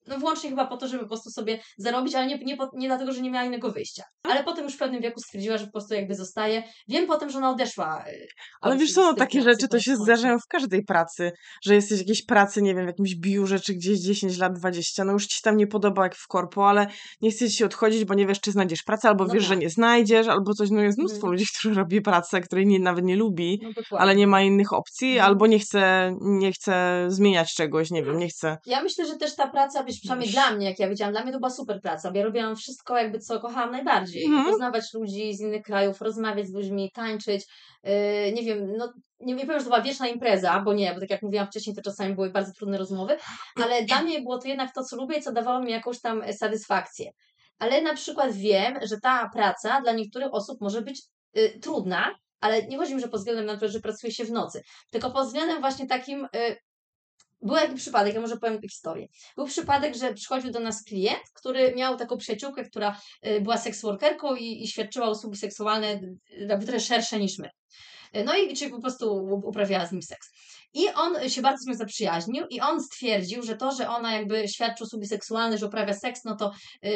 [0.06, 3.12] no wyłącznie chyba po to, żeby po prostu sobie zarobić, ale nie, nie, nie dlatego,
[3.12, 4.02] że nie miała innego wyjścia.
[4.22, 6.62] Ale potem już w pewnym wieku stwierdziła, że po prostu jakby zostaje.
[6.88, 8.04] Wiem potem, że ona odeszła.
[8.08, 8.26] y,
[8.60, 11.32] Ale wiesz co, no, takie rzeczy to się zdarzają w każdej pracy,
[11.64, 15.04] że jesteś w jakiejś pracy, nie wiem, w jakimś biurze, czy gdzieś 10 lat, 20,
[15.04, 16.86] no już ci się tam nie podoba jak w korpo, ale
[17.20, 19.48] nie chcesz ci odchodzić, bo nie wiesz, czy znajdziesz pracę, albo No wiesz, tak.
[19.48, 21.32] że nie znajdziesz, albo coś, no jest mnóstwo Mhm.
[21.32, 25.08] ludzi, którzy robi pracę, której nie, nawet nie lubi, No ale nie ma innych opcji,
[25.10, 25.26] Mhm.
[25.26, 28.58] albo nie chce, nie chce zmieniać czegoś, nie wiem, nie chce.
[28.66, 30.34] Ja myślę, że też ta praca, wiesz, przynajmniej Wiesz.
[30.34, 32.98] dla mnie, jak ja wiedziałam, dla mnie to była super praca, bo ja robiłam wszystko
[32.98, 34.24] jakby, co kochałam najbardziej.
[34.24, 34.46] Mhm.
[34.46, 37.44] Poznawać ludzi z innych krajów, rozmawiać z ludźmi, tańczyć,
[37.84, 37.92] yy,
[38.32, 41.10] nie wiem, no nie, nie powiem, że to była wieczna impreza, bo nie, bo tak
[41.10, 43.16] jak mówiłam wcześniej, to czasami były bardzo trudne rozmowy,
[43.64, 46.22] ale dla mnie było to jednak to, co lubię i co dawało mi jakąś tam
[46.32, 47.10] satysfakcję.
[47.58, 51.02] Ale na przykład wiem, że ta praca dla niektórych osób może być
[51.36, 54.30] y, trudna, ale nie chodzi mi, że pod względem na to, że pracuje się w
[54.30, 56.56] nocy, tylko pod względem właśnie takim, y,
[57.42, 59.06] był taki przypadek, ja może powiem historię.
[59.36, 64.36] Był przypadek, że przychodził do nas klient, który miał taką przyjaciółkę, która y, była seksworkerką
[64.36, 66.18] i, i świadczyła usługi seksualne y,
[66.48, 67.50] jakby trochę szersze niż my.
[68.16, 69.14] Y, No i czyli po prostu
[69.44, 70.28] uprawiała z nim seks.
[70.74, 74.48] I on się bardzo z nią zaprzyjaźnił i on stwierdził, że to, że ona jakby
[74.48, 76.52] świadczy usługi seksualne, że uprawia seks, no to
[76.84, 76.88] y,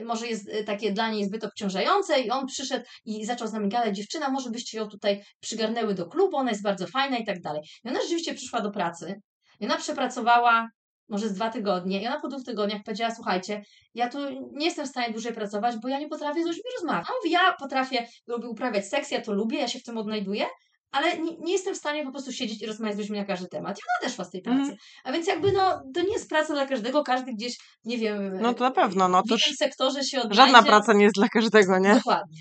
[0.00, 3.52] y, może jest y, takie dla niej zbyt obciążające i on przyszedł i zaczął z
[3.52, 7.24] nami gadać, dziewczyna, może byście ją tutaj przygarnęły do klubu, ona jest bardzo fajna i
[7.24, 7.62] tak dalej.
[7.84, 9.20] I ona rzeczywiście przyszła do pracy
[9.60, 10.68] i ona przepracowała
[11.08, 13.62] może z dwa tygodnie i ona po dwóch tygodniach powiedziała, słuchajcie,
[13.94, 14.18] ja tu
[14.52, 17.06] nie jestem w stanie dłużej pracować, bo ja nie potrafię z ludźmi rozmawiać.
[17.08, 20.46] A mówi, ja potrafię lubię uprawiać seks, ja to lubię, ja się w tym odnajduję,
[20.90, 23.48] ale nie, nie jestem w stanie po prostu siedzieć i rozmawiać z ludźmi na każdy
[23.48, 23.78] temat.
[23.78, 24.60] Ja odeszła z tej pracy.
[24.60, 24.76] Mhm.
[25.04, 28.54] A więc jakby no, to nie jest praca dla każdego, każdy gdzieś, nie wiem, No
[28.54, 30.36] to na pewno, no w to innym sektorze się odnajdzie.
[30.36, 31.94] żadna praca nie jest dla każdego, nie?
[31.94, 32.40] Dokładnie.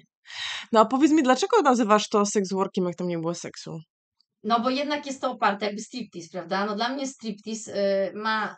[0.72, 3.80] No a powiedz mi, dlaczego nazywasz to sex workiem, jak tam nie było seksu?
[4.48, 6.66] No bo jednak jest to oparte jakby striptease, prawda?
[6.66, 7.68] No dla mnie striptease
[8.10, 8.56] y, ma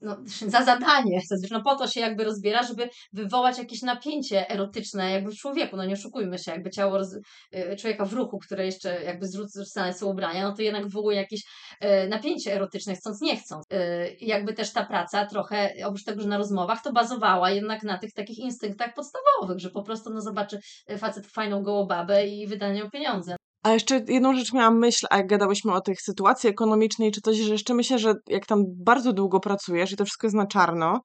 [0.00, 0.16] no,
[0.54, 5.36] za zadanie, no po to się jakby rozbiera, żeby wywołać jakieś napięcie erotyczne jakby w
[5.36, 7.14] człowieku, no nie oszukujmy się, jakby ciało roz,
[7.54, 11.40] y, człowieka w ruchu, które jeszcze jakby zrzucane są ubrania, no to jednak wywołuje jakieś
[11.84, 13.64] y, napięcie erotyczne, chcąc nie chcąc.
[13.72, 17.98] Y, jakby też ta praca trochę, oprócz tego, że na rozmowach, to bazowała jednak na
[17.98, 20.58] tych takich instynktach podstawowych, że po prostu no zobaczy
[20.98, 23.39] facet fajną gołą babę i wyda nią pieniądze.
[23.62, 27.36] A jeszcze jedną rzecz miałam myśl, a jak gadałyśmy o tych sytuacji ekonomicznej czy coś,
[27.36, 31.00] że jeszcze myślę, że jak tam bardzo długo pracujesz i to wszystko jest na czarno,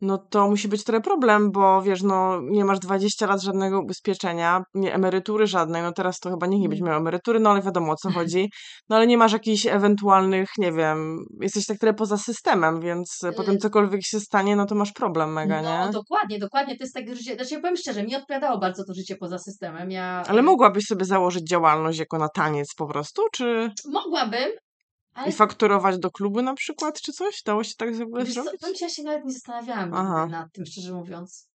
[0.00, 4.62] no to musi być trochę problem, bo wiesz, no nie masz 20 lat żadnego ubezpieczenia,
[4.74, 7.92] nie emerytury żadnej, no teraz to chyba nikt nie będzie miał emerytury, no ale wiadomo
[7.92, 8.50] o co chodzi,
[8.88, 13.32] no ale nie masz jakichś ewentualnych, nie wiem, jesteś tak trochę poza systemem, więc Y-
[13.32, 15.92] potem cokolwiek się stanie, no to masz problem mega, No nie?
[15.92, 16.76] dokładnie, dokładnie.
[16.76, 17.34] To jest takie życie.
[17.34, 19.90] Znaczy, ja powiem szczerze, mi odpowiadało bardzo to życie poza systemem.
[19.90, 24.50] Ja Ale mogłabyś sobie założyć działalność jako na taniec po prostu, czy mogłabym,
[25.16, 27.42] ale i fakturować do klubu na przykład, czy coś?
[27.42, 28.60] Dało się tak w ogóle wiesz co, zrobić?
[28.60, 30.26] powiem ci, ja się nawet nie zastanawiałam Aha.
[30.26, 31.48] nad tym, szczerze mówiąc.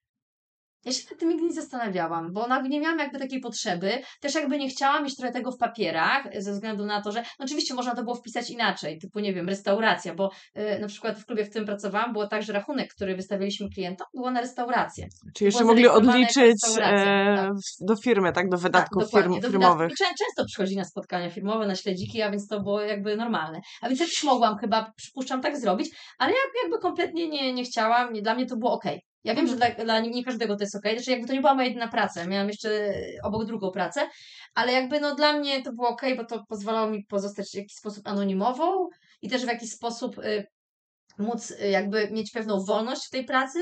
[0.85, 4.01] Ja się nad tym nigdy nie zastanawiałam, bo nie miałam jakby takiej potrzeby.
[4.21, 7.45] Też jakby nie chciałam mieć trochę tego w papierach, ze względu na to, że no
[7.45, 11.25] oczywiście można to było wpisać inaczej, typu nie wiem, restauracja, bo y, na przykład w
[11.25, 15.07] klubie, w którym pracowałam, było tak, że rachunek, który wystawialiśmy klientom, było na restaurację.
[15.35, 17.51] Czy jeszcze mogli odliczyć e, tak.
[17.79, 18.49] do firmy, tak?
[18.49, 19.89] Do wydatków tak, firm, Do firmowych.
[19.89, 19.97] wydatków.
[20.07, 23.61] Czę- Często przychodzi na spotkania firmowe, na śledziki, a więc to było jakby normalne.
[23.81, 27.63] A więc ja też mogłam chyba, przypuszczam, tak zrobić, ale jak, jakby kompletnie nie, nie
[27.63, 28.85] chciałam, dla mnie to było ok.
[29.23, 31.53] Ja wiem, że dla, dla nie każdego to jest ok, znaczy jakby to nie była
[31.53, 32.93] moja jedyna praca, miałam jeszcze
[33.23, 34.09] obok drugą pracę,
[34.55, 37.73] ale jakby no dla mnie to było ok, bo to pozwalało mi pozostać w jakiś
[37.73, 38.87] sposób anonimową
[39.21, 40.45] i też w jakiś sposób y,
[41.17, 43.59] móc y, jakby mieć pewną wolność w tej pracy,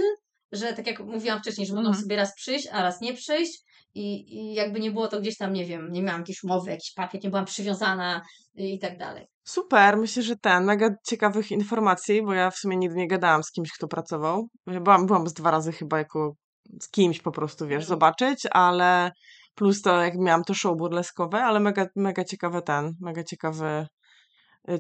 [0.51, 2.03] że tak jak mówiłam wcześniej, że mogłam Mhm.
[2.03, 3.63] sobie raz przyjść, a raz nie przyjść
[3.97, 6.93] i, i jakby nie było to gdzieś tam, nie wiem, nie miałam jakiejś umowy, jakiś
[6.93, 8.21] papier, nie byłam przywiązana
[8.55, 9.27] i tak dalej.
[9.43, 13.51] Super, myślę, że ten, mega ciekawych informacji, bo ja w sumie nigdy nie gadałam z
[13.51, 14.47] kimś, kto pracował.
[14.65, 16.33] Byłam, byłam z dwa razy chyba jako
[16.81, 17.87] z kimś po prostu, wiesz, Mhm.
[17.89, 19.11] zobaczyć, ale
[19.55, 23.87] plus to jak miałam to show burleskowe, ale mega, mega ciekawy ten, mega ciekawy,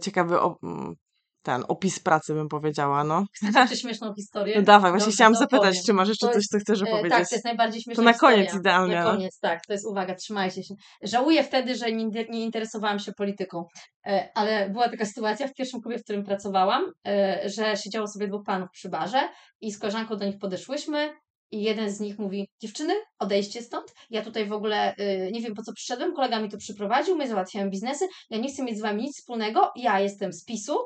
[0.01, 0.95] ciekawy mm,
[1.43, 3.25] ten opis pracy bym powiedziała, no.
[3.55, 4.55] Jeszcze śmieszną historię?
[4.55, 5.83] No dawaj, właśnie Dobrze, chciałam to zapytać, opowiem.
[5.85, 7.11] czy masz jeszcze To coś, co chcesz E, opowiedzieć?
[7.11, 8.35] Tak, to jest najbardziej śmieszna na historia.
[8.37, 9.11] koniec idealnie, Na no.
[9.11, 9.65] koniec, tak.
[9.67, 10.75] To jest uwaga, trzymajcie się.
[11.03, 13.65] Żałuję wtedy, że nie, nie interesowałam się polityką,
[14.07, 18.27] e, ale była taka sytuacja w pierwszym klubie, w którym pracowałam, e, że siedziało sobie
[18.27, 19.29] dwóch panów przy barze
[19.61, 21.13] i z koleżanką do nich podeszłyśmy
[21.51, 25.53] i jeden z nich mówi, dziewczyny, odejdźcie stąd, ja tutaj w ogóle y, nie wiem
[25.55, 28.81] po co przyszedłem, kolega mi tu przyprowadził, my załatwiamy biznesy, ja nie chcę mieć z
[28.81, 30.77] wami nic wspólnego, ja jestem z PiSu,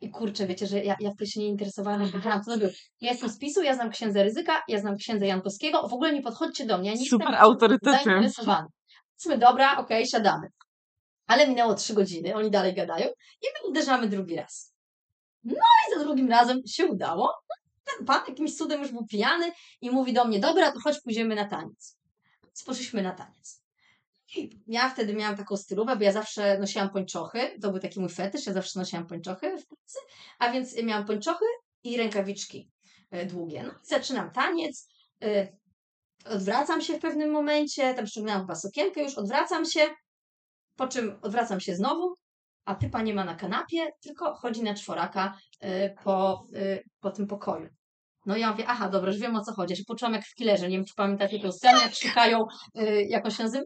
[0.00, 2.70] i kurczę, wiecie, że ja, ja wtedy się nie interesowałam, jak co to był.
[3.00, 6.22] Ja jestem z PiSu, ja znam księdza Ryzyka, ja znam księdza Jankowskiego, w ogóle nie
[6.22, 8.04] podchodźcie do mnie, ja nie Super jestem autorytety.
[8.04, 8.68] zainteresowany.
[9.10, 10.48] Powiedzmy, dobra, okej, siadamy.
[11.26, 13.06] Ale minęło trzy godziny, oni dalej gadają
[13.42, 14.74] i my uderzamy drugi raz.
[15.44, 17.34] No i za drugim razem się udało.
[17.84, 21.34] Ten pan jakimś cudem już był pijany i mówi do mnie, dobra, to chodź pójdziemy
[21.34, 21.98] na taniec.
[22.44, 23.62] Więc poszliśmy na taniec.
[24.66, 28.46] Ja wtedy miałam taką stylówę, bo ja zawsze nosiłam pończochy, to był taki mój fetysz,
[28.46, 29.98] ja zawsze nosiłam pończochy w pracy,
[30.38, 31.44] a więc miałam pończochy
[31.84, 32.70] i rękawiczki
[33.10, 33.62] e, długie.
[33.62, 34.88] No zaczynam taniec,
[35.22, 35.48] e,
[36.24, 39.80] odwracam się w pewnym momencie, tam ściągnęłam chyba sukienkę już, odwracam się,
[40.76, 42.14] po czym odwracam się znowu,
[42.64, 46.46] a typa nie ma na kanapie, tylko chodzi na czworaka e, po,
[47.00, 47.68] po tym pokoju.
[48.26, 49.72] No i ja mówię, aha, dobra, już wiem o co chodzi.
[49.72, 53.02] Ja się poczułam jak w killerze, nie wiem, czy pamiętacie tę scenę, jak szukają, e,
[53.02, 53.64] jak on się nazywa?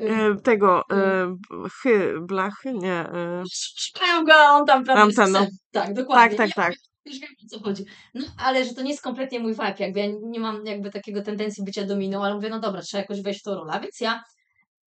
[0.00, 1.36] E, E, tego, e,
[1.82, 3.04] chy, blachy, nie.
[3.52, 5.46] Szukają go, on tam prawie Tam no.
[5.72, 6.36] Tak, dokładnie.
[6.36, 6.74] tak, tak, Ja tak.
[7.04, 7.84] Już wiem o co chodzi.
[8.14, 11.22] No, ale że to nie jest kompletnie mój vibe, jakby ja nie mam jakby takiego
[11.22, 14.24] tendencji bycia dominą, ale mówię, no dobra, trzeba jakoś wejść w tą rolę, więc ja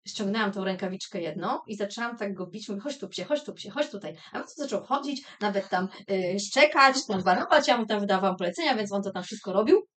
[0.07, 3.53] ściągnęłam tą rękawiczkę jedną i zaczęłam tak go bić, mówię, chodź tu psie, chodź tu
[3.53, 4.15] psie, chodź tutaj.
[4.33, 8.75] A on zaczął chodzić, nawet tam y, szczekać, tam warować, ja mu tam wydawałam polecenia,
[8.75, 9.87] więc on to tam wszystko robił.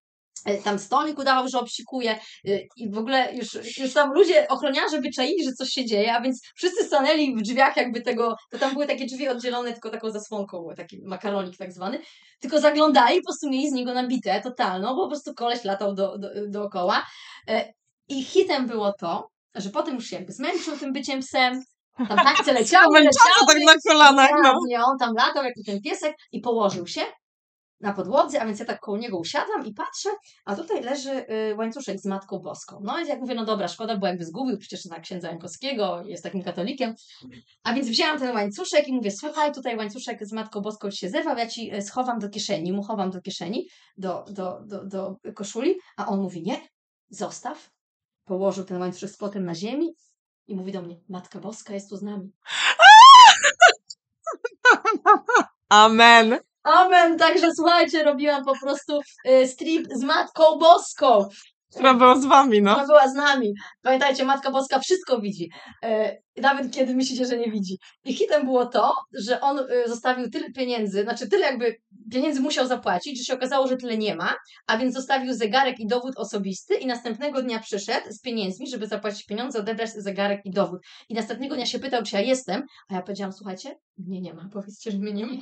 [0.50, 2.18] Y, Tam stolik udawał, że obsikuje
[2.48, 6.20] y, i w ogóle już, już tam ludzie, ochroniarze wyczaili, że coś się dzieje, a
[6.20, 10.10] więc wszyscy stanęli w drzwiach jakby tego, to tam były takie drzwi oddzielone tylko taką
[10.10, 11.98] zasłonką, taki makaronik tak zwany,
[12.40, 16.18] tylko zaglądali, po prostu mieli z niego nabite totalną, bo po prostu koleś latał do,
[16.18, 17.06] do, dookoła.
[17.48, 17.72] E,
[18.08, 21.62] I hitem było to, że potem już się jakby zmęczył tym byciem psem,
[22.08, 23.04] tam tańce leciały,
[23.46, 24.54] tak na kolanach, no.
[24.86, 27.00] on tam latał jak ten piesek i położył się.
[27.80, 30.10] Na podłodze, a więc ja tak koło niego usiadłam i patrzę,
[30.44, 32.80] a tutaj leży y, łańcuszek z Matką Boską.
[32.82, 36.22] No i jak mówię, no dobra, szkoda, bo jakby zgubił przecież na księdza Jankowskiego, jest
[36.22, 36.94] takim katolikiem.
[37.62, 41.36] A więc wzięłam ten łańcuszek i mówię, słuchaj, tutaj łańcuszek z Matką Boską się zerwał,
[41.36, 45.74] ja ci y, schowam do kieszeni, mu chowam do kieszeni, do, do, do, do koszuli,
[45.96, 46.60] a on mówi, nie,
[47.08, 47.70] zostaw.
[48.24, 49.94] Położył ten łańcuszek z płotem na ziemi
[50.46, 52.32] i mówi do mnie, Matka Boska jest tu z nami.
[55.68, 56.38] Amen.
[56.66, 61.28] Amen, także słuchajcie, robiłam po prostu y, strip z Matką Boską.
[61.70, 62.76] Która była z wami, no.
[62.76, 63.52] Ona była z nami.
[63.82, 65.50] Pamiętajcie, Matka Boska wszystko widzi.
[65.84, 67.78] E, nawet kiedy myślicie, że nie widzi.
[68.04, 71.76] I hitem było to, że on e, zostawił tyle pieniędzy, znaczy tyle jakby
[72.12, 74.34] pieniędzy musiał zapłacić, że się okazało, że tyle nie ma,
[74.66, 79.26] a więc zostawił zegarek i dowód osobisty i następnego dnia przyszedł z pieniędzmi, żeby zapłacić
[79.26, 80.80] pieniądze, odebrać zegarek i dowód.
[81.08, 84.48] I następnego dnia się pytał, czy ja jestem, a ja powiedziałam, słuchajcie, mnie nie ma,
[84.52, 85.32] powiedzcie, że mnie nie ma.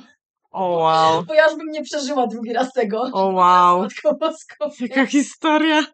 [0.55, 1.23] O wow.
[1.23, 3.09] Bo ja już bym nie przeżyła drugi raz tego.
[3.13, 3.81] O wow.
[3.81, 4.69] Matką Boską.
[4.79, 5.85] Jaka historia.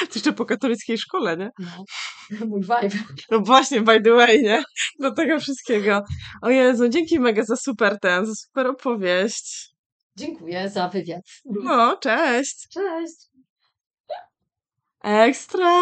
[0.00, 1.50] To jeszcze po katolickiej szkole, nie?
[1.58, 3.04] No, mój vibe.
[3.30, 4.62] No właśnie, by the way, nie?
[4.98, 6.02] Do tego wszystkiego.
[6.42, 9.74] O Jezu, dzięki mega za super ten, za super opowieść.
[10.16, 11.22] Dziękuję za wywiad.
[11.44, 12.68] No, cześć.
[12.68, 13.30] Cześć.
[15.02, 15.80] Ekstra.